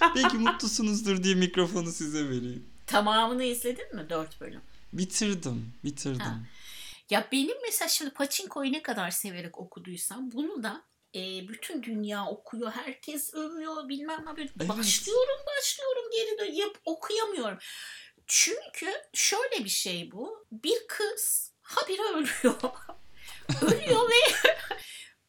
Belki 0.16 0.36
mutlusunuzdur 0.36 1.22
diye 1.22 1.34
mikrofonu 1.34 1.92
size 1.92 2.28
vereyim. 2.28 2.64
Tamamını 2.86 3.44
izledin 3.44 3.96
mi? 3.96 4.06
Dört 4.10 4.40
bölüm. 4.40 4.60
Bitirdim, 4.92 5.72
bitirdim. 5.84 6.20
Ha. 6.20 6.40
Ya 7.10 7.28
benim 7.32 7.56
mesela 7.62 7.88
şimdi 7.88 8.10
Pachinko'yu 8.10 8.72
ne 8.72 8.82
kadar 8.82 9.10
severek 9.10 9.58
okuduysam 9.58 10.32
bunu 10.32 10.62
da 10.62 10.84
e, 11.14 11.48
bütün 11.48 11.82
dünya 11.82 12.26
okuyor. 12.26 12.70
Herkes 12.70 13.34
övüyor 13.34 13.88
bilmem 13.88 14.26
ne. 14.26 14.36
Böyle 14.36 14.50
Evet. 14.60 14.68
Başlıyorum 14.68 15.46
başlıyorum 15.56 16.10
geri 16.12 16.38
dön. 16.38 16.54
Yap, 16.54 16.76
okuyamıyorum. 16.84 17.58
Çünkü 18.26 18.92
şöyle 19.14 19.64
bir 19.64 19.68
şey 19.68 20.12
bu. 20.12 20.46
Bir 20.52 20.86
kız 20.88 21.52
habire 21.62 22.02
ölüyor. 22.02 22.62
ölüyor 23.62 24.10
ve 24.10 24.50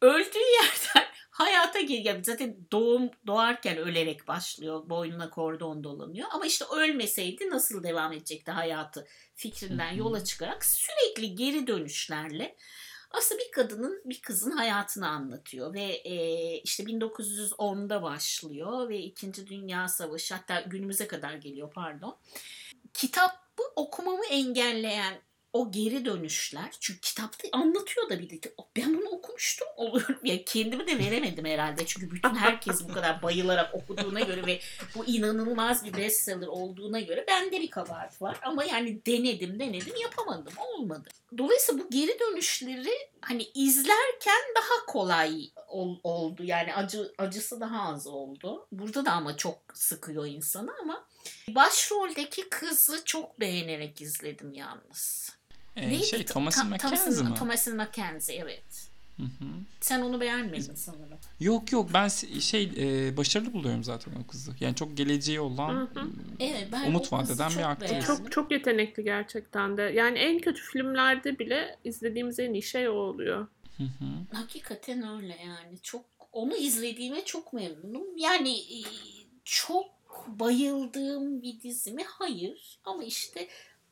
öldüğü 0.01 0.39
yerden 0.39 1.07
geliyor. 2.09 2.25
Zaten 2.25 2.57
doğum 2.71 3.09
doğarken 3.27 3.77
ölerek 3.77 4.27
başlıyor. 4.27 4.89
Boynuna 4.89 5.29
kordon 5.29 5.83
dolanıyor. 5.83 6.27
Ama 6.31 6.45
işte 6.45 6.65
ölmeseydi 6.65 7.49
nasıl 7.49 7.83
devam 7.83 8.13
edecekti 8.13 8.51
hayatı 8.51 9.07
fikrinden 9.35 9.91
yola 9.91 10.23
çıkarak 10.23 10.65
sürekli 10.65 11.35
geri 11.35 11.67
dönüşlerle 11.67 12.55
aslında 13.11 13.41
bir 13.41 13.51
kadının 13.51 14.01
bir 14.05 14.21
kızın 14.21 14.51
hayatını 14.51 15.07
anlatıyor 15.07 15.73
ve 15.73 15.83
e, 15.83 16.57
işte 16.57 16.83
1910'da 16.83 18.03
başlıyor 18.03 18.89
ve 18.89 18.99
2. 18.99 19.47
Dünya 19.47 19.87
Savaşı 19.87 20.35
hatta 20.35 20.61
günümüze 20.61 21.07
kadar 21.07 21.33
geliyor 21.33 21.71
pardon. 21.73 22.17
Kitabı 22.93 23.61
okumamı 23.75 24.25
engelleyen 24.25 25.21
o 25.53 25.71
geri 25.71 26.05
dönüşler 26.05 26.69
çünkü 26.79 27.01
kitapta 27.01 27.47
anlatıyor 27.51 28.09
da 28.09 28.19
bir 28.19 28.29
de 28.29 28.53
ben 28.77 28.97
bunu 28.97 29.09
okumuştum 29.09 29.67
oluyorum. 29.75 30.19
Ya 30.23 30.45
kendimi 30.45 30.87
de 30.87 30.99
veremedim 30.99 31.45
herhalde. 31.45 31.85
Çünkü 31.85 32.11
bütün 32.11 32.35
herkes 32.35 32.83
bu 32.89 32.93
kadar 32.93 33.21
bayılarak 33.21 33.75
okuduğuna 33.75 34.19
göre 34.19 34.45
ve 34.45 34.59
bu 34.95 35.05
inanılmaz 35.05 35.85
bir 35.85 35.93
bestseller 35.93 36.47
olduğuna 36.47 36.99
göre 36.99 37.25
bende 37.27 37.61
bir 37.61 37.69
kabahat 37.69 38.21
var. 38.21 38.37
Ama 38.41 38.63
yani 38.63 39.05
denedim 39.05 39.59
denedim 39.59 39.95
yapamadım 40.01 40.53
olmadı. 40.57 41.09
Dolayısıyla 41.37 41.83
bu 41.83 41.89
geri 41.89 42.19
dönüşleri 42.19 42.91
hani 43.21 43.43
izlerken 43.53 44.41
daha 44.55 44.85
kolay 44.87 45.51
ol- 45.67 45.99
oldu 46.03 46.43
yani 46.43 46.75
acı 46.75 47.13
acısı 47.17 47.59
daha 47.61 47.89
az 47.93 48.07
oldu. 48.07 48.67
Burada 48.71 49.05
da 49.05 49.11
ama 49.11 49.37
çok 49.37 49.59
sıkıyor 49.73 50.25
insanı 50.27 50.71
ama 50.81 51.05
başroldeki 51.49 52.49
kızı 52.49 53.05
çok 53.05 53.39
beğenerek 53.39 54.01
izledim 54.01 54.53
yalnız. 54.53 55.31
Ee, 55.75 55.89
Neydi? 55.89 56.05
şey 56.05 56.25
Thomas'ın 56.25 56.61
Ta- 56.61 56.67
Mackenzie 56.67 57.23
mi? 57.23 57.35
Thomas'ın 57.35 57.75
Mackenzie 57.77 58.35
evet. 58.35 58.88
Hı 59.19 59.23
hı. 59.23 59.49
Sen 59.81 60.01
onu 60.01 60.21
beğenmedin 60.21 60.75
sanırım. 60.75 61.17
Yok 61.39 61.71
yok 61.71 61.89
ben 61.93 62.07
şey 62.39 62.71
e, 62.77 63.17
başarılı 63.17 63.53
buluyorum 63.53 63.83
zaten 63.83 64.11
o 64.23 64.27
kızı. 64.27 64.51
Yani 64.59 64.75
çok 64.75 64.97
geleceği 64.97 65.39
olan 65.39 65.73
Hı 65.73 65.99
hı. 65.99 66.09
Evet 66.39 66.67
ben 66.71 66.87
Umut 66.87 67.13
vaat 67.13 67.31
eden 67.31 67.51
bir 67.51 67.57
beğendim. 67.57 68.07
Çok 68.07 68.31
çok 68.31 68.51
yetenekli 68.51 69.03
gerçekten 69.03 69.77
de. 69.77 69.81
Yani 69.81 70.19
en 70.19 70.39
kötü 70.39 70.61
filmlerde 70.61 71.39
bile 71.39 71.77
izlediğimiz 71.83 72.39
en 72.39 72.53
iyi 72.53 72.63
şey 72.63 72.89
o 72.89 72.93
oluyor. 72.93 73.47
Hı 73.77 73.83
hı. 73.83 74.35
Hakikaten 74.37 75.07
öyle 75.07 75.37
yani. 75.45 75.79
Çok 75.81 76.05
onu 76.31 76.55
izlediğime 76.55 77.25
çok 77.25 77.53
memnunum. 77.53 78.17
Yani 78.17 78.59
e, 78.59 78.79
çok 79.43 79.87
bayıldığım 80.27 81.41
bir 81.41 81.61
dizi 81.61 81.91
mi? 81.91 82.03
Hayır. 82.07 82.79
Ama 82.85 83.03
işte 83.03 83.47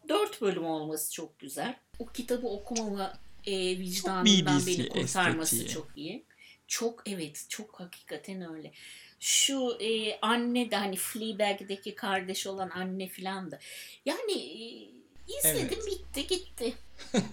dört 0.10 0.42
bölüm 0.42 0.66
olması 0.66 1.14
çok 1.14 1.40
güzel. 1.40 1.76
O 2.00 2.06
kitabı 2.06 2.48
okumama 2.48 3.14
e, 3.48 3.80
vicdanından 3.80 4.60
BBC 4.60 4.68
beni 4.68 4.90
kurtarması 4.90 5.56
estetiği. 5.56 5.74
çok 5.74 5.88
iyi. 5.96 6.24
Çok 6.68 7.04
evet 7.06 7.46
çok 7.50 7.80
hakikaten 7.80 8.56
öyle. 8.56 8.72
Şu 9.20 9.78
e, 9.82 10.20
anne 10.22 10.72
de 10.72 10.76
hani 10.76 10.96
Fleabag'deki 10.96 11.96
kardeş 11.96 12.48
olan 12.48 12.70
anne 12.70 13.08
filan 13.08 13.52
da. 13.52 13.60
Yani 14.06 14.32
e, 14.34 14.64
izledim 15.40 15.80
Evet. 15.82 15.88
bitti 15.88 16.28
gitti. 16.28 16.74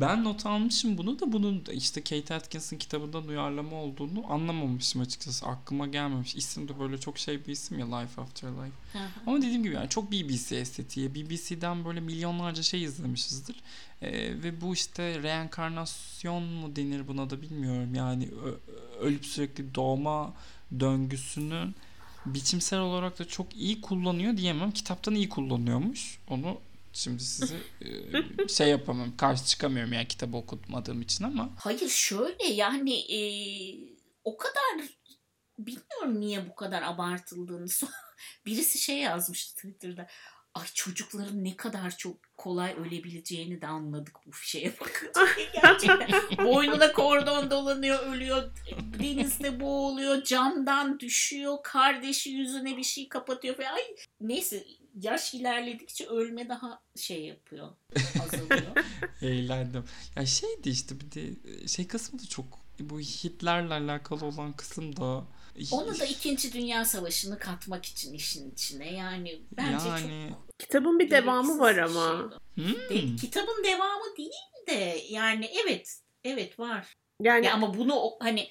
ben 0.00 0.24
not 0.24 0.46
almışım 0.46 0.98
bunu 0.98 1.20
da 1.20 1.32
bunun 1.32 1.64
işte 1.72 2.00
Kate 2.02 2.34
Atkins'in 2.34 2.78
kitabından 2.78 3.28
uyarlama 3.28 3.76
olduğunu 3.76 4.32
anlamamışım 4.32 5.00
açıkçası. 5.00 5.46
Aklıma 5.46 5.86
gelmemiş. 5.86 6.34
İsim 6.34 6.68
de 6.68 6.80
böyle 6.80 6.98
çok 6.98 7.18
şey 7.18 7.46
bir 7.46 7.52
isim 7.52 7.78
ya 7.78 7.96
Life 7.96 8.20
After 8.20 8.48
Life. 8.48 8.98
Ama 9.26 9.36
dediğim 9.38 9.62
gibi 9.62 9.74
yani 9.74 9.88
çok 9.88 10.12
BBC 10.12 10.56
estetiği. 10.56 11.14
BBC'den 11.14 11.84
böyle 11.84 12.00
milyonlarca 12.00 12.62
şey 12.62 12.82
izlemişizdir. 12.82 13.56
Ee, 14.02 14.12
ve 14.42 14.60
bu 14.60 14.74
işte 14.74 15.22
reenkarnasyon 15.22 16.42
mu 16.42 16.76
denir 16.76 17.08
buna 17.08 17.30
da 17.30 17.42
bilmiyorum. 17.42 17.94
Yani 17.94 18.28
ölüp 19.00 19.26
sürekli 19.26 19.74
doğma 19.74 20.34
döngüsünün 20.80 21.74
biçimsel 22.26 22.80
olarak 22.80 23.18
da 23.18 23.24
çok 23.24 23.56
iyi 23.56 23.80
kullanıyor 23.80 24.36
diyemem. 24.36 24.70
Kitaptan 24.70 25.14
iyi 25.14 25.28
kullanıyormuş. 25.28 26.18
Onu 26.28 26.58
şimdi 26.98 27.22
size 27.22 27.56
e, 27.80 28.48
şey 28.48 28.68
yapamam. 28.68 29.16
Karşı 29.16 29.44
çıkamıyorum 29.46 29.92
yani 29.92 30.08
kitabı 30.08 30.36
okutmadığım 30.36 31.02
için 31.02 31.24
ama 31.24 31.50
Hayır 31.58 31.88
şöyle 31.88 32.46
yani 32.46 32.94
e, 32.94 33.20
o 34.24 34.36
kadar 34.36 34.88
bilmiyorum 35.58 36.20
niye 36.20 36.48
bu 36.48 36.54
kadar 36.54 36.82
abartıldığını. 36.82 37.66
Birisi 38.46 38.78
şey 38.78 38.96
yazmıştı 38.96 39.54
Twitter'da. 39.54 40.06
Ay 40.54 40.66
çocukların 40.74 41.44
ne 41.44 41.56
kadar 41.56 41.96
çok 41.96 42.16
kolay 42.36 42.74
ölebileceğini 42.74 43.60
de 43.60 43.66
anladık 43.66 44.16
bu 44.26 44.32
şeye 44.32 44.72
bakınca. 44.80 45.28
Gerçekten 45.62 46.46
boynuna 46.46 46.92
kordon 46.92 47.50
dolanıyor, 47.50 48.06
ölüyor, 48.06 48.50
denizde 48.98 49.60
boğuluyor, 49.60 50.24
camdan 50.24 51.00
düşüyor, 51.00 51.58
kardeşi 51.62 52.30
yüzüne 52.30 52.76
bir 52.76 52.84
şey 52.84 53.08
kapatıyor 53.08 53.56
falan. 53.56 53.74
Ay 53.74 53.82
neyse 54.20 54.66
yaş 55.00 55.34
ilerledikçe 55.34 56.06
ölme 56.06 56.48
daha 56.48 56.82
şey 56.96 57.24
yapıyor, 57.24 57.68
azalıyor. 58.24 58.76
eğlendim. 59.22 59.84
Ya 60.16 60.26
şeydi 60.26 60.68
işte 60.70 60.94
bir 61.00 61.10
de 61.12 61.22
şey 61.68 61.86
kısmı 61.86 62.18
da 62.18 62.26
çok 62.26 62.46
bu 62.80 63.00
Hitler'le 63.00 63.70
alakalı 63.70 64.24
olan 64.26 64.52
kısım 64.52 64.96
da 64.96 65.24
Onu 65.72 65.98
da 66.00 66.04
İkinci 66.04 66.52
Dünya 66.52 66.84
Savaşı'nı 66.84 67.38
katmak 67.38 67.84
için 67.86 68.12
işin 68.12 68.50
içine. 68.50 68.92
Yani 68.94 69.42
bence 69.52 69.88
yani 69.88 70.28
çok 70.30 70.58
Kitabın 70.58 70.98
bir 70.98 71.10
devamı 71.10 71.58
var 71.58 71.76
ama. 71.76 72.30
hmm, 72.54 72.64
De- 72.90 73.16
kitabın 73.16 73.64
devamı 73.64 74.16
değil 74.18 74.30
de 74.68 75.02
yani 75.10 75.50
evet 75.64 76.00
evet 76.24 76.58
var. 76.58 76.94
Yani 77.22 77.46
Ya 77.46 77.54
ama 77.54 77.74
bunu 77.78 77.94
o- 77.94 78.16
hani 78.20 78.48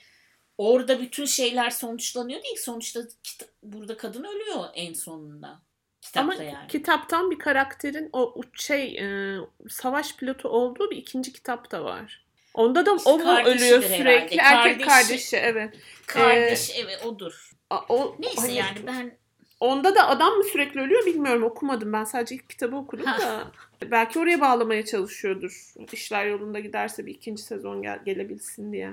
orada 0.58 1.00
bütün 1.02 1.26
şeyler 1.26 1.70
sonuçlanıyor 1.70 2.44
değil. 2.44 2.58
Sonuçta 2.60 3.00
kita- 3.24 3.48
burada 3.64 3.98
kadın 3.98 4.24
ölüyor 4.24 4.66
en 4.74 4.94
sonunda. 4.94 5.62
Kitapta 6.08 6.34
ama 6.34 6.44
yani. 6.44 6.68
kitaptan 6.68 7.32
bir 7.32 7.40
karakterin 7.40 8.10
o 8.14 8.34
uç- 8.36 8.62
şey 8.64 8.98
e, 8.98 9.38
savaş 9.70 10.16
pilotu 10.16 10.50
olduğu 10.50 10.92
bir 10.92 10.98
ikinci 10.98 11.34
kitap 11.34 11.72
da 11.72 11.84
var. 11.84 12.26
Onda 12.54 12.86
da 12.86 12.96
İşte 12.96 13.10
o 13.10 13.18
mu 13.18 13.38
ölüyor 13.46 13.82
herhalde. 13.84 13.98
sürekli? 13.98 14.38
Erkek 14.38 14.40
Kardeşi. 14.40 14.88
kardeşi 14.90 15.38
evet. 15.38 15.74
Kardeş 16.06 16.72
evet 16.80 17.06
odur. 17.06 17.52
A- 17.70 17.82
O, 17.90 18.16
Neyse 18.20 18.42
hani 18.42 18.56
yani 18.56 18.78
ben 18.88 19.18
Onda 19.60 19.96
da 19.96 20.08
adam 20.08 20.34
mı 20.34 20.44
sürekli 20.44 20.80
ölüyor 20.82 21.06
bilmiyorum 21.06 21.44
okumadım. 21.44 21.94
Ben 21.94 22.04
sadece 22.04 22.36
ilk 22.36 22.50
kitabı 22.50 22.76
okudum 22.76 23.06
da. 23.06 23.52
Belki 23.92 24.20
oraya 24.20 24.42
bağlamaya 24.42 24.86
çalışıyordur. 24.86 25.74
İşler 25.92 26.26
yolunda 26.26 26.60
giderse 26.60 27.06
bir 27.06 27.12
ikinci 27.14 27.42
sezon 27.44 27.82
gel- 27.82 28.04
gelebilsin 28.06 28.74
diye. 28.74 28.92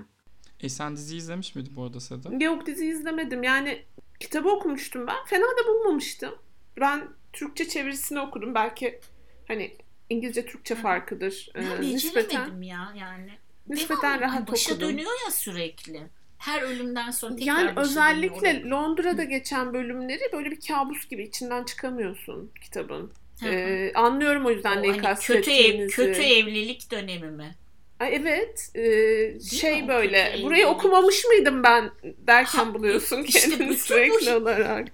E 0.60 0.68
sen 0.68 0.96
dizi 0.96 1.16
izlemiş 1.16 1.54
miydin 1.54 1.76
bu 1.76 1.84
arada 1.84 2.00
Seda? 2.00 2.44
Yok 2.44 2.66
dizi 2.66 2.86
izlemedim. 2.86 3.42
Yani 3.42 3.82
kitabı 4.20 4.48
okumuştum 4.48 5.06
ben. 5.06 5.24
Fena 5.26 5.44
da 5.44 5.68
bulmamıştım. 5.68 6.34
Ben 6.81 7.09
Türkçe 7.33 7.68
çevirisini 7.68 8.20
okudum. 8.20 8.55
Belki 8.55 9.01
hani 9.49 9.77
İngilizce 10.11 10.47
Türkçe 10.47 10.75
farkıdır. 10.75 11.49
ben 11.55 11.61
Ee, 11.62 11.81
nispeten 11.81 12.62
ya 12.62 12.93
yani. 13.01 13.31
nispeten 13.68 14.03
Devamlı, 14.03 14.20
rahat 14.20 14.53
başa 14.53 14.72
okudum. 14.75 14.89
dönüyor 14.89 15.11
ya 15.25 15.31
sürekli. 15.31 16.01
Her 16.39 16.62
ölümden 16.62 17.11
sonra 17.11 17.37
tekrar 17.37 17.47
Yani 17.47 17.72
özellikle. 17.77 18.68
Londra'da 18.70 19.25
geçen 19.25 19.75
bölümleri 19.75 20.20
böyle 20.33 20.51
bir 20.51 20.61
kabus 20.68 21.09
gibi 21.09 21.22
içinden 21.22 21.64
çıkamıyorsun 21.64 22.51
kitabın. 22.62 23.12
Hı 23.41 23.47
hı. 23.47 23.51
Ee, 23.51 23.93
anlıyorum 23.95 24.47
o 24.47 24.51
yüzden 24.51 24.77
O 24.79 24.83
neyi 24.83 24.91
hani 24.93 24.97
kötü, 24.97 25.07
ev, 25.07 25.14
kastettiğinizi. 25.14 25.97
kötü 25.97 26.22
evlilik 26.22 26.91
dönemi 26.91 27.31
mi? 27.31 27.55
Ay, 28.01 28.14
evet. 28.16 28.70
e, 28.75 29.41
şey 29.41 29.83
mi? 29.83 29.89
böyle. 29.89 30.31
Kötü 30.31 30.43
Burayı 30.43 30.62
evlilik. 30.62 30.79
okumamış 30.79 31.25
mıydım 31.25 31.62
ben 31.62 31.91
derken 32.03 32.64
Ha, 32.64 32.75
buluyorsun 32.75 33.22
işte 33.22 33.41
kendini 33.51 33.77
sürekli 33.77 34.27
bu- 34.33 34.37
olarak. 34.37 34.89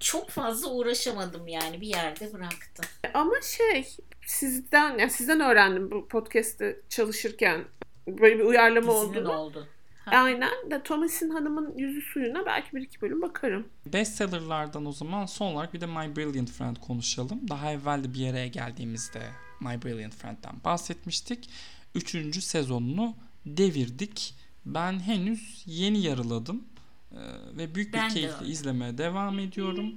Çok 0.00 0.30
fazla 0.30 0.70
uğraşamadım 0.70 1.48
yani 1.48 1.80
bir 1.80 1.86
yerde 1.86 2.32
bıraktım. 2.32 2.84
Ama 3.14 3.34
şey 3.42 3.96
sizden 4.26 4.98
yani 4.98 5.10
sizden 5.10 5.40
öğrendim 5.40 5.90
bu 5.90 6.08
podcast'te 6.08 6.80
çalışırken 6.88 7.64
böyle 8.08 8.38
bir 8.38 8.44
uyarlama 8.44 8.92
Dizinin 8.92 9.24
olduğunu. 9.24 9.32
oldu. 9.32 9.68
Ha. 10.04 10.10
Aynen. 10.16 10.70
De 10.70 10.82
Thomas'in 10.82 11.30
hanımın 11.30 11.78
yüzü 11.78 12.00
suyuna 12.00 12.46
belki 12.46 12.76
bir 12.76 12.80
iki 12.80 13.00
bölüm 13.00 13.22
bakarım. 13.22 13.66
Bestseller'lardan 13.86 14.86
o 14.86 14.92
zaman 14.92 15.26
son 15.26 15.52
olarak 15.54 15.74
bir 15.74 15.80
de 15.80 15.86
My 15.86 16.16
Brilliant 16.16 16.50
Friend 16.50 16.76
konuşalım. 16.76 17.48
Daha 17.48 17.72
evvel 17.72 18.04
de 18.04 18.14
bir 18.14 18.18
yere 18.18 18.48
geldiğimizde 18.48 19.22
My 19.60 19.82
Brilliant 19.82 20.14
Friend'den 20.14 20.54
bahsetmiştik. 20.64 21.50
Üçüncü 21.94 22.40
sezonunu 22.40 23.16
devirdik. 23.46 24.34
Ben 24.66 25.00
henüz 25.00 25.62
yeni 25.66 26.02
yarıladım. 26.02 26.64
Ee, 27.12 27.16
ve 27.56 27.74
büyük 27.74 27.88
bir 27.94 27.98
Ben 27.98 28.10
de 28.10 28.14
keyifle 28.14 28.36
öyle. 28.40 28.52
izlemeye 28.52 28.98
devam 28.98 29.38
ediyorum. 29.38 29.94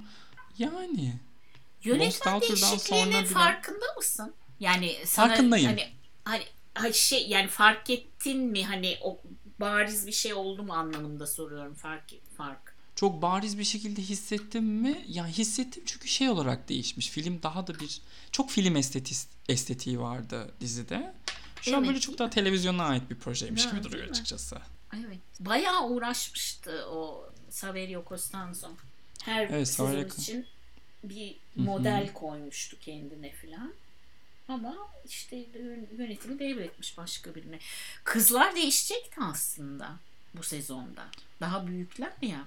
Yani 0.58 1.14
Yönetmen 1.84 2.40
değişikliğinin 2.40 2.76
sonra 2.78 3.10
bile- 3.20 3.24
farkında 3.26 3.84
mısın? 3.96 4.34
Yani 4.60 4.96
sana 5.04 5.28
Farkındayım. 5.28 5.66
hani 5.66 5.88
hani 6.24 6.44
hani 6.74 6.94
şey 6.94 7.28
yani 7.28 7.48
fark 7.48 7.90
ettin 7.90 8.38
mi 8.40 8.64
hani 8.66 8.96
o 9.02 9.20
bariz 9.60 10.06
bir 10.06 10.12
şey 10.12 10.34
oldu 10.34 10.62
mu 10.62 10.72
anlamında 10.72 11.26
soruyorum 11.26 11.74
fark 11.74 12.04
fark. 12.36 12.74
çok 12.96 13.22
bariz 13.22 13.58
bir 13.58 13.64
şekilde 13.64 14.02
hissettim 14.02 14.64
mi? 14.64 15.04
Yani 15.08 15.32
hissettim 15.32 15.82
çünkü 15.86 16.08
şey 16.08 16.28
olarak 16.28 16.68
değişmiş. 16.68 17.08
Film 17.10 17.42
daha 17.42 17.66
da 17.66 17.80
bir 17.80 18.00
çok 18.32 18.50
film 18.50 18.76
esteti, 18.76 19.14
estetiği 19.48 20.00
vardı 20.00 20.50
dizide. 20.60 21.14
Şu 21.62 21.70
an 21.76 21.78
Evet. 21.78 21.88
böyle 21.88 22.00
çok 22.00 22.18
daha 22.18 22.30
televizyona 22.30 22.84
ait 22.84 23.10
bir 23.10 23.14
projeymiş 23.16 23.64
Ya, 23.64 23.70
gibi 23.70 23.82
duruyor 23.82 24.08
açıkçası. 24.08 24.58
Evet. 24.96 25.18
Bayağı 25.40 25.88
uğraşmıştı 25.88 26.86
o 26.90 27.30
Saverio 27.50 28.04
Costanzo. 28.08 28.68
Her 29.24 29.46
Evet, 29.46 29.68
sezon 29.68 30.04
için 30.04 30.46
bir 31.04 31.36
model 31.56 32.12
koymuştu 32.12 32.76
kendine 32.80 33.30
filan. 33.30 33.72
Ama 34.48 34.76
işte 35.08 35.36
yön- 35.36 35.88
yönetimi 35.98 36.38
devretmiş 36.38 36.98
başka 36.98 37.34
birine. 37.34 37.58
Kızlar 38.04 38.56
değişecekti 38.56 39.20
aslında 39.20 39.90
bu 40.34 40.42
sezonda. 40.42 41.04
Daha 41.40 41.66
büyükler 41.66 42.12
ya. 42.22 42.44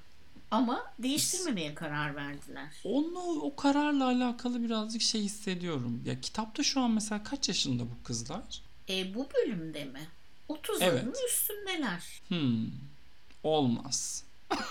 Ama 0.52 0.94
değiştirmemeye 1.00 1.76
karar 1.76 2.16
verdiler. 2.16 2.68
Onu 2.84 3.20
o 3.42 3.56
kararla 3.56 4.06
alakalı 4.06 4.64
birazcık 4.64 5.02
şey 5.02 5.22
hissediyorum. 5.22 6.02
Ya 6.06 6.22
kitapta 6.22 6.64
şu 6.64 6.82
an 6.82 6.92
mesela 6.92 7.24
kaç 7.24 7.48
yaşında 7.48 7.84
bu 7.84 8.04
kızlar? 8.04 8.62
E, 8.90 9.14
bu 9.16 9.28
bölümde 9.36 9.86
mi? 9.86 10.08
30'ların 10.50 10.84
Evet. 10.84 11.04
üstündeler. 11.30 12.04
Hmm. 12.28 12.66
Olmaz. 13.44 14.24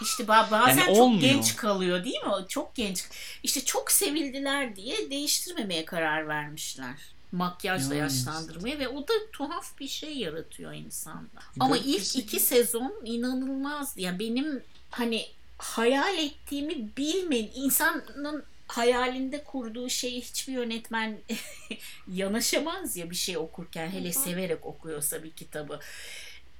İşte 0.03 0.22
ba- 0.25 0.51
bazen 0.51 0.77
Yani 0.83 0.95
çok 0.95 1.03
olmuyor. 1.05 1.20
genç 1.22 1.57
kalıyor 1.57 2.05
değil 2.05 2.20
mi? 2.20 2.33
Çok 2.49 2.75
genç. 2.75 3.05
İşte 3.43 3.64
çok 3.64 3.91
sevildiler 3.93 4.77
diye 4.77 5.11
değiştirmemeye 5.11 5.85
karar 5.85 6.29
vermişler. 6.29 6.95
Makyajla 7.33 7.95
Yani 7.95 8.03
yaşlandırmaya 8.03 8.79
ve 8.79 8.89
o 8.89 9.09
da 9.09 9.12
tuhaf 9.33 9.79
bir 9.81 9.89
şey 9.89 10.16
yaratıyor 10.16 10.72
insanda. 10.72 11.41
Ama 11.61 11.75
bir 11.75 11.81
ilk 11.85 12.16
iki 12.16 12.41
sezon 12.41 12.95
inanılmaz. 13.05 13.95
Yani 13.97 14.18
benim 14.18 14.62
hani 14.91 15.27
hayal 15.59 16.18
ettiğimi 16.18 16.97
bilmeyin. 16.97 17.51
insanın 17.55 18.45
hayalinde 18.77 19.45
kurduğu 19.45 19.89
şeyi 19.89 20.20
hiçbir 20.20 20.53
yönetmen 20.53 21.18
yanaşamaz 22.12 22.97
ya 22.97 23.11
bir 23.11 23.16
şey 23.16 23.39
okurken 23.39 23.91
hele 23.91 24.12
severek 24.12 24.66
okuyorsa 24.66 25.25
bir 25.25 25.31
kitabı. 25.31 25.81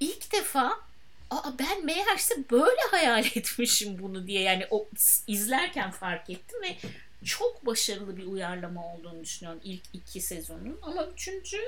İlk 0.01 0.33
defa 0.33 0.79
Aa, 1.31 1.59
ben 1.59 1.85
meğerse 1.85 2.35
böyle 2.51 2.81
hayal 2.91 3.25
etmişim 3.35 3.99
bunu 3.99 4.27
diye 4.27 4.43
yani 4.43 4.67
o 4.71 4.89
izlerken 5.27 5.91
fark 5.91 6.31
ettim 6.31 6.63
ve 6.63 6.77
çok 7.25 7.67
başarılı 7.67 8.17
bir 8.17 8.27
uyarlama 8.27 8.95
olduğunu 8.95 9.23
düşünüyorum 9.23 9.61
ilk 9.65 9.83
iki 9.93 10.21
sezonun 10.21 10.79
ama 10.83 11.07
üçüncü 11.07 11.59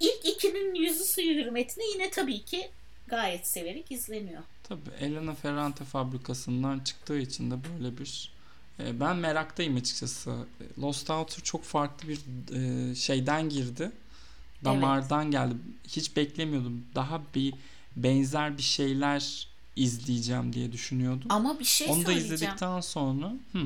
ilk 0.00 0.24
ikinin 0.24 0.74
yüzü 0.74 1.04
suyu 1.04 1.34
hürmetine 1.34 1.84
yine 1.94 2.10
tabii 2.10 2.44
ki 2.44 2.70
gayet 3.06 3.46
severek 3.46 3.92
izleniyor. 3.92 4.42
Tabii 4.62 4.90
Elena 5.00 5.34
Ferrante 5.34 5.84
fabrikasından 5.84 6.78
çıktığı 6.78 7.18
için 7.18 7.50
de 7.50 7.54
böyle 7.54 7.98
bir 7.98 8.35
ben 8.78 9.16
meraktayım 9.16 9.76
açıkçası. 9.76 10.36
Lost 10.78 11.08
Daughter 11.08 11.42
çok 11.44 11.64
farklı 11.64 12.08
bir 12.08 12.18
e, 12.90 12.94
şeyden 12.94 13.48
girdi. 13.48 13.92
Damardan 14.64 15.30
geldi. 15.30 15.54
Hiç 15.88 16.16
beklemiyordum. 16.16 16.84
Daha 16.94 17.20
bir 17.34 17.54
benzer 17.96 18.58
bir 18.58 18.62
şeyler 18.62 19.48
izleyeceğim 19.76 20.52
diye 20.52 20.72
düşünüyordum. 20.72 21.26
Ama 21.28 21.58
bir 21.58 21.64
şey 21.64 21.88
Onu 21.88 22.00
da 22.00 22.04
söyleyeceğim. 22.04 22.34
izledikten 22.34 22.80
sonra 22.80 23.32
hı, 23.52 23.58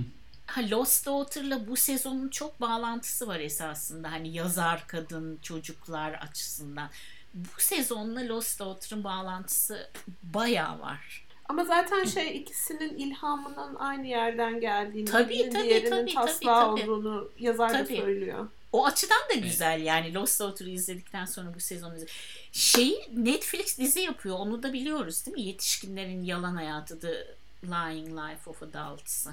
Ha, 0.46 0.60
Lost 0.70 1.06
Daughter'la 1.06 1.66
bu 1.66 1.76
sezonun 1.76 2.28
çok 2.28 2.60
bağlantısı 2.60 3.26
var 3.26 3.40
esasında. 3.40 4.12
Hani 4.12 4.28
yazar 4.34 4.86
kadın, 4.86 5.38
çocuklar 5.42 6.12
açısından. 6.12 6.90
Bu 7.34 7.60
sezonla 7.60 8.28
Lost 8.28 8.60
Daughter'ın 8.60 9.04
bağlantısı 9.04 9.90
bayağı 10.22 10.80
var. 10.80 11.26
Ama 11.50 11.64
zaten 11.64 12.04
şey 12.04 12.36
ikisinin 12.36 12.96
ilhamının 12.98 13.74
aynı 13.74 14.06
yerden 14.06 14.60
geldiğini, 14.60 15.04
Tabii, 15.10 15.28
birinin 15.28 15.50
tabii, 15.50 15.64
diğerinin 15.64 15.90
tabii, 15.90 16.14
taslağı 16.14 16.70
tabii, 16.70 16.80
tabii. 16.80 16.90
olduğunu 16.90 17.28
yazar 17.38 17.74
da 17.74 17.86
söylüyor. 17.86 18.48
O 18.72 18.86
açıdan 18.86 19.18
da 19.30 19.34
güzel 19.34 19.82
yani 19.82 20.14
Lost 20.14 20.40
Daughter'ı 20.40 20.70
izledikten 20.70 21.24
sonra 21.24 21.54
bu 21.54 21.60
sezonu 21.60 21.96
izle- 21.96 22.06
Şeyi 22.52 22.98
Netflix 23.16 23.78
dizi 23.78 24.00
yapıyor 24.00 24.36
onu 24.38 24.62
da 24.62 24.72
biliyoruz 24.72 25.26
değil 25.26 25.36
mi? 25.36 25.42
Yetişkinlerin 25.42 26.22
yalan 26.22 26.54
hayatı 26.56 27.00
The 27.00 27.26
Lying 27.64 28.08
Life 28.08 28.50
of 28.50 28.62
Adults'ı. 28.62 29.30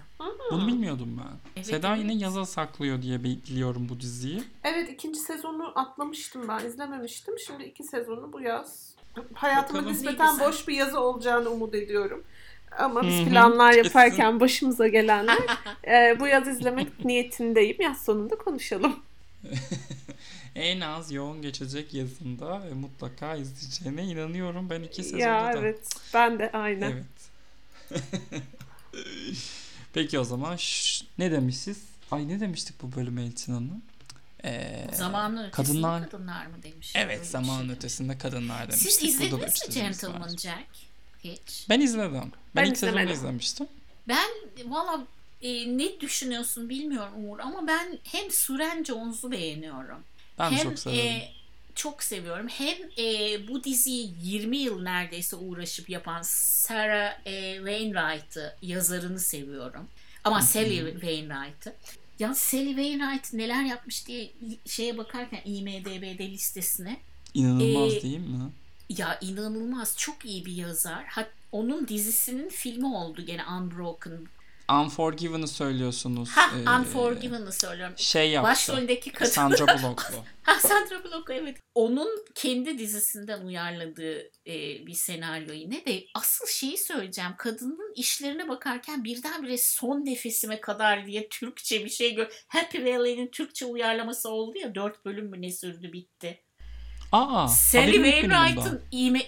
bunu 0.51 0.67
bilmiyordum 0.67 1.17
ben. 1.23 1.37
Evet, 1.55 1.65
Seda 1.65 1.89
evet. 1.95 1.99
yine 1.99 2.13
yaza 2.23 2.45
saklıyor 2.45 3.01
diye 3.01 3.23
biliyorum 3.23 3.87
bu 3.89 3.99
diziyi. 3.99 4.43
Evet 4.63 4.89
ikinci 4.89 5.19
sezonu 5.19 5.71
atlamıştım 5.79 6.47
ben 6.47 6.65
izlememiştim. 6.65 7.39
Şimdi 7.47 7.63
iki 7.63 7.83
sezonu 7.83 8.33
bu 8.33 8.41
yaz. 8.41 8.96
Hayatımın 9.33 9.81
Bakalım. 9.81 9.93
nispeten 9.93 10.39
boş 10.39 10.67
bir 10.67 10.73
yazı 10.73 10.99
olacağını 10.99 11.49
umut 11.49 11.75
ediyorum. 11.75 12.23
Ama 12.77 13.03
biz 13.03 13.25
planlar 13.25 13.73
yaparken 13.73 14.39
başımıza 14.39 14.87
gelenler 14.87 15.37
e, 15.87 16.19
bu 16.19 16.27
yaz 16.27 16.47
izlemek 16.47 17.05
niyetindeyim. 17.05 17.81
Yaz 17.81 18.05
sonunda 18.05 18.35
konuşalım. 18.35 18.95
En 20.55 20.79
az 20.79 21.11
yoğun 21.11 21.41
geçecek 21.41 21.93
yazında 21.93 22.67
e, 22.71 22.73
mutlaka 22.73 23.35
izleyeceğine 23.35 24.03
inanıyorum. 24.13 24.69
Ben 24.69 24.83
iki 24.83 25.03
sezonda 25.03 25.23
ya 25.23 25.53
da. 25.53 25.59
evet 25.59 25.89
ben 26.13 26.39
de 26.39 26.51
aynen. 26.51 26.91
Evet. 26.91 27.05
Peki 29.93 30.19
o 30.19 30.23
zaman 30.23 30.55
şş, 30.55 31.03
ne 31.17 31.31
demişiz? 31.31 31.83
Ay 32.11 32.27
ne 32.27 32.39
demiştik 32.39 32.81
bu 32.81 32.95
bölüme 32.95 33.23
Elçin 33.23 33.53
Hanım? 33.53 33.81
Ee, 34.45 34.87
Zamanın 34.93 35.43
ötesinde 35.47 35.77
kadınlar- 35.79 36.09
kadınlar, 36.09 36.45
mı 36.45 36.63
demiş. 36.63 36.93
Evet 36.95 37.27
zamanın 37.27 37.65
şey. 37.67 37.75
ötesinde 37.75 38.17
kadınlar 38.17 38.61
demiştik. 38.67 38.91
Siz 38.91 39.03
izlediniz 39.03 39.67
mi. 39.67 39.73
Gentleman 39.73 40.29
Jack? 40.29 40.67
Hiç. 41.23 41.65
Ben 41.69 41.79
izledim. 41.81 42.13
Ben, 42.13 42.31
Ben 42.55 42.65
ilk 42.65 42.77
sezonu 42.77 43.11
izlemiştim. 43.11 43.67
Ben 44.07 44.27
valla 44.65 45.03
e, 45.41 45.77
ne 45.77 45.99
düşünüyorsun 45.99 46.69
bilmiyorum 46.69 47.13
Uğur 47.29 47.39
ama 47.39 47.67
ben 47.67 47.99
hem 48.03 48.31
Suren 48.31 48.83
Jones'u 48.83 49.31
beğeniyorum. 49.31 50.03
Ben 50.39 50.51
hem 50.51 50.63
çok 50.69 50.79
severim. 50.79 51.05
e, 51.05 51.29
çok 51.75 52.03
seviyorum. 52.03 52.47
Hem 52.47 52.77
e, 52.97 53.03
bu 53.47 53.63
diziyi 53.63 54.13
20 54.23 54.57
yıl 54.57 54.81
neredeyse 54.81 55.35
uğraşıp 55.35 55.89
yapan 55.89 56.21
Sarah 56.21 57.13
e, 57.25 57.55
Wainwright'ı 57.55 58.55
yazarını 58.61 59.19
seviyorum. 59.19 59.87
Ama 60.23 60.41
Sally 60.41 60.91
Wainwright'ı. 60.91 61.73
Ya 62.19 62.33
Sally 62.33 62.67
Wainwright 62.67 63.33
neler 63.33 63.63
yapmış 63.63 64.07
diye 64.07 64.31
şeye 64.65 64.97
bakarken 64.97 65.41
IMDB'de 65.45 66.31
listesine 66.31 66.97
İnanılmaz 67.33 67.93
e, 67.93 68.01
değil 68.01 68.19
mi? 68.19 68.51
ya 68.89 69.19
inanılmaz 69.21 69.97
çok 69.97 70.25
iyi 70.25 70.45
bir 70.45 70.51
yazar. 70.51 71.05
Hat, 71.05 71.29
onun 71.51 71.87
dizisinin 71.87 72.49
filmi 72.49 72.85
oldu 72.85 73.21
gene 73.25 73.45
Unbroken. 73.45 74.27
Unforgiven'ı 74.71 75.47
söylüyorsunuz. 75.47 76.29
Ha 76.29 76.49
Ee, 76.57 76.69
Unforgiven'ı 76.79 77.51
söylüyorum. 77.51 77.95
Şey 77.97 78.29
yaptı. 78.31 78.51
Başroldeki 78.51 79.11
kadın. 79.11 79.29
Sandra 79.29 79.67
Bullock'lu. 79.67 80.15
Ha 80.43 80.59
Sandra 80.59 81.03
Bullock 81.03 81.29
evet. 81.29 81.57
Onun 81.75 82.25
kendi 82.35 82.77
dizisinden 82.77 83.41
uyarladığı 83.45 84.19
e, 84.47 84.85
bir 84.87 84.93
senaryo 84.93 85.53
yine 85.53 85.85
de 85.85 86.03
asıl 86.15 86.47
şeyi 86.47 86.77
söyleyeceğim. 86.77 87.31
Kadının 87.37 87.93
işlerine 87.95 88.49
bakarken 88.49 89.03
birdenbire 89.03 89.57
son 89.57 90.05
nefesime 90.05 90.61
kadar 90.61 91.05
diye 91.05 91.29
Türkçe 91.29 91.85
bir 91.85 91.89
şey 91.89 92.15
gör. 92.15 92.27
Happy 92.47 92.77
Valley'nin 92.77 93.27
Türkçe 93.27 93.65
uyarlaması 93.65 94.29
oldu 94.29 94.57
ya 94.57 94.75
dört 94.75 95.05
bölüm 95.05 95.29
mü 95.29 95.41
ne 95.41 95.51
sürdü 95.51 95.93
bitti. 95.93 96.41
Aa, 97.11 97.47
Sally. 97.47 97.91
Wainwright'ın. 97.93 98.81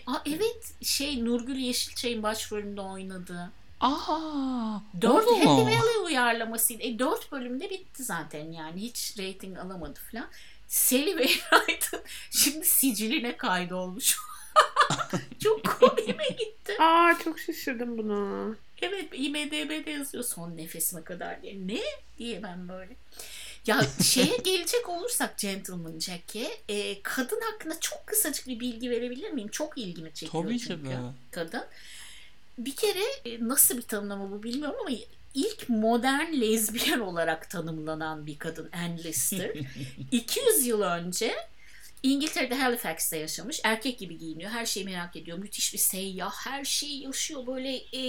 Aa, 0.08 0.22
evet 0.26 0.74
şey 0.82 1.26
Nurgül 1.26 1.56
Yeşilçay'ın 1.56 2.24
başrolünde 2.24 2.82
oynadığı. 2.82 3.52
Aa, 3.80 4.80
Dört? 5.02 5.26
Happy 5.28 5.46
Valley 5.46 5.98
uyarlamasıydı. 6.06 6.84
E, 6.84 7.00
dört 7.00 7.32
bölümde 7.32 7.70
bitti 7.70 8.04
zaten 8.04 8.52
yani. 8.52 8.82
Hiç 8.82 9.16
rating 9.20 9.58
alamadı 9.60 10.00
falan. 10.12 10.28
Sally 10.68 11.18
Wainwright'ın 11.18 12.02
şimdi 12.32 12.66
siciline 12.66 13.38
kaydolmuş. 13.38 14.18
Çok 15.44 15.80
komiğime 15.80 16.28
gitti. 16.28 16.74
Aa 16.80 17.14
çok 17.24 17.40
şaşırdım 17.40 17.98
buna. 17.98 18.56
Evet 18.82 19.10
IMDB'de 19.14 19.92
yazıyor 19.92 20.24
son 20.24 20.58
nefesime 20.58 21.04
kadar 21.04 21.42
diye. 21.44 21.68
Ne? 21.68 21.82
diye 22.18 22.44
ben 22.44 22.70
böyle. 22.70 22.96
Ya 23.68 23.82
şeye 24.04 24.38
gelecek 24.44 24.90
olursak 24.90 25.38
Gentleman 25.38 26.00
Jack'e 26.00 26.50
e, 26.70 27.02
kadın 27.02 27.42
hakkında 27.52 27.80
çok 27.80 28.08
kısacık 28.08 28.48
bir 28.48 28.60
bilgi 28.60 28.90
verebilir 28.90 29.32
miyim? 29.32 29.50
Çok 29.52 29.78
ilgimi 29.78 30.14
çekiyor 30.14 30.44
Tabii 30.44 30.58
ki 30.58 30.68
çünkü 30.68 30.90
de. 30.90 30.98
kadın. 31.32 31.64
Bir 32.60 32.76
kere 32.76 33.04
e, 33.26 33.48
nasıl 33.48 33.78
bir 33.78 33.82
tanımlama 33.82 34.32
bu 34.32 34.44
bilmiyorum 34.44 34.78
ama 34.82 34.98
ilk 35.34 35.70
modern 35.70 36.42
lezbiyen 36.42 37.00
olarak 37.00 37.50
tanımlanan 37.50 38.26
bir 38.26 38.40
kadın 38.40 38.70
Anne 38.72 39.04
Lister. 39.04 39.52
200 40.12 40.66
yıl 40.68 40.82
önce 40.82 41.36
İngiltere'de 42.04 42.56
Halifax'ta 42.56 43.16
yaşamış. 43.16 43.62
Erkek 43.64 44.00
gibi 44.00 44.18
giyiniyor. 44.18 44.52
Her 44.52 44.66
şeyi 44.66 44.86
merak 44.86 45.16
ediyor. 45.16 45.38
Müthiş 45.38 45.74
bir 45.74 45.80
seyyah. 45.80 46.32
Her 46.46 46.66
şeyi 46.66 47.04
yaşıyor. 47.04 47.48
Böyle 47.48 47.76
e, 47.76 48.04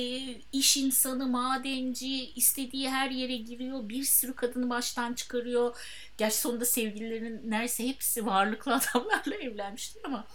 iş 0.53 0.77
insanı, 0.77 1.27
madenci. 1.27 2.31
istediği 2.31 2.91
her 2.91 3.11
yere 3.11 3.37
giriyor. 3.37 3.89
Bir 3.89 4.05
sürü 4.05 4.35
kadını 4.35 4.71
baştan 4.71 5.15
çıkarıyor. 5.15 5.77
Gerçi 6.19 6.37
sonunda 6.37 6.65
sevgililerinin 6.65 7.51
neredeyse 7.51 7.89
hepsi 7.89 8.27
varlıklı 8.27 8.75
adamlarla 8.95 9.35
evlenmiştir 9.35 10.03
ama 10.05 10.27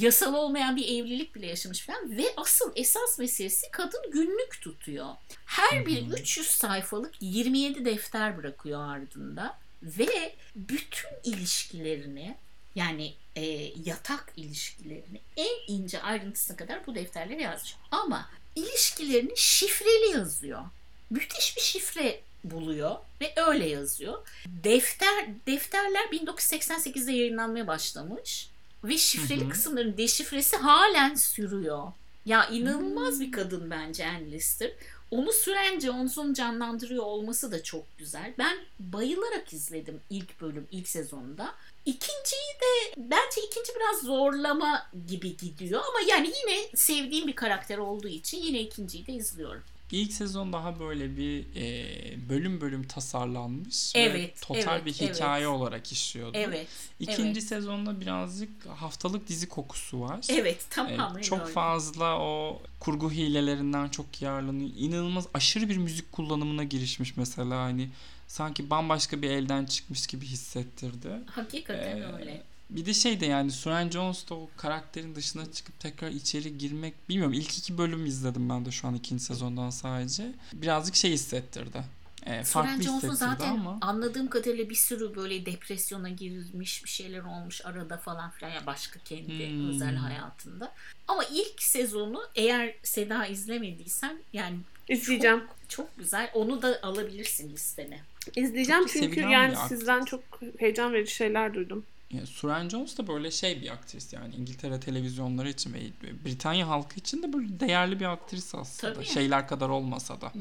yasal 0.00 0.34
olmayan 0.34 0.76
bir 0.76 0.84
evlilik 0.84 1.34
bile 1.34 1.46
yaşamış 1.46 1.80
falan 1.80 2.16
ve 2.16 2.24
asıl 2.36 2.72
esas 2.76 3.18
meselesi 3.18 3.70
kadın 3.70 4.10
günlük 4.12 4.60
tutuyor. 4.60 5.08
Her 5.44 5.86
bir 5.86 6.06
300 6.06 6.46
sayfalık 6.46 7.14
27 7.20 7.84
defter 7.84 8.38
bırakıyor 8.38 8.88
ardında 8.88 9.58
ve 9.82 10.34
bütün 10.56 11.10
ilişkilerini 11.24 12.36
yani 12.74 13.14
e, 13.36 13.44
yatak 13.84 14.32
ilişkilerini 14.36 15.20
en 15.36 15.74
ince 15.74 16.02
ayrıntısına 16.02 16.56
kadar 16.56 16.86
bu 16.86 16.94
defterlere 16.94 17.42
yazmış. 17.42 17.76
Ama 17.90 18.30
ilişkilerini 18.56 19.32
şifreli 19.36 20.12
yazıyor. 20.12 20.62
Müthiş 21.10 21.56
bir 21.56 21.62
şifre 21.62 22.20
buluyor 22.44 22.96
ve 23.20 23.32
öyle 23.36 23.68
yazıyor. 23.68 24.28
Defter 24.46 25.28
defterler 25.46 26.04
1988'de 26.04 27.12
yayınlanmaya 27.12 27.66
başlamış 27.66 28.50
ve 28.84 28.98
şifreli 28.98 29.40
Hı 29.40 29.44
hı. 29.44 29.48
kısımların 29.48 29.96
deşifresi 29.96 30.56
halen 30.56 31.14
sürüyor. 31.14 31.92
Ya 32.26 32.46
inanılmaz 32.48 33.20
bir 33.20 33.32
kadın 33.32 33.70
bence 33.70 34.06
Anne 34.06 34.30
Lister. 34.30 34.72
Onu 35.10 35.32
süren 35.32 35.80
Jones'un 35.80 36.34
canlandırıyor 36.34 37.04
olması 37.04 37.52
da 37.52 37.62
çok 37.62 37.98
güzel. 37.98 38.34
Ben 38.38 38.58
bayılarak 38.78 39.52
izledim 39.52 40.00
ilk 40.10 40.40
bölüm, 40.40 40.66
ilk 40.70 40.88
sezonda. 40.88 41.54
İkinciyi 41.86 42.54
de 42.60 42.94
bence 42.96 43.40
ikinci 43.46 43.72
biraz 43.76 44.02
zorlama 44.02 44.90
gibi 45.08 45.36
gidiyor 45.36 45.80
ama 45.88 46.00
yani 46.08 46.32
yine 46.42 46.60
sevdiğim 46.74 47.26
bir 47.26 47.36
karakter 47.36 47.78
olduğu 47.78 48.08
için 48.08 48.38
yine 48.38 48.60
ikinciyi 48.60 49.06
de 49.06 49.12
izliyorum. 49.12 49.62
İlk 49.92 50.12
sezon 50.12 50.52
daha 50.52 50.80
böyle 50.80 51.16
bir 51.16 51.44
e, 51.56 52.28
bölüm 52.28 52.60
bölüm 52.60 52.86
tasarlanmış 52.88 53.96
ve 53.96 54.00
Evet, 54.00 54.40
total 54.42 54.76
evet, 54.76 54.86
bir 54.86 54.92
hikaye 54.92 55.48
olarak 55.48 55.92
işliyordu. 55.92 56.32
Evet, 56.38 56.66
İkinci 57.00 57.22
evet. 57.22 57.42
sezonda 57.42 58.00
birazcık 58.00 58.66
haftalık 58.66 59.28
dizi 59.28 59.48
kokusu 59.48 60.00
var. 60.00 60.26
evet 60.28 60.56
E, 60.66 60.70
tamamen 60.70 61.22
çok 61.22 61.40
öyle. 61.40 61.52
fazla 61.52 62.18
o 62.20 62.62
kurgu 62.80 63.10
hilelerinden 63.12 63.88
çok 63.88 64.22
yararlanıyor. 64.22 64.70
İnanılmaz 64.76 65.26
aşırı 65.34 65.68
bir 65.68 65.76
müzik 65.76 66.12
kullanımına 66.12 66.64
girişmiş 66.64 67.16
mesela 67.16 67.56
hani 67.62 67.88
sanki 68.28 68.70
bambaşka 68.70 69.22
bir 69.22 69.30
elden 69.30 69.64
çıkmış 69.64 70.06
gibi 70.06 70.26
hissettirdi. 70.26 71.08
Hakikaten 71.26 71.96
Ee, 71.98 72.12
öyle. 72.18 72.42
Bir 72.70 72.86
de 72.86 72.94
şey 72.94 73.20
de 73.20 73.26
yani 73.26 73.52
Suran 73.52 73.90
Jones 73.90 74.28
da 74.28 74.34
o 74.34 74.48
karakterin 74.56 75.14
dışına 75.14 75.52
çıkıp 75.52 75.80
tekrar 75.80 76.10
içeri 76.10 76.58
girmek 76.58 77.08
bilmiyorum 77.08 77.32
ilk 77.32 77.58
iki 77.58 77.78
bölüm 77.78 78.06
izledim 78.06 78.48
ben 78.48 78.64
de 78.64 78.70
şu 78.70 78.88
an 78.88 78.94
ikinci 78.94 79.24
sezondan 79.24 79.70
sadece. 79.70 80.32
Birazcık 80.52 80.94
şey 80.96 81.10
hissettirdi. 81.12 81.82
Farklı 82.24 82.44
Suran 82.44 82.66
Jones'un 82.66 82.92
hissettirdi 82.94 83.16
zaten 83.16 83.48
ama 83.48 83.78
anladığım 83.80 84.28
kadarıyla 84.30 84.70
bir 84.70 84.74
sürü 84.74 85.16
böyle 85.16 85.46
depresyona 85.46 86.08
girmiş 86.08 86.84
bir 86.84 86.88
şeyler 86.90 87.20
olmuş 87.20 87.64
arada 87.66 87.96
falan 87.96 88.30
filan 88.30 88.50
ya 88.50 88.66
başka 88.66 89.00
kendi 89.00 89.50
Hmm. 89.50 89.68
özel 89.70 89.94
hayatında. 89.96 90.72
Ama 91.08 91.24
ilk 91.24 91.62
sezonu 91.62 92.20
eğer 92.34 92.74
Seda 92.82 93.26
izlemediysen 93.26 94.18
yani 94.32 94.56
İzleyeceğim. 94.88 95.42
çok 95.68 95.98
güzel 95.98 96.30
onu 96.34 96.62
da 96.62 96.78
alabilirsin 96.82 97.50
listene. 97.52 98.00
İzleyeceğim 98.36 98.82
Çok 98.86 98.92
çünkü 98.92 99.20
yani 99.20 99.54
sizden 99.68 100.04
çok 100.04 100.20
heyecan 100.58 100.92
verici 100.92 101.14
şeyler 101.14 101.54
duydum. 101.54 101.84
Yani 102.12 102.26
Suran 102.26 102.68
Jones 102.68 102.98
da 102.98 103.06
böyle 103.06 103.30
şey 103.30 103.62
bir 103.62 103.70
aktris 103.70 104.12
yani 104.12 104.34
İngiltere 104.34 104.80
televizyonları 104.80 105.48
için 105.50 105.74
ve 105.74 105.80
Britanya 106.24 106.68
halkı 106.68 107.00
için 107.00 107.22
de 107.22 107.32
böyle 107.32 107.60
değerli 107.60 108.00
bir 108.00 108.04
aktris 108.04 108.54
aslında. 108.54 108.94
Tabii. 108.94 109.04
Şeyler 109.04 109.48
kadar 109.48 109.68
olmasa 109.68 110.20
da. 110.20 110.32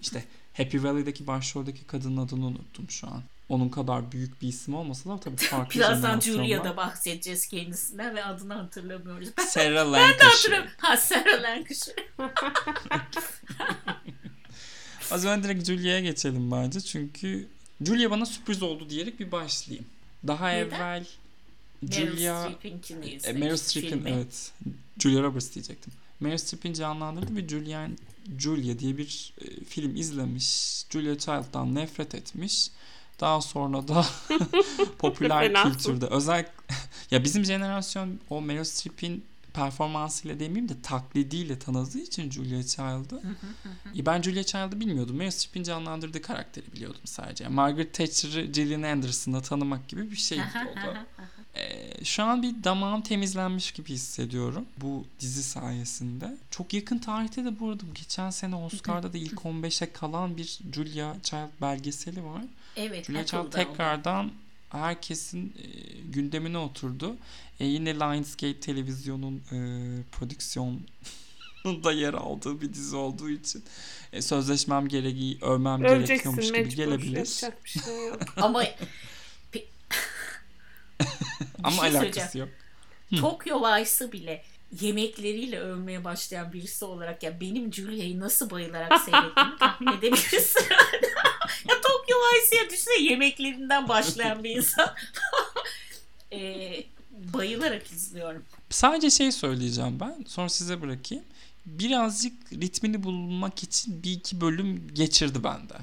İşte 0.00 0.24
Happy 0.56 0.82
Valley'deki 0.82 1.26
başroldeki 1.26 1.84
kadının 1.84 2.16
adını 2.26 2.46
unuttum 2.46 2.90
şu 2.90 3.06
an. 3.06 3.22
Onun 3.48 3.68
kadar 3.68 4.12
büyük 4.12 4.42
bir 4.42 4.48
isim 4.48 4.74
olmasa 4.74 5.10
da 5.10 5.20
tabii 5.20 5.36
farklı 5.36 5.74
Birazdan. 5.80 6.20
Julia'da 6.20 6.76
bahsedeceğiz 6.76 7.46
kendisinden 7.46 8.16
ve 8.16 8.24
adını 8.24 8.54
hatırlamıyoruz. 8.54 9.28
Ben 9.38 9.44
Sarah 9.44 9.66
de 9.70 9.74
Lancashire. 9.74 10.24
hatırlamıyorum. 10.28 10.70
Ha 10.78 10.96
Sarah 10.96 11.42
Lancashire. 11.42 12.06
O 15.14 15.18
zaman 15.18 15.42
direkt 15.42 15.66
Julia'ya 15.66 16.00
geçelim 16.00 16.50
bence. 16.50 16.80
Çünkü 16.80 17.48
Julia 17.86 18.10
bana 18.10 18.26
sürpriz 18.26 18.62
oldu 18.62 18.90
diyerek 18.90 19.20
bir 19.20 19.32
başlayayım. 19.32 19.86
Daha 20.26 20.48
Neden? 20.48 20.66
evvel 20.66 21.06
Julia 21.90 22.50
e. 23.24 23.32
Meryl 23.32 23.56
Streep'in 23.56 24.04
evet 24.06 24.52
Julia 24.98 25.22
Roberts 25.22 25.54
diyecektim. 25.54 25.92
Meryl 26.20 26.38
Streep'in 26.38 26.72
canlandırdı 26.72 27.36
ve 27.36 27.48
Julian 27.48 27.98
Julia 28.38 28.78
diye 28.78 28.98
bir 28.98 29.34
e, 29.40 29.64
film 29.64 29.96
izlemiş. 29.96 30.82
Julia 30.90 31.18
Child'dan 31.18 31.74
nefret 31.74 32.14
etmiş. 32.14 32.70
Daha 33.20 33.40
sonra 33.40 33.88
da 33.88 34.06
popüler 34.98 35.62
kültürde 35.62 36.06
özel 36.06 36.46
ya 37.10 37.24
bizim 37.24 37.44
jenerasyon 37.44 38.20
o 38.30 38.40
Meryl 38.40 38.64
Streep'in 38.64 39.24
performansıyla 39.54 40.40
demeyeyim 40.40 40.68
de 40.68 40.82
taklidiyle 40.82 41.58
tanıdığı 41.58 41.98
için 41.98 42.30
Julia 42.30 42.62
Child'ı. 42.62 43.22
E, 43.96 44.06
Ben 44.06 44.22
Julia 44.22 44.42
Child'ı 44.44 44.80
bilmiyordum. 44.80 45.16
Meryl 45.16 45.30
Streep'in 45.30 45.62
canlandırdığı 45.62 46.22
karakteri 46.22 46.72
biliyordum 46.72 47.00
sadece. 47.04 47.44
Yani 47.44 47.54
Margaret 47.54 47.94
Thatcher'ı 47.94 48.44
Gillian 48.44 48.82
Anderson'la 48.82 49.40
tanımak 49.42 49.88
gibi 49.88 50.10
bir 50.10 50.16
şeydi 50.16 50.42
o 50.72 50.76
da. 50.76 51.06
Ee, 51.56 52.04
şu 52.04 52.22
an 52.22 52.42
bir 52.42 52.64
damağım 52.64 53.02
temizlenmiş 53.02 53.72
gibi 53.72 53.88
hissediyorum 53.88 54.66
bu 54.80 55.04
dizi 55.20 55.42
sayesinde. 55.42 56.36
Çok 56.50 56.74
yakın 56.74 56.98
tarihte 56.98 57.44
de 57.44 57.60
bu 57.60 57.68
arada 57.68 57.82
geçen 57.94 58.30
sene 58.30 58.56
Oscar'da 58.56 59.12
da 59.12 59.18
ilk 59.18 59.34
15'e 59.40 59.92
kalan 59.92 60.36
bir 60.36 60.58
Julia 60.74 61.14
Child 61.22 61.48
belgeseli 61.60 62.24
var. 62.24 62.42
Evet. 62.76 63.06
Julia 63.06 63.26
Child 63.26 63.50
tekrardan 63.50 64.30
herkesin 64.78 65.54
e, 65.58 65.66
gündemine 66.00 66.58
oturdu. 66.58 67.16
E, 67.60 67.64
yine 67.64 67.94
Lionsgate 67.94 68.60
televizyonun 68.60 69.36
e, 69.52 69.56
prodüksiyonunda 70.12 71.92
yer 71.92 72.14
aldığı 72.14 72.60
bir 72.60 72.74
dizi 72.74 72.96
olduğu 72.96 73.30
için 73.30 73.64
e, 74.12 74.22
sözleşmem 74.22 74.88
gereği 74.88 75.38
övmem 75.42 75.84
Öleceksin 75.84 76.06
gerekiyormuş 76.06 76.46
gibi 76.46 76.74
gelebilir. 76.74 77.26
Şey 77.64 78.06
yok. 78.08 78.20
Ama 78.36 78.64
Ama 81.62 81.90
şey 81.90 81.98
alakası 81.98 82.38
yok. 82.38 82.48
Tokyo 83.16 83.60
Vice'ı 83.60 84.12
bile 84.12 84.44
yemekleriyle 84.80 85.58
övmeye 85.58 86.04
başlayan 86.04 86.52
birisi 86.52 86.84
olarak 86.84 87.22
ya 87.22 87.40
benim 87.40 87.72
Julia'yı 87.72 88.20
nasıl 88.20 88.50
bayılarak 88.50 89.00
seyrettiğimi 89.00 89.58
tahmin 89.58 89.92
edebilirsin. 89.98 90.64
Ya 91.68 91.74
Tokyo 91.74 92.16
Vice'ya 92.16 92.70
düşünsene 92.70 93.02
yemeklerinden 93.02 93.88
başlayan 93.88 94.44
bir 94.44 94.56
insan. 94.56 94.94
Ee, 96.34 96.84
bayılarak 97.34 97.92
izliyorum. 97.92 98.42
Sadece 98.70 99.10
şey 99.10 99.32
söyleyeceğim 99.32 100.00
ben. 100.00 100.24
Sonra 100.28 100.48
size 100.48 100.80
bırakayım. 100.80 101.24
Birazcık 101.66 102.52
ritmini 102.52 103.02
bulmak 103.02 103.62
için 103.62 104.02
bir 104.02 104.12
iki 104.12 104.40
bölüm 104.40 104.94
geçirdi 104.94 105.44
bende. 105.44 105.74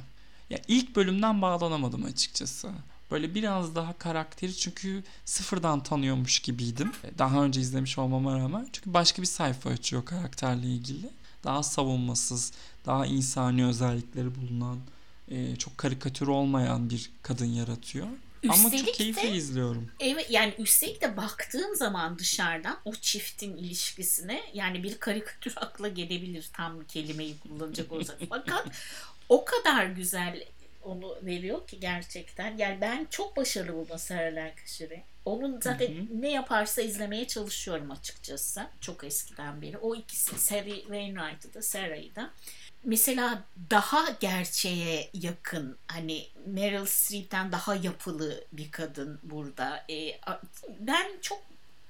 Ya 0.50 0.60
ilk 0.68 0.96
bölümden 0.96 1.42
bağlanamadım 1.42 2.06
açıkçası. 2.06 2.70
Böyle 3.12 3.36
biraz 3.36 3.76
daha 3.76 3.98
karakteri 3.98 4.56
çünkü 4.56 5.04
sıfırdan 5.26 5.84
tanıyormuş 5.84 6.40
gibiydim. 6.40 6.92
Daha 7.18 7.44
önce 7.44 7.62
izlemiş 7.62 7.98
olmama 7.98 8.38
rağmen. 8.38 8.68
Çünkü 8.74 8.94
başka 8.94 9.22
bir 9.22 9.28
sayfa 9.28 9.70
açıyor 9.70 10.06
karakterle 10.06 10.68
ilgili. 10.68 11.10
Daha 11.44 11.64
savunmasız, 11.64 12.54
daha 12.86 13.06
insani 13.06 13.66
özellikleri 13.66 14.36
bulunan, 14.36 14.78
e, 15.32 15.56
çok 15.56 15.78
karikatür 15.78 16.28
olmayan 16.28 16.90
bir 16.90 17.12
kadın 17.22 17.46
yaratıyor. 17.46 18.08
Ama 18.44 18.56
çok 18.56 18.74
Üstelik 18.74 18.94
keyifli 18.94 19.22
de 19.22 19.32
izliyorum. 19.32 19.92
Evet 20.00 20.28
yani 20.30 20.54
üstelik 20.58 21.02
de 21.02 21.18
baktığın 21.18 21.76
zaman 21.76 22.20
dışarıdan 22.20 22.78
o 22.86 22.96
çiftin 22.96 23.58
ilişkisine 23.58 24.42
yani 24.54 24.84
bir 24.84 24.98
karikatür 24.98 25.54
akla 25.58 25.88
gelebilir 25.88 26.50
tam 26.54 26.84
kelimeyi 26.84 27.36
kullanacak 27.40 27.92
olsak. 27.92 28.18
Fakat 28.30 28.68
o 29.30 29.46
kadar 29.46 29.86
güzel 29.86 30.44
onu 30.84 31.16
veriyor 31.22 31.68
ki 31.68 31.80
gerçekten. 31.80 32.58
Yani 32.58 32.82
ben 32.82 33.08
çok 33.10 33.38
başarılı 33.38 33.74
buldum 33.76 34.00
Sarah 34.00 34.36
Lancashire'i. 34.36 35.04
Onun 35.26 35.62
zaten 35.62 35.88
Hı 35.88 36.22
ne 36.22 36.32
yaparsa 36.32 36.82
izlemeye 36.82 37.28
çalışıyorum 37.28 37.92
açıkçası. 37.92 38.68
Çok 38.82 39.04
eskiden 39.04 39.62
beri. 39.62 39.78
O 39.78 39.96
ikisi 39.96 40.40
Sari 40.40 40.82
Wainwright'ı 40.82 41.54
da 41.54 41.62
Sarah'ı 41.62 42.16
da 42.16 42.32
mesela 42.84 43.44
daha 43.72 44.06
gerçeğe 44.20 45.10
yakın 45.14 45.78
hani 45.88 46.28
Meryl 46.46 46.86
Streep'ten 46.86 47.52
daha 47.52 47.76
yapılı 47.76 48.44
bir 48.54 48.72
kadın 48.72 49.20
burada. 49.24 49.86
Ee, 49.90 50.20
a- 50.22 50.42
ben 50.80 51.08
çok 51.22 51.42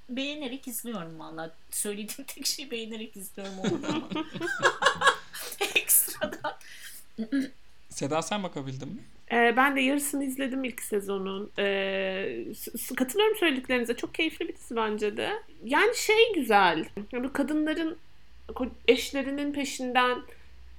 beğenerek 0.10 0.68
izliyorum 0.68 1.20
valla. 1.20 1.52
Söylediğim 1.72 2.24
tek 2.28 2.46
şey 2.46 2.72
beğenerek 2.72 3.18
izliyorum 3.18 3.60
orada. 3.60 4.02
Ekstradan. 5.76 6.54
Seda 7.90 8.22
sen 8.22 8.44
bakabildin 8.44 8.88
mi? 8.88 9.00
Ee, 9.32 9.54
ben 9.58 9.76
de 9.76 9.82
yarısını 9.82 10.24
izledim 10.24 10.64
ilk 10.64 10.82
sezonun. 10.82 11.52
Ee, 11.60 12.46
katılıyorum 12.98 13.38
söylediklerinize. 13.38 13.96
Çok 13.96 14.14
keyifli 14.16 14.48
bir 14.48 14.56
dizi 14.56 14.76
bence 14.76 15.18
de. 15.18 15.32
Yani 15.66 15.96
şey 15.96 16.34
güzel. 16.36 16.86
Bu 17.14 17.34
kadınların 17.34 17.98
eşlerinin 18.88 19.54
peşinden 19.54 20.22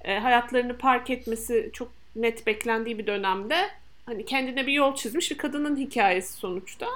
e, 0.03 0.19
hayatlarını 0.19 0.77
park 0.77 1.09
etmesi 1.09 1.69
çok 1.73 1.91
net 2.15 2.47
beklendiği 2.47 2.97
bir 2.97 3.07
dönemde 3.07 3.69
hani 4.05 4.25
kendine 4.25 4.67
bir 4.67 4.73
yol 4.73 4.95
çizmiş 4.95 5.31
bir 5.31 5.37
kadının 5.37 5.77
hikayesi 5.77 6.33
sonuçta. 6.33 6.87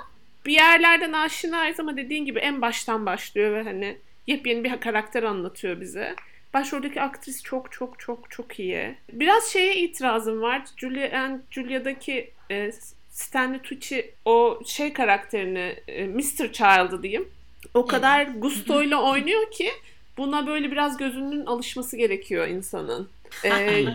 Bir 0.46 0.54
yerlerden 0.54 1.14
aşinayız 1.14 1.80
ama 1.80 1.98
dediğin 1.98 2.26
gibi 2.26 2.40
en 2.40 2.62
baştan 2.62 3.06
başlıyor 3.06 3.54
ve 3.54 3.64
hani 3.64 3.98
yepyeni 4.28 4.64
bir 4.64 4.80
karakter 4.80 5.24
anlatıyor 5.24 5.82
bize. 5.82 6.16
Başroldeki 6.54 7.02
aktris 7.02 7.44
çok 7.44 7.72
çok 7.72 8.00
çok 8.00 8.32
çok 8.32 8.60
iyi. 8.60 8.96
Biraz 9.12 9.52
şeye 9.52 9.76
itirazım 9.76 10.42
var. 10.42 10.62
Julia 10.78 11.20
and 11.20 11.40
Julia'daki 11.52 12.32
e, 12.52 12.72
Stanley 13.10 13.60
Tucci 13.60 14.12
o 14.26 14.60
şey 14.66 14.94
karakterini 14.94 15.76
e, 15.88 16.08
Mr. 16.08 16.54
Child'ı 16.54 17.04
diyeyim. 17.04 17.30
O 17.74 17.86
kadar 17.86 18.26
gustoyla 18.26 19.02
oynuyor 19.02 19.52
ki 19.52 19.70
buna 20.18 20.48
böyle 20.48 20.72
biraz 20.72 20.98
gözünün 20.98 21.46
alışması 21.46 21.98
gerekiyor 21.98 22.48
insanın. 22.48 23.10
E, 23.44 23.50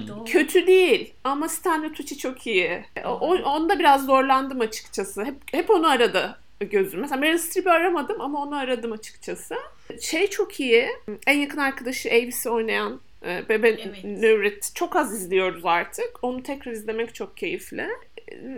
Doğru. 0.08 0.24
kötü 0.24 0.66
değil 0.66 1.12
ama 1.24 1.48
Stanley 1.48 1.92
Tucci 1.92 2.18
çok 2.18 2.46
iyi. 2.46 2.84
O, 3.04 3.08
o- 3.08 3.42
onda 3.42 3.78
biraz 3.78 4.06
zorlandım 4.06 4.60
açıkçası. 4.60 5.24
Hep, 5.24 5.34
hep 5.52 5.70
onu 5.70 5.88
aradı 5.90 6.38
gözüm. 6.60 7.00
Mesela 7.00 7.20
Meryl 7.20 7.38
Streep'i 7.38 7.70
aramadım 7.70 8.20
ama 8.20 8.42
onu 8.42 8.56
aradım 8.56 8.92
açıkçası. 8.92 9.54
Şey 10.00 10.30
çok 10.30 10.60
iyi. 10.60 10.88
En 11.26 11.38
yakın 11.38 11.58
arkadaşı 11.58 12.08
Avis'i 12.10 12.50
oynayan 12.50 13.00
e, 13.26 13.48
Bebe 13.48 13.76
Evet. 14.22 14.72
Çok 14.74 14.96
az 14.96 15.14
izliyoruz 15.14 15.64
artık. 15.66 16.18
Onu 16.22 16.42
tekrar 16.42 16.72
izlemek 16.72 17.14
çok 17.14 17.36
keyifli. 17.36 17.86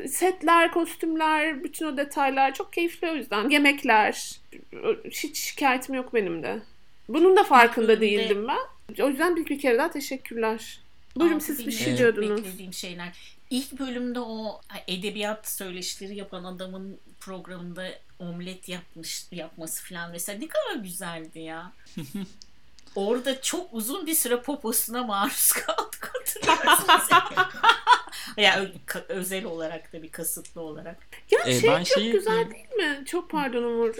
Setler, 0.08 0.70
kostümler, 0.72 1.64
bütün 1.64 1.86
o 1.86 1.96
detaylar 1.96 2.54
çok 2.54 2.72
keyifli 2.72 3.10
o 3.10 3.14
yüzden. 3.14 3.48
Yemekler. 3.48 4.40
Hiç 5.10 5.36
şikayetim 5.38 5.94
yok 5.94 6.14
benim 6.14 6.42
de. 6.42 6.58
Bunun 7.08 7.36
da 7.36 7.44
farkında 7.44 8.00
değildim 8.00 8.48
ben. 8.48 9.02
O 9.04 9.08
yüzden 9.08 9.36
bir, 9.36 9.46
bir 9.46 9.58
kere 9.60 9.78
daha 9.78 9.90
teşekkürler. 9.90 10.80
Buyurun 11.16 11.38
siz 11.38 11.66
bir 11.66 11.72
şey 11.72 11.98
diyordunuz. 11.98 12.44
Beklediğim 12.44 12.72
şeyler. 12.72 13.36
İlk 13.50 13.72
bölümde 13.72 14.20
o 14.20 14.60
edebiyat 14.88 15.48
söyleşileri 15.48 16.16
yapan 16.16 16.44
adamın 16.44 16.98
programında 17.20 17.88
omlet 18.18 18.68
yapmış 18.68 19.26
yapması 19.32 19.84
falan 19.88 20.10
mesela 20.10 20.38
ne 20.38 20.48
kadar 20.48 20.82
güzeldi 20.82 21.38
ya. 21.38 21.72
Orada 22.94 23.42
çok 23.42 23.74
uzun 23.74 24.06
bir 24.06 24.14
süre 24.14 24.40
poposuna 24.42 25.02
maruz 25.02 25.52
kaldık 25.52 26.12
hatırlarsınız. 26.14 27.08
ya 28.36 28.60
ö- 28.62 29.04
özel 29.08 29.44
olarak 29.44 29.92
da 29.92 30.02
bir 30.02 30.12
kasıtlı 30.12 30.60
olarak. 30.60 30.96
Ya 31.30 31.40
Ee, 31.46 31.60
şey 31.60 31.70
ben 31.70 31.84
çok 31.84 31.98
şeyi- 31.98 32.12
güzel 32.12 32.50
değil 32.50 32.72
mi? 32.72 33.04
Çok 33.06 33.30
pardon 33.30 33.62
Umur. 33.62 33.94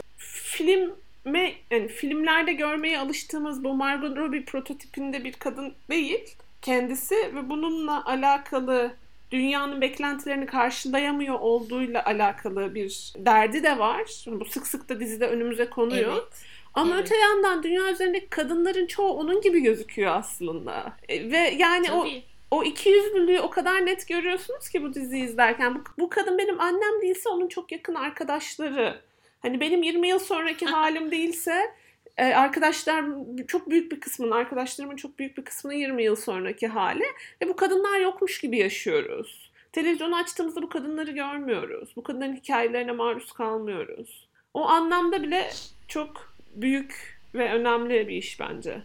Filme, 1.23 1.55
yani 1.71 1.89
filmlerde 1.89 2.53
görmeye 2.53 2.99
alıştığımız 2.99 3.65
bu 3.65 3.75
Margot 3.75 4.17
Robbie 4.17 4.45
prototipinde 4.45 5.25
bir 5.25 5.33
kadın 5.33 5.75
değil 5.91 6.37
kendisi 6.63 7.15
ve 7.15 7.49
bununla 7.49 8.07
alakalı 8.07 8.97
dünyanın 9.31 9.81
beklentilerini 9.81 10.47
karşılayamıyor 10.47 11.41
olduğuyla 11.41 12.05
alakalı 12.05 12.75
bir 12.75 13.13
derdi 13.17 13.63
de 13.63 13.79
var. 13.79 14.25
Bu 14.27 14.45
sık 14.45 14.67
sık 14.67 14.89
da 14.89 15.01
dizide 15.01 15.27
önümüze 15.27 15.71
konuyor. 15.71 16.13
Evet. 16.13 16.45
Ama 16.75 16.95
evet. 16.95 17.05
öte 17.05 17.17
yandan 17.17 17.63
dünya 17.63 17.93
üzerindeki 17.93 18.29
kadınların 18.29 18.87
çoğu 18.87 19.13
onun 19.13 19.41
gibi 19.41 19.61
gözüküyor 19.61 20.17
aslında. 20.17 20.93
E, 21.09 21.31
Ve 21.31 21.55
yani 21.59 21.93
o 21.93 22.03
Tabii. 22.03 22.23
o 22.51 22.65
iki 22.65 22.89
yüzlülüğü 22.89 23.41
o 23.41 23.51
kadar 23.51 23.87
net 23.87 24.09
görüyorsunuz 24.09 24.69
ki 24.69 24.83
bu 24.83 24.95
diziyi 24.95 25.25
izlerken. 25.25 25.75
Bu, 25.75 25.81
bu 25.99 26.11
kadın 26.11 26.39
benim 26.39 26.61
annem 26.61 27.03
değilse 27.03 27.29
onun 27.29 27.49
çok 27.49 27.73
yakın 27.73 27.95
arkadaşları. 27.95 29.01
Hani 29.43 29.61
benim 29.61 29.83
20 29.83 30.09
yıl 30.09 30.19
sonraki 30.19 30.67
halim 30.67 31.11
değilse 31.11 31.75
e, 32.17 32.25
arkadaşlar 32.25 33.05
çok 33.49 33.71
büyük 33.71 33.93
bir 33.93 34.01
kısmının, 34.01 34.31
arkadaşlarımın 34.31 34.97
çok 34.97 35.19
büyük 35.19 35.39
bir 35.39 35.45
kısmının 35.45 35.77
20 35.77 36.03
yıl 36.03 36.17
sonraki 36.17 36.69
hali. 36.69 37.05
Ve 37.43 37.49
bu 37.49 37.57
kadınlar 37.57 38.01
yokmuş 38.01 38.41
gibi 38.41 38.59
yaşıyoruz. 38.59 39.51
Televizyonu 39.73 40.17
açtığımızda 40.17 40.63
bu 40.63 40.69
kadınları 40.69 41.11
görmüyoruz. 41.11 41.93
Bu 41.97 42.03
kadınların 42.03 42.37
hikayelerine 42.37 42.93
maruz 42.93 43.33
kalmıyoruz. 43.33 44.29
O 44.55 44.69
anlamda 44.69 45.23
bile 45.23 45.51
çok 45.89 46.35
büyük 46.55 47.21
ve 47.35 47.53
önemli 47.53 48.09
bir 48.09 48.17
iş 48.17 48.41
bence. 48.41 48.83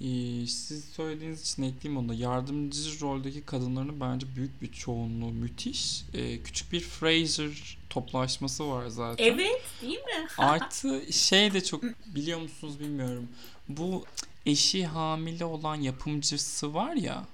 Ee, 0.00 0.46
siz 0.46 0.84
söylediğiniz 0.84 1.42
için 1.42 1.62
ekleyeyim 1.62 2.00
onu 2.00 2.08
da. 2.08 2.14
Yardımcı 2.14 3.00
roldeki 3.00 3.42
kadınların 3.42 4.00
bence 4.00 4.26
büyük 4.36 4.62
bir 4.62 4.72
çoğunluğu 4.72 5.30
müthiş. 5.32 6.02
Ee, 6.14 6.38
küçük 6.42 6.72
bir 6.72 6.80
Fraser 6.80 7.78
toplaşması 7.90 8.68
var 8.68 8.86
zaten. 8.86 9.24
Evet 9.24 9.62
değil 9.82 9.98
mi? 9.98 10.26
Artı 10.38 11.12
şey 11.12 11.52
de 11.52 11.64
çok 11.64 11.82
biliyor 12.14 12.40
musunuz 12.40 12.80
bilmiyorum. 12.80 13.28
Bu 13.68 14.04
eşi 14.46 14.86
hamile 14.86 15.44
olan 15.44 15.76
yapımcısı 15.76 16.74
var 16.74 16.94
ya. 16.94 17.24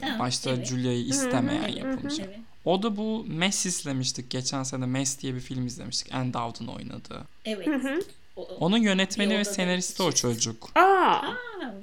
e, 0.00 0.06
Ha, 0.06 0.18
başta 0.18 0.50
evet. 0.50 0.66
Julia'yı 0.66 1.04
istemeyen 1.04 1.68
yapımcı. 1.68 2.22
Evet. 2.22 2.38
O 2.64 2.82
da 2.82 2.96
bu 2.96 3.24
Mess 3.28 3.66
izlemiştik. 3.66 4.30
Geçen 4.30 4.62
sene 4.62 4.86
Mess 4.86 5.20
diye 5.20 5.34
bir 5.34 5.40
film 5.40 5.66
izlemiştik. 5.66 6.14
Anne 6.14 6.32
Dowd'un 6.32 6.66
oynadığı. 6.66 7.24
Evet. 7.44 7.66
Hı 7.66 7.74
hı. 7.74 8.02
O- 8.36 8.42
Onun 8.60 8.78
yönetmeni 8.78 9.38
ve 9.38 9.44
senaristi 9.44 10.02
o 10.02 10.12
çocuk. 10.12 10.70
Aa, 10.74 10.80
Aa, 10.82 11.36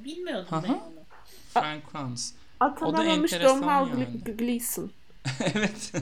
bilmiyordum 0.04 0.46
ben 0.52 0.62
Hı 0.62 0.72
hı. 0.72 0.72
onu. 0.72 0.92
Frank 1.54 1.92
Kranz. 1.92 2.32
atanamamış 2.60 3.32
enteresan 3.32 3.62
Domhnall 3.62 3.88
yani. 3.88 4.20
Gleeson. 4.38 4.90
evet. 5.54 5.92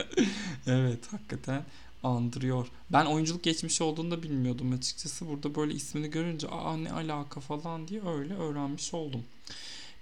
evet 0.66 1.12
hakikaten 1.12 1.62
andırıyor. 2.02 2.66
Ben 2.90 3.04
oyunculuk 3.06 3.42
geçmişi 3.42 3.84
olduğunu 3.84 4.10
da 4.10 4.22
bilmiyordum 4.22 4.72
açıkçası. 4.72 5.28
Burada 5.28 5.54
böyle 5.54 5.74
ismini 5.74 6.10
görünce 6.10 6.48
aa 6.48 6.76
ne 6.76 6.92
alaka 6.92 7.40
falan 7.40 7.88
diye 7.88 8.00
öyle 8.06 8.34
öğrenmiş 8.34 8.94
oldum. 8.94 9.24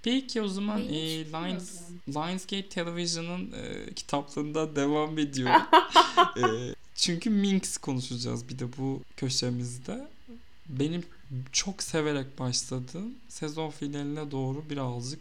Peki 0.03 0.43
o 0.43 0.49
zaman 0.49 0.79
Ben 0.79 0.95
e, 0.95 1.25
Lions. 1.25 1.81
Lionsgate 2.09 2.69
Television'ın 2.69 3.53
e, 3.53 3.95
kitaplığından 3.95 4.77
devam 4.77 5.19
ediyor. 5.19 5.51
E, 6.37 6.75
çünkü 7.01 7.31
Minx 7.31 7.77
konuşacağız 7.77 8.49
bir 8.49 8.59
de 8.59 8.65
bu 8.79 9.03
köşemizde. 9.17 10.09
Benim 10.69 11.05
çok 11.53 11.83
severek 11.83 12.39
başladığım 12.39 13.15
sezon 13.29 13.71
finaline 13.71 14.31
doğru 14.31 14.65
birazcık 14.71 15.21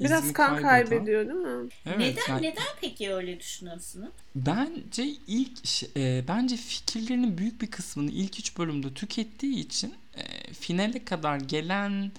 Biraz 0.00 0.32
kan 0.32 0.56
kaybeden- 0.56 0.62
kaybediyor 0.88 1.26
değil 1.26 1.36
mi? 1.38 1.68
neden 1.86 2.22
yani- 2.28 2.42
neden 2.46 2.66
peki 2.80 3.14
öyle 3.14 3.40
düşünüyorsunuz? 3.40 4.08
Bence 4.34 5.04
ilk 5.26 5.96
e, 5.96 6.24
bence 6.28 6.56
fikirlerinin 6.56 7.38
büyük 7.38 7.60
bir 7.62 7.66
kısmını 7.66 8.10
ilk 8.10 8.38
üç 8.38 8.58
bölümde 8.58 8.94
tükettiği 8.94 9.56
için 9.66 9.94
e, 10.16 10.52
finale 10.52 11.04
kadar 11.04 11.36
gelen 11.40 12.12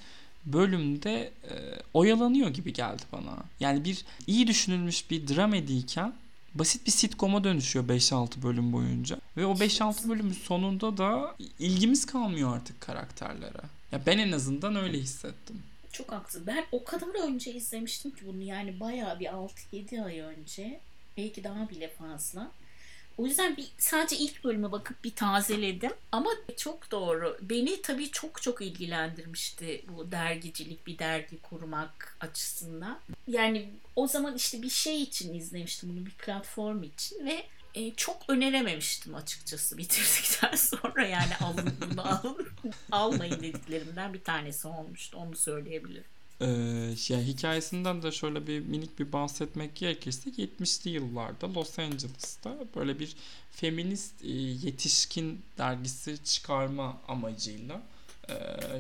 bölümde 0.46 1.32
e, 1.50 1.54
oyalanıyor 1.94 2.50
gibi 2.50 2.74
geldi 2.74 3.02
bana. 3.12 3.38
Yani 3.60 3.84
bir 3.86 4.06
iyi 4.28 4.48
düşünülmüş 4.48 5.12
bir 5.12 5.28
dramediyken 5.28 6.14
basit 6.56 6.86
bir 6.86 6.92
sitcom'a 6.92 7.44
dönüşüyor 7.44 7.88
5-6 7.88 8.44
bölüm 8.44 8.74
boyunca. 8.74 9.18
Ve 9.38 9.46
o 9.46 9.54
5-6 9.54 10.10
bölümün 10.10 10.34
sonunda 10.34 10.98
da 10.98 11.36
ilgimiz 11.60 12.06
kalmıyor 12.06 12.56
artık 12.56 12.82
karakterlere. 12.82 13.62
Ya 13.92 14.02
ben 14.06 14.18
en 14.18 14.32
azından 14.32 14.76
öyle 14.76 14.98
hissettim. 14.98 15.64
Çok 15.92 16.12
haksız. 16.12 16.48
Ben 16.48 16.66
o 16.72 16.84
kadar 16.84 17.28
önce 17.28 17.54
izlemiştim 17.54 18.12
ki 18.12 18.26
bunu 18.28 18.42
yani 18.42 18.80
bayağı 18.80 19.20
bir 19.20 19.26
6-7 19.26 20.04
ay 20.04 20.20
önce. 20.20 20.80
Belki 21.18 21.44
daha 21.44 21.70
bile 21.70 21.90
fazla. 21.90 22.52
O 23.22 23.26
yüzden 23.26 23.58
bir, 23.58 23.68
sadece 23.78 24.18
ilk 24.18 24.44
bölüme 24.44 24.72
bakıp 24.72 25.04
bir 25.04 25.16
tazeledim. 25.16 25.92
Ama 26.12 26.30
çok 26.58 26.92
doğru. 26.92 27.38
Beni 27.42 27.82
tabii 27.82 28.12
çok 28.12 28.42
çok 28.42 28.62
ilgilendirmişti 28.62 29.86
bu 29.88 30.12
dergicilik, 30.12 30.88
bir 30.88 31.00
dergi 31.00 31.42
kurmak 31.42 32.18
açısından. 32.20 33.00
Yani 33.28 33.70
o 33.96 34.08
zaman 34.08 34.36
işte 34.36 34.62
bir 34.62 34.70
şey 34.70 35.02
için 35.02 35.34
izlemiştim 35.34 35.90
bunu, 35.90 36.06
bir 36.06 36.12
platform 36.12 36.84
için 36.84 37.26
ve 37.26 37.46
e, 37.76 37.92
çok 37.96 38.18
önerememiştim 38.28 39.16
açıkçası 39.16 39.78
bitirdikten 39.78 40.56
sonra 40.56 41.08
yani 41.08 41.38
alın 41.42 41.74
bunu 41.82 42.08
alın 42.08 42.48
almayın 42.92 43.40
dediklerimden 43.40 44.14
bir 44.14 44.24
tanesi 44.24 44.68
olmuştu 44.68 45.18
onu 45.18 45.36
söyleyebilirim. 45.36 46.06
Ee, 46.42 46.96
şey, 46.96 47.18
hikayesinden 47.18 48.04
de 48.04 48.12
şöyle 48.12 48.48
bir 48.48 48.60
minik 48.60 49.00
bir 49.00 49.12
bahsetmek 49.12 49.76
gerekirse 49.76 50.30
70'li 50.30 50.90
yıllarda 50.90 51.54
Los 51.54 51.80
Angeles'ta 51.80 52.58
böyle 52.76 53.00
bir 53.00 53.16
feminist 53.52 54.24
e, 54.24 54.32
yetişkin 54.32 55.42
dergisi 55.58 56.24
çıkarma 56.24 56.98
amacıyla 57.08 57.82
e, 58.30 58.34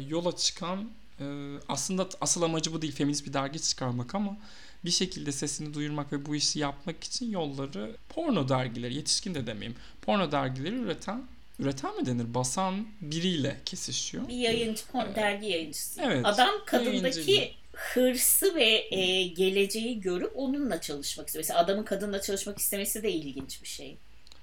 yola 0.10 0.36
çıkan 0.36 0.90
e, 1.20 1.26
aslında 1.70 2.10
asıl 2.22 2.42
amacı 2.42 2.74
bu 2.74 2.82
değil 2.82 2.94
feminist 2.94 3.28
bir 3.28 3.34
dergi 3.34 3.62
çıkarmak 3.62 4.16
ama 4.16 4.38
bir 4.86 4.92
şekilde 4.92 5.32
sesini 5.32 5.74
duyurmak 5.74 6.14
ve 6.14 6.26
bu 6.26 6.36
işi 6.36 6.60
yapmak 6.60 7.04
için 7.04 7.32
yolları 7.32 7.96
porno 8.10 8.50
dergileri, 8.50 8.94
yetişkin 8.96 9.36
de 9.36 9.48
demeyeyim, 9.48 9.78
porno 10.02 10.32
dergileri 10.32 10.76
üreten 10.76 11.24
üreten 11.62 11.98
mi 11.98 12.06
denir? 12.06 12.34
Basan 12.34 12.88
biriyle 13.02 13.62
kesişiyor. 13.66 14.28
Bir 14.28 14.34
yayıncı, 14.36 14.84
dergi 15.16 15.48
yayıncısı. 15.48 16.02
Evet, 16.02 16.26
Adam 16.26 16.48
yayıncı. 16.48 16.66
kadındaki 16.66 17.54
hırsı 17.74 18.56
ve 18.56 18.96
e, 18.96 19.24
geleceği 19.28 20.02
görüp 20.02 20.32
onunla 20.36 20.82
çalışmak 20.82 21.28
istiyor. 21.28 21.44
Mesela 21.44 21.60
adamın 21.60 21.84
kadınla 21.84 22.22
çalışmak 22.22 22.58
istemesi 22.60 23.04
de 23.04 23.12
ilginç 23.12 23.62
bir 23.64 23.68
şey. 23.68 23.98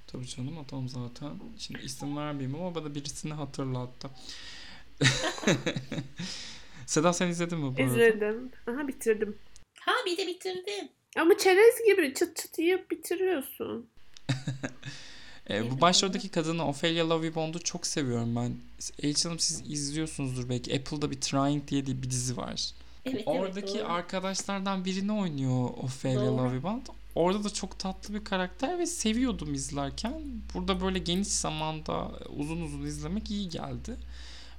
Tabii 0.07 0.27
canım 0.27 0.59
adam 0.59 0.89
zaten. 0.89 1.31
Şimdi 1.59 1.81
isim 1.85 2.17
vermeyeyim 2.17 2.55
ama 2.61 2.75
bana 2.75 2.95
birisini 2.95 3.33
hatırlattı. 3.33 4.11
Seda 6.87 7.13
sen 7.13 7.29
izledin 7.29 7.59
mi 7.59 7.65
bu 7.77 7.83
arada? 7.83 7.93
İzledim. 7.93 8.51
Aha 8.67 8.89
bitirdim. 8.89 9.39
Ha 9.81 9.93
bir 10.07 10.17
de 10.17 10.27
bitirdin. 10.27 10.91
Ama 11.17 11.39
çerez 11.39 11.75
gibi 11.87 12.15
çıt 12.15 12.37
çıt 12.37 12.59
yiyip 12.59 12.91
bitiriyorsun. 12.91 13.91
Ee, 15.51 15.71
bu 15.71 15.81
başroldeki 15.81 16.29
kadını 16.29 16.69
Ophelia 16.69 17.09
Lovibond'u 17.09 17.59
çok 17.59 17.87
seviyorum 17.87 18.37
ben. 18.37 18.57
Elçin 19.03 19.29
Hanım 19.29 19.39
siz 19.39 19.63
izliyorsunuzdur 19.71 20.49
belki. 20.49 20.77
Apple'da 20.77 21.11
bir 21.11 21.21
Trying 21.21 21.69
diye 21.69 21.87
bir 21.87 22.11
dizi 22.11 22.37
var. 22.37 22.71
Evet, 23.05 23.23
Oradaki 23.27 23.73
evet, 23.73 23.85
doğru. 23.85 23.93
arkadaşlardan 23.93 24.85
birini 24.85 25.13
oynuyor 25.13 25.65
Ophelia 25.65 26.27
Doğru. 26.27 26.37
Lovibond. 26.39 26.87
Orada 27.15 27.45
da 27.45 27.51
çok 27.51 27.79
tatlı 27.79 28.15
bir 28.15 28.25
karakter 28.25 28.79
ve 28.79 28.87
seviyordum 28.87 29.55
izlerken. 29.55 30.23
Burada 30.55 30.81
böyle 30.81 30.99
geniş 30.99 31.29
zamanda 31.29 32.11
uzun 32.37 32.61
uzun 32.61 32.83
izlemek 32.83 33.31
iyi 33.31 33.49
geldi. 33.49 33.97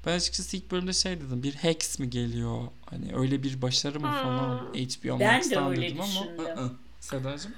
Ben 0.06 0.16
açıkçası 0.18 0.58
ilk 0.58 0.72
bölümde 0.72 0.94
şey 0.94 1.22
dedim. 1.22 1.44
Bir 1.44 1.54
Hex 1.54 2.00
mi 2.00 2.10
geliyor? 2.10 2.62
Hani 2.86 3.16
öyle 3.16 3.44
bir 3.44 3.62
başarı 3.62 4.00
mı 4.00 4.08
falan 4.08 4.60
Hmm. 4.60 4.74
HBO 4.74 5.20
Ben 5.20 5.30
de 5.32 5.36
Max'tan 5.38 5.70
öyle 5.70 5.82
dedim 5.82 6.02
ama 6.02 6.44
ı-ı. 6.44 6.72
Sedacığım. 7.00 7.52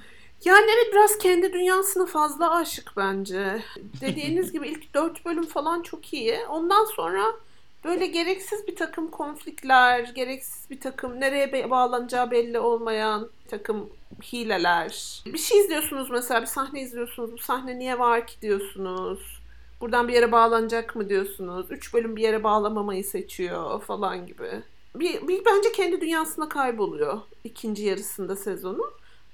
Yani 0.44 0.70
evet 0.74 0.92
biraz 0.92 1.18
kendi 1.18 1.52
dünyasına 1.52 2.06
fazla 2.06 2.54
aşık 2.54 2.92
bence. 2.96 3.62
Dediğiniz 4.00 4.52
gibi 4.52 4.68
ilk 4.68 4.94
dört 4.94 5.24
bölüm 5.24 5.46
falan 5.46 5.82
çok 5.82 6.12
iyi. 6.12 6.38
Ondan 6.48 6.84
sonra 6.84 7.24
böyle 7.84 8.06
gereksiz 8.06 8.66
bir 8.66 8.76
takım 8.76 9.10
konflikler, 9.10 10.00
gereksiz 10.14 10.70
bir 10.70 10.80
takım 10.80 11.20
nereye 11.20 11.70
bağlanacağı 11.70 12.30
belli 12.30 12.58
olmayan 12.58 13.28
takım 13.48 13.90
hileler. 14.32 15.22
Bir 15.26 15.38
şey 15.38 15.60
izliyorsunuz 15.60 16.10
mesela 16.10 16.40
bir 16.40 16.46
sahne 16.46 16.80
izliyorsunuz. 16.80 17.32
Bu 17.32 17.38
sahne 17.38 17.78
niye 17.78 17.98
var 17.98 18.26
ki 18.26 18.34
diyorsunuz. 18.42 19.42
Buradan 19.80 20.08
bir 20.08 20.12
yere 20.12 20.32
bağlanacak 20.32 20.96
mı 20.96 21.08
diyorsunuz. 21.08 21.66
Üç 21.70 21.94
bölüm 21.94 22.16
bir 22.16 22.22
yere 22.22 22.44
bağlamamayı 22.44 23.04
seçiyor 23.04 23.82
falan 23.82 24.26
gibi. 24.26 24.62
Bir, 24.94 25.28
bir 25.28 25.44
bence 25.44 25.72
kendi 25.72 26.00
dünyasına 26.00 26.48
kayboluyor 26.48 27.20
ikinci 27.44 27.84
yarısında 27.84 28.36
sezonu. 28.36 28.90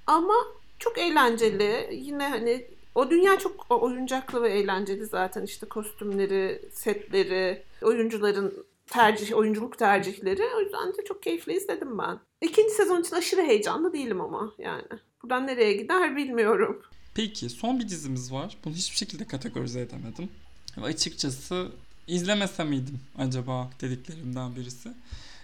Ama 0.06 0.34
çok 0.78 0.98
eğlenceli. 0.98 1.88
Yine 1.92 2.28
hani 2.28 2.66
o 2.94 3.10
dünya 3.10 3.38
çok 3.38 3.66
oyuncaklı 3.82 4.42
ve 4.42 4.50
eğlenceli 4.50 5.06
zaten 5.06 5.42
işte 5.42 5.66
kostümleri, 5.66 6.62
setleri, 6.72 7.62
oyuncuların 7.82 8.66
tercih, 8.86 9.36
oyunculuk 9.36 9.78
tercihleri. 9.78 10.42
O 10.56 10.60
yüzden 10.60 10.88
de 10.88 11.04
çok 11.08 11.22
keyifli 11.22 11.56
izledim 11.56 11.98
ben. 11.98 12.18
İkinci 12.40 12.70
sezon 12.70 13.00
için 13.00 13.16
aşırı 13.16 13.42
heyecanlı 13.42 13.92
değilim 13.92 14.20
ama 14.20 14.52
yani. 14.58 14.82
Buradan 15.22 15.46
nereye 15.46 15.72
gider 15.72 16.16
bilmiyorum. 16.16 16.82
Peki 17.14 17.50
son 17.50 17.78
bir 17.78 17.88
dizimiz 17.88 18.32
var. 18.32 18.56
Bunu 18.64 18.74
hiçbir 18.74 18.96
şekilde 18.96 19.24
kategorize 19.24 19.80
edemedim. 19.80 20.28
Ve 20.76 20.84
açıkçası 20.84 21.68
izlemese 22.06 22.64
miydim 22.64 23.00
acaba 23.18 23.70
dediklerimden 23.80 24.56
birisi. 24.56 24.88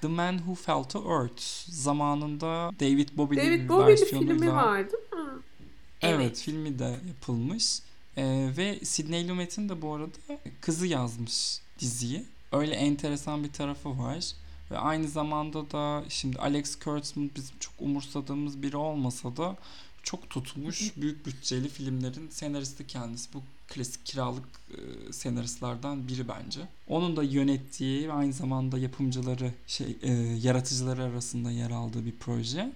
The 0.04 0.08
Man 0.10 0.38
Who 0.38 0.54
Fell 0.54 0.84
to 0.84 1.20
Earth. 1.20 1.42
Zamanında 1.70 2.70
David 2.80 3.08
Bowie'li 3.16 3.46
David 3.46 3.88
versiyonuyla. 3.88 4.34
filmi 4.34 4.52
var 4.52 4.76
değil 4.78 5.24
mi? 5.24 5.30
Evet, 6.02 6.20
Evet. 6.20 6.38
filmi 6.38 6.78
de 6.78 6.96
yapılmış. 7.08 7.78
Ee, 8.16 8.50
ve 8.56 8.78
Sidney 8.84 9.28
Lumet'in 9.28 9.68
de 9.68 9.82
bu 9.82 9.94
arada 9.94 10.10
kızı 10.60 10.86
yazmış 10.86 11.58
diziyi. 11.78 12.24
Öyle 12.52 12.74
enteresan 12.74 13.44
bir 13.44 13.52
tarafı 13.52 13.98
var. 13.98 14.24
Ve 14.70 14.78
aynı 14.78 15.08
zamanda 15.08 15.70
da 15.70 16.04
şimdi 16.08 16.38
Alex 16.38 16.76
Kurtzman 16.78 17.30
bizim 17.36 17.58
çok 17.60 17.74
umursadığımız 17.78 18.62
biri 18.62 18.76
olmasa 18.76 19.36
da 19.36 19.56
çok 20.02 20.30
tutmuş 20.30 20.92
büyük 20.96 21.26
bütçeli 21.26 21.68
filmlerin 21.68 22.28
senaristi 22.28 22.86
kendisi. 22.86 23.32
Bu 23.32 23.42
klasik 23.68 24.06
kiralık 24.06 24.44
e, 24.70 25.12
senaristlerden 25.12 26.08
biri 26.08 26.28
bence. 26.28 26.60
Onun 26.88 27.16
da 27.16 27.22
yönettiği 27.22 28.08
ve 28.08 28.12
aynı 28.12 28.32
zamanda 28.32 28.78
yapımcıları 28.78 29.50
şey 29.66 29.96
e, 30.02 30.12
yaratıcıları 30.42 31.02
arasında 31.02 31.50
yer 31.50 31.70
aldığı 31.70 32.06
bir 32.06 32.14
proje. 32.20 32.72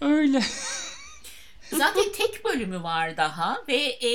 Öyle. 0.00 0.42
Zaten 1.70 2.12
tek 2.12 2.44
bölümü 2.44 2.82
var 2.82 3.16
daha 3.16 3.64
ve 3.68 3.76
e, 3.76 4.08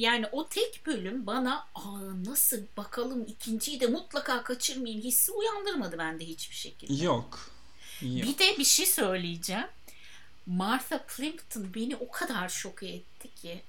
yani 0.00 0.26
o 0.32 0.48
tek 0.48 0.86
bölüm 0.86 1.26
bana 1.26 1.66
Aa, 1.74 2.24
nasıl 2.24 2.56
bakalım 2.76 3.26
ikinciyi 3.26 3.80
de 3.80 3.86
mutlaka 3.86 4.42
kaçırmayayım 4.42 5.02
hissi 5.02 5.32
uyandırmadı 5.32 5.98
bende 5.98 6.24
hiçbir 6.24 6.56
şekilde. 6.56 7.04
Yok. 7.04 7.50
Yok. 8.02 8.26
Bir 8.26 8.38
de 8.38 8.58
bir 8.58 8.64
şey 8.64 8.86
söyleyeceğim. 8.86 9.66
Martha 10.46 10.98
Plimpton 10.98 11.74
beni 11.74 11.96
o 11.96 12.10
kadar 12.10 12.48
şok 12.48 12.82
etti 12.82 13.34
ki 13.42 13.62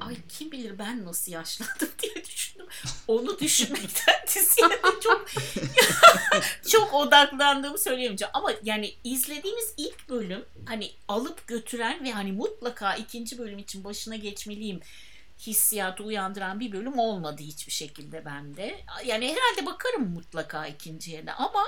ay 0.00 0.16
kim 0.28 0.52
bilir 0.52 0.78
ben 0.78 1.04
nasıl 1.04 1.32
yaşlandım 1.32 1.88
diye 2.02 2.24
düşündüm. 2.24 2.66
Onu 3.08 3.38
düşünmekten 3.38 4.14
diziye 4.26 4.70
de 4.70 4.80
çok 5.02 5.26
çok 6.68 6.94
odaklandığımı 6.94 7.78
söyleyemeyeceğim. 7.78 8.30
Ama 8.34 8.52
yani 8.62 8.94
izlediğimiz 9.04 9.74
ilk 9.76 10.08
bölüm 10.08 10.44
hani 10.66 10.90
alıp 11.08 11.46
götüren 11.46 12.04
ve 12.04 12.12
hani 12.12 12.32
mutlaka 12.32 12.94
ikinci 12.94 13.38
bölüm 13.38 13.58
için 13.58 13.84
başına 13.84 14.16
geçmeliyim 14.16 14.80
hissiyatı 15.40 16.04
uyandıran 16.04 16.60
bir 16.60 16.72
bölüm 16.72 16.98
olmadı 16.98 17.42
hiçbir 17.42 17.72
şekilde 17.72 18.24
bende. 18.24 18.84
Yani 19.06 19.24
herhalde 19.28 19.66
bakarım 19.66 20.10
mutlaka 20.10 20.66
ikinciye 20.66 21.26
de 21.26 21.32
ama 21.32 21.64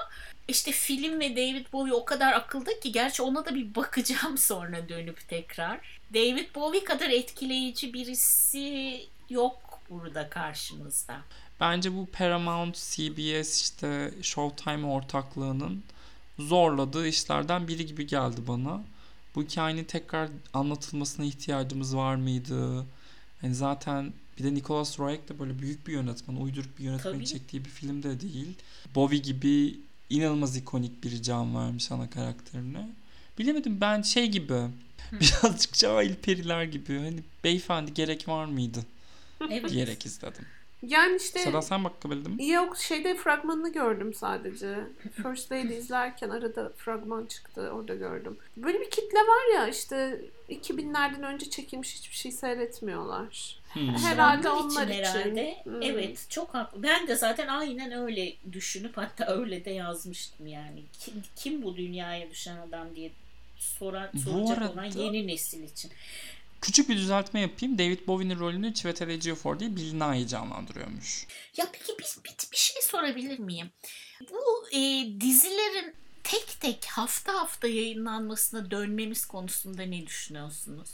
işte 0.48 0.72
film 0.72 1.20
ve 1.20 1.36
David 1.36 1.72
Bowie 1.72 1.92
o 1.92 2.04
kadar 2.04 2.32
akılda 2.32 2.80
ki 2.80 2.92
gerçi 2.92 3.22
ona 3.22 3.44
da 3.44 3.54
bir 3.54 3.74
bakacağım 3.74 4.38
sonra 4.38 4.88
dönüp 4.88 5.28
tekrar. 5.28 5.98
David 6.14 6.54
Bowie 6.54 6.84
kadar 6.84 7.10
etkileyici 7.10 7.94
birisi 7.94 9.06
yok 9.30 9.80
burada 9.90 10.30
karşımızda. 10.30 11.16
Bence 11.60 11.96
bu 11.96 12.06
Paramount, 12.06 12.76
CBS 12.76 13.62
işte 13.62 14.14
Showtime 14.22 14.86
ortaklığının 14.86 15.82
zorladığı 16.38 17.08
işlerden 17.08 17.68
biri 17.68 17.86
gibi 17.86 18.06
geldi 18.06 18.40
bana. 18.48 18.82
Bu 19.34 19.42
hikayenin 19.42 19.84
tekrar 19.84 20.28
anlatılmasına 20.52 21.26
ihtiyacımız 21.26 21.96
var 21.96 22.14
mıydı? 22.14 22.86
Yani 23.42 23.54
zaten 23.54 24.12
bir 24.38 24.44
de 24.44 24.54
Nicholas 24.54 24.98
Roeg 24.98 25.28
de 25.28 25.38
böyle 25.38 25.58
büyük 25.58 25.86
bir 25.86 25.92
yönetmen, 25.92 26.36
uyduruk 26.36 26.78
bir 26.78 26.84
yönetmen 26.84 27.12
Tabii. 27.12 27.26
çektiği 27.26 27.64
bir 27.64 27.70
film 27.70 28.02
de 28.02 28.20
değil. 28.20 28.54
Bowie 28.94 29.18
gibi 29.18 29.76
inanılmaz 30.10 30.56
ikonik 30.56 31.04
bir 31.04 31.22
can 31.22 31.56
vermiş 31.56 31.92
ana 31.92 32.10
karakterine. 32.10 32.88
Bilemedim 33.38 33.80
ben 33.80 34.02
şey 34.02 34.26
gibi 34.26 34.54
birazcık 35.12 35.72
cahil 35.72 36.14
periler 36.14 36.64
gibi 36.64 36.98
hani 36.98 37.22
beyefendi 37.44 37.94
gerek 37.94 38.28
var 38.28 38.44
mıydı 38.44 38.84
Evet. 39.50 39.70
diyerek 39.70 40.06
izledim. 40.06 40.44
Yani 40.82 41.16
işte 41.16 41.38
Seda 41.38 41.62
sen 41.62 41.84
bakabildin 41.84 42.32
mi? 42.32 42.46
Yok 42.46 42.76
şeyde 42.78 43.14
fragmanını 43.14 43.72
gördüm 43.72 44.14
sadece. 44.14 44.76
First 45.22 45.52
Lady 45.52 45.74
izlerken 45.78 46.30
arada 46.30 46.72
fragman 46.76 47.26
çıktı 47.26 47.70
orada 47.74 47.94
gördüm. 47.94 48.38
Böyle 48.56 48.80
bir 48.80 48.90
kitle 48.90 49.18
var 49.18 49.54
ya 49.54 49.68
işte 49.68 50.20
2000'lerden 50.50 51.22
önce 51.22 51.50
çekilmiş 51.50 51.94
hiçbir 51.94 52.14
şey 52.16 52.32
seyretmiyorlar. 52.32 53.58
Hmm. 53.72 53.88
Herhalde 53.88 54.50
Onlar 54.50 54.88
için. 54.88 54.94
herhalde. 55.02 55.56
Hmm. 55.64 55.82
Evet 55.82 56.26
çok 56.28 56.54
haklı. 56.54 56.82
Ben 56.82 57.06
de 57.08 57.16
zaten 57.16 57.48
aynen 57.48 57.92
öyle 57.92 58.32
düşünüp 58.52 58.96
hatta 58.96 59.26
öyle 59.26 59.64
de 59.64 59.70
yazmıştım 59.70 60.46
yani. 60.46 60.82
Kim, 61.00 61.14
kim 61.36 61.62
bu 61.62 61.76
dünyaya 61.76 62.30
düşen 62.30 62.56
adam 62.56 62.96
diye 62.96 63.10
soran, 63.58 64.08
soracak 64.24 64.58
arada- 64.58 64.72
olan 64.72 64.84
yeni 64.84 65.26
nesil 65.26 65.62
için. 65.62 65.90
Küçük 66.60 66.88
bir 66.88 66.96
düzeltme 66.96 67.40
yapayım. 67.40 67.78
David 67.78 68.06
Bowie'nin 68.06 68.38
rolünü 68.38 68.74
Chiwetel 68.74 69.08
Ejiofor 69.08 69.60
değil 69.60 69.94
Nighy 69.94 70.26
canlandırıyormuş. 70.26 71.26
Ya 71.56 71.66
peki 71.72 71.92
bir, 71.98 72.06
bir, 72.24 72.52
bir 72.52 72.56
şey 72.56 72.82
sorabilir 72.82 73.38
miyim? 73.38 73.70
Bu 74.30 74.68
e, 74.76 74.80
dizilerin 75.20 75.94
tek 76.24 76.60
tek 76.60 76.84
hafta 76.84 77.34
hafta 77.34 77.68
yayınlanmasına 77.68 78.70
dönmemiz 78.70 79.26
konusunda 79.26 79.82
ne 79.82 80.06
düşünüyorsunuz? 80.06 80.90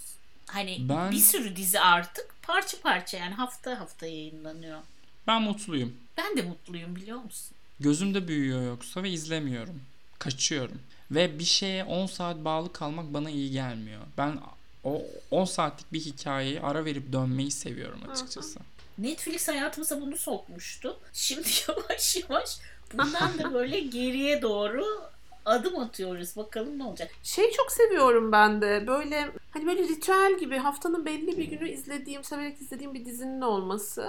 Hani 0.46 0.88
Ben- 0.88 1.10
bir 1.10 1.18
sürü 1.18 1.56
dizi 1.56 1.80
artık 1.80 2.34
parça 2.42 2.80
parça 2.80 3.16
yani 3.16 3.34
hafta 3.34 3.80
hafta 3.80 4.06
yayınlanıyor. 4.06 4.80
Ben 5.26 5.42
mutluyum. 5.42 5.96
Ben 6.16 6.36
de 6.36 6.42
mutluyum 6.42 6.96
biliyor 6.96 7.18
musun? 7.18 7.56
Gözümde 7.80 8.28
büyüyor 8.28 8.62
yoksa 8.66 9.02
ve 9.02 9.10
izlemiyorum. 9.10 9.82
Kaçıyorum. 10.18 10.80
Ve 11.10 11.38
bir 11.38 11.44
şeye 11.44 11.84
10 11.84 12.06
saat 12.06 12.36
bağlı 12.36 12.72
kalmak 12.72 13.14
bana 13.14 13.30
iyi 13.30 13.50
gelmiyor. 13.50 14.00
Ben 14.18 14.40
o 14.85 15.03
10 15.30 15.45
saatlik 15.45 15.93
bir 15.93 16.01
hikayeye 16.01 16.61
ara 16.61 16.85
verip 16.85 17.12
dönmeyi 17.12 17.51
seviyorum 17.51 18.01
açıkçası. 18.11 18.61
Netflix 18.99 19.49
hayatımıza 19.49 20.01
bunu 20.01 20.16
sokmuştu. 20.16 21.01
Şimdi 21.12 21.49
yavaş 21.68 22.16
yavaş 22.16 22.59
bundan 22.93 23.39
da 23.39 23.55
böyle 23.55 23.80
geriye 23.80 24.43
doğru 24.43 24.85
adım 25.45 25.78
atıyoruz. 25.78 26.37
Bakalım 26.37 26.78
ne 26.78 26.85
olacak. 26.85 27.11
Şey 27.22 27.51
çok 27.53 27.72
seviyorum 27.72 28.33
ben 28.33 28.61
de 28.61 28.87
böyle 28.87 29.30
hani 29.51 29.66
böyle 29.66 29.83
ritüel 29.83 30.39
gibi 30.39 30.59
haftanın 30.59 31.05
belli 31.05 31.39
bir 31.39 31.45
günü 31.45 31.70
izlediğim, 31.70 32.24
severek 32.24 32.61
izlediğim 32.61 32.95
bir 32.95 33.05
dizinin 33.05 33.41
olması. 33.41 34.09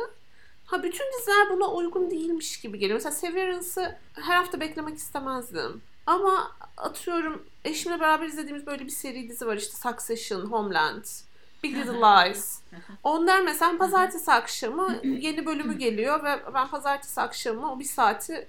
Ha 0.66 0.84
bütün 0.84 1.06
diziler 1.20 1.50
buna 1.52 1.68
uygun 1.68 2.12
değilmiş 2.12 2.62
gibi 2.62 2.80
geliyor. 2.80 2.96
Mesela 2.96 3.16
Severance'ı 3.16 3.96
her 4.14 4.36
hafta 4.36 4.60
beklemek 4.60 4.98
istemezdim. 4.98 5.82
Ama 6.06 6.52
atıyorum 6.78 7.46
eşimle 7.66 8.00
beraber 8.00 8.26
izlediğimiz 8.26 8.66
böyle 8.66 8.86
bir 8.86 8.92
seri 8.92 9.30
dizi 9.30 9.48
var 9.48 9.58
işte 9.58 9.78
Succession, 9.90 10.42
Homeland, 10.42 11.04
Big 11.64 11.78
Little 11.78 11.94
Lies. 11.94 12.60
Onlar 13.04 13.42
mesela 13.42 13.78
pazartesi 13.78 14.32
akşamı 14.32 15.00
yeni 15.04 15.46
bölümü 15.46 15.78
geliyor 15.78 16.24
ve 16.24 16.54
ben 16.54 16.68
pazartesi 16.68 17.22
akşamı 17.22 17.72
o 17.72 17.80
bir 17.80 17.86
saati 17.86 18.48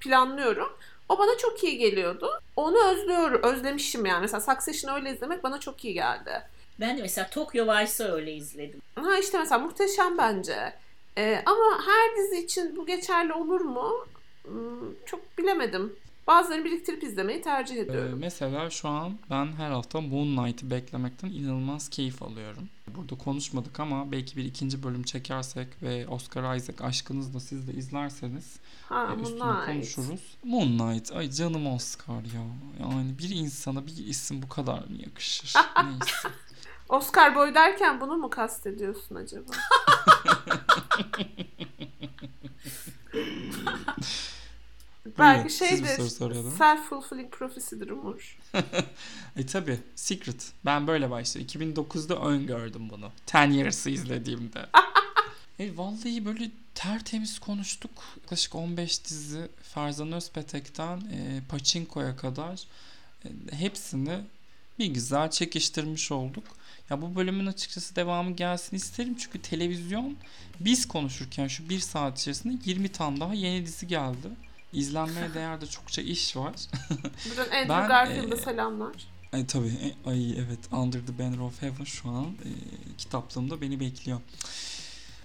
planlıyorum. 0.00 0.72
O 1.08 1.18
bana 1.18 1.38
çok 1.38 1.64
iyi 1.64 1.78
geliyordu. 1.78 2.40
Onu 2.56 2.88
özlüyorum, 2.88 3.42
özlemişim 3.42 4.06
yani. 4.06 4.20
Mesela 4.20 4.40
Succession 4.40 4.94
öyle 4.94 5.14
izlemek 5.14 5.42
bana 5.44 5.60
çok 5.60 5.84
iyi 5.84 5.94
geldi. 5.94 6.42
Ben 6.80 6.98
de 6.98 7.02
mesela 7.02 7.30
Tokyo 7.30 7.66
Vice'ı 7.66 8.12
öyle 8.12 8.34
izledim. 8.34 8.82
Ha 8.94 9.18
işte 9.18 9.38
mesela 9.38 9.58
muhteşem 9.58 10.18
bence. 10.18 10.72
Ee, 11.18 11.42
ama 11.46 11.86
her 11.86 12.16
dizi 12.16 12.44
için 12.44 12.76
bu 12.76 12.86
geçerli 12.86 13.32
olur 13.32 13.60
mu? 13.60 14.06
Hmm, 14.44 15.04
çok 15.06 15.38
bilemedim. 15.38 15.96
Bazılarını 16.26 16.64
biriktirip 16.64 17.02
izlemeyi 17.02 17.42
tercih 17.42 17.76
Ee, 17.76 17.80
ediyorum. 17.80 18.18
mesela 18.18 18.70
şu 18.70 18.88
an 18.88 19.18
ben 19.30 19.46
her 19.52 19.70
hafta 19.70 20.00
Moon 20.00 20.36
Knight'ı 20.36 20.70
beklemekten 20.70 21.28
inanılmaz 21.28 21.88
keyif 21.88 22.22
alıyorum. 22.22 22.68
Burada 22.96 23.18
konuşmadık 23.18 23.80
ama 23.80 24.12
belki 24.12 24.36
bir 24.36 24.44
ikinci 24.44 24.82
bölüm 24.82 25.02
çekersek 25.02 25.82
ve 25.82 26.08
Oscar 26.08 26.56
Isaac 26.56 26.82
aşkınızla 26.84 27.40
siz 27.40 27.68
de 27.68 27.72
izlerseniz 27.72 28.56
Ha, 28.88 29.14
e, 29.18 29.22
üstüne 29.22 29.38
Moonlight. 29.44 29.66
konuşuruz. 29.66 30.20
Moon 30.44 30.78
Knight 30.78 31.12
ay 31.12 31.30
canım 31.30 31.66
Oscar 31.66 32.14
ya. 32.34 32.42
Yani 32.80 33.18
bir 33.18 33.30
insana 33.30 33.86
bir 33.86 33.96
isim 34.06 34.42
bu 34.42 34.48
kadar 34.48 34.78
mı 34.78 34.96
yakışır? 35.06 35.52
Neyse. 35.84 36.28
Oscar 36.88 37.34
boy 37.34 37.54
derken 37.54 38.00
bunu 38.00 38.16
mu 38.16 38.30
kastediyorsun 38.30 39.14
acaba? 39.14 39.50
Belki 45.18 45.44
bir 45.44 45.50
şeydir. 45.50 45.86
Self-fulfilling 45.86 47.30
prophecy'dir 47.30 47.90
Umur. 47.90 48.38
E 49.36 49.46
tabi 49.46 49.78
Secret. 49.94 50.52
Ben 50.64 50.86
böyle 50.86 51.10
başladım. 51.10 51.46
2009'da 51.46 52.16
öngördüm 52.16 52.90
bunu. 52.90 53.10
Ten 53.26 53.50
Years'ı 53.50 53.90
izlediğimde. 53.90 54.66
e, 55.58 55.76
vallahi 55.76 56.24
böyle 56.24 56.50
tertemiz 56.74 57.38
konuştuk. 57.38 57.90
Yaklaşık 58.22 58.54
15 58.54 59.04
dizi 59.04 59.48
Ferzan 59.62 60.12
Özpetek'ten 60.12 60.96
e, 60.96 61.40
Pachinko'ya 61.48 62.16
kadar 62.16 62.60
e, 63.24 63.28
hepsini 63.56 64.20
bir 64.78 64.86
güzel 64.86 65.30
çekiştirmiş 65.30 66.12
olduk. 66.12 66.44
Ya 66.90 67.02
bu 67.02 67.14
bölümün 67.14 67.46
açıkçası 67.46 67.96
devamı 67.96 68.30
gelsin 68.30 68.76
isterim 68.76 69.16
çünkü 69.16 69.42
televizyon 69.42 70.16
biz 70.60 70.88
konuşurken 70.88 71.48
şu 71.48 71.68
bir 71.68 71.80
saat 71.80 72.18
içerisinde 72.18 72.54
20 72.64 72.88
tane 72.88 73.20
daha 73.20 73.34
yeni 73.34 73.66
dizi 73.66 73.86
geldi. 73.86 74.28
İzlenmeye 74.72 75.34
değer 75.34 75.60
de 75.60 75.66
çokça 75.66 76.02
iş 76.02 76.36
var. 76.36 76.54
Buradan 77.28 77.44
Andrew 77.44 77.68
Ben, 77.68 77.88
Garfield'a 77.88 78.34
e, 78.36 78.38
selamlar. 78.40 78.92
Ay 79.32 79.46
tabii. 79.46 79.66
e, 79.66 80.10
Ay 80.10 80.30
evet. 80.32 80.58
Under 80.72 81.00
the 81.06 81.18
Banner 81.18 81.38
of 81.38 81.62
Heaven 81.62 81.84
şu 81.84 82.08
an 82.10 82.24
e, 82.24 82.50
kitaplığımda 82.98 83.60
beni 83.60 83.80
bekliyor. 83.80 84.20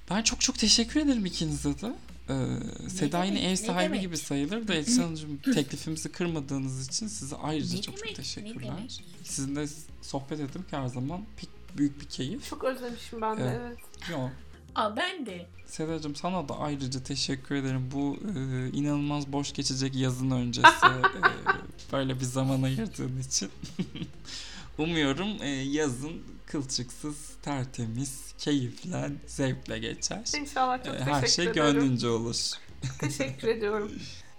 Ben 0.09 0.21
çok 0.21 0.41
çok 0.41 0.59
teşekkür 0.59 0.99
ederim 0.99 1.25
ikinize 1.25 1.81
de. 1.81 1.93
Ee, 2.29 2.89
Seda 2.89 3.23
yine 3.23 3.51
ev 3.51 3.55
sahibi 3.55 3.99
gibi 3.99 4.17
sayılır 4.17 4.67
da 4.67 4.73
Elçin 4.73 5.01
Hanımcığım 5.01 5.37
teklifimizi 5.53 6.11
kırmadığınız 6.11 6.87
için 6.87 7.07
size 7.07 7.35
ayrıca 7.35 7.75
Ne 7.75 7.81
çok 7.81 7.97
demek, 7.97 8.07
çok 8.07 8.15
teşekkürler. 8.15 9.01
Sizinle 9.23 9.67
sohbet 10.01 10.39
etmek 10.39 10.65
her 10.73 10.87
zaman 10.87 11.21
pek 11.37 11.49
büyük 11.77 12.01
bir 12.01 12.05
keyif. 12.05 12.49
Çok 12.49 12.63
özlemişim 12.63 13.21
ben 13.21 13.37
de 13.37 13.41
Evet. 13.43 13.59
evet. 13.61 13.77
Yo, 14.11 14.29
Aa 14.75 14.95
ben 14.95 15.25
de. 15.25 15.45
Sedacığım 15.65 16.15
sana 16.15 16.49
da 16.49 16.59
ayrıca 16.59 17.03
teşekkür 17.03 17.55
ederim. 17.55 17.89
Bu 17.91 18.17
e, 18.35 18.39
inanılmaz 18.77 19.27
boş 19.33 19.53
geçecek 19.53 19.95
yazın 19.95 20.31
öncesi 20.31 20.67
e, 20.85 21.91
böyle 21.91 22.15
bir 22.19 22.25
zaman 22.25 22.61
ayırdığın 22.63 23.19
için. 23.19 23.49
Umuyorum 24.77 25.27
e, 25.41 25.49
yazın 25.49 26.21
kılçıksız, 26.45 27.15
tertemiz, 27.41 28.33
keyifle, 28.37 29.11
zevkle 29.27 29.79
geçer. 29.79 30.21
İnşallah 30.41 30.83
çok 30.85 30.95
E, 30.95 30.99
her 30.99 31.27
şey 31.27 31.45
ederim. 31.45 31.55
gönlünce 31.73 32.07
olur. 32.07 32.35
Teşekkür 32.99 33.47
ediyorum. 33.47 33.91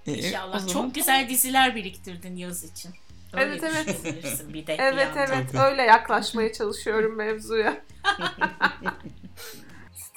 E, 0.07 0.13
e, 0.13 0.29
İnşallah. 0.29 0.59
zaman- 0.61 0.73
Çok 0.73 0.95
güzel 0.95 1.29
diziler 1.29 1.77
biriktirdin 1.77 2.37
yaz 2.37 2.65
için. 2.65 2.91
Öyle 3.33 3.45
Evet, 3.45 3.63
evet. 3.65 4.45
bir 4.55 4.67
de. 4.67 4.75
Evet 4.81 5.09
evet 5.17 5.47
Tabii. 5.53 5.63
öyle 5.63 5.83
yaklaşmaya 5.83 6.53
çalışıyorum 6.53 7.17
mevzuya. 7.17 7.83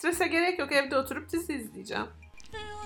Strese 0.05 0.27
gerek 0.27 0.59
yok 0.59 0.71
evde 0.71 0.97
oturup 0.97 1.31
dizi 1.31 1.53
izleyeceğim. 1.53 2.05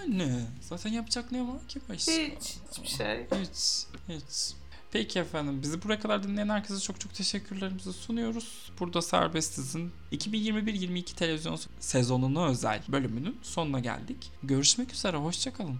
Ne? 0.07 0.41
Zaten 0.61 0.89
yapacak 0.89 1.31
ne 1.31 1.41
var 1.41 1.67
ki 1.67 1.79
başka? 1.89 2.11
Hiç 2.11 2.57
hiçbir 2.71 2.87
şey. 2.87 3.27
Hiç, 3.41 3.85
hiç. 4.09 4.55
Peki 4.91 5.19
efendim 5.19 5.61
bizi 5.61 5.83
buraya 5.83 5.99
kadar 5.99 6.23
dinleyen 6.23 6.49
herkese 6.49 6.79
çok 6.79 6.99
çok 6.99 7.13
teşekkürlerimizi 7.13 7.93
sunuyoruz. 7.93 8.71
Burada 8.79 9.01
Serbestiz'in 9.01 9.91
2021-22 10.11 11.15
televizyon 11.15 11.59
sezonuna 11.79 12.47
özel 12.47 12.81
bölümünün 12.87 13.39
sonuna 13.41 13.79
geldik. 13.79 14.31
Görüşmek 14.43 14.93
üzere, 14.93 15.17
hoşçakalın. 15.17 15.79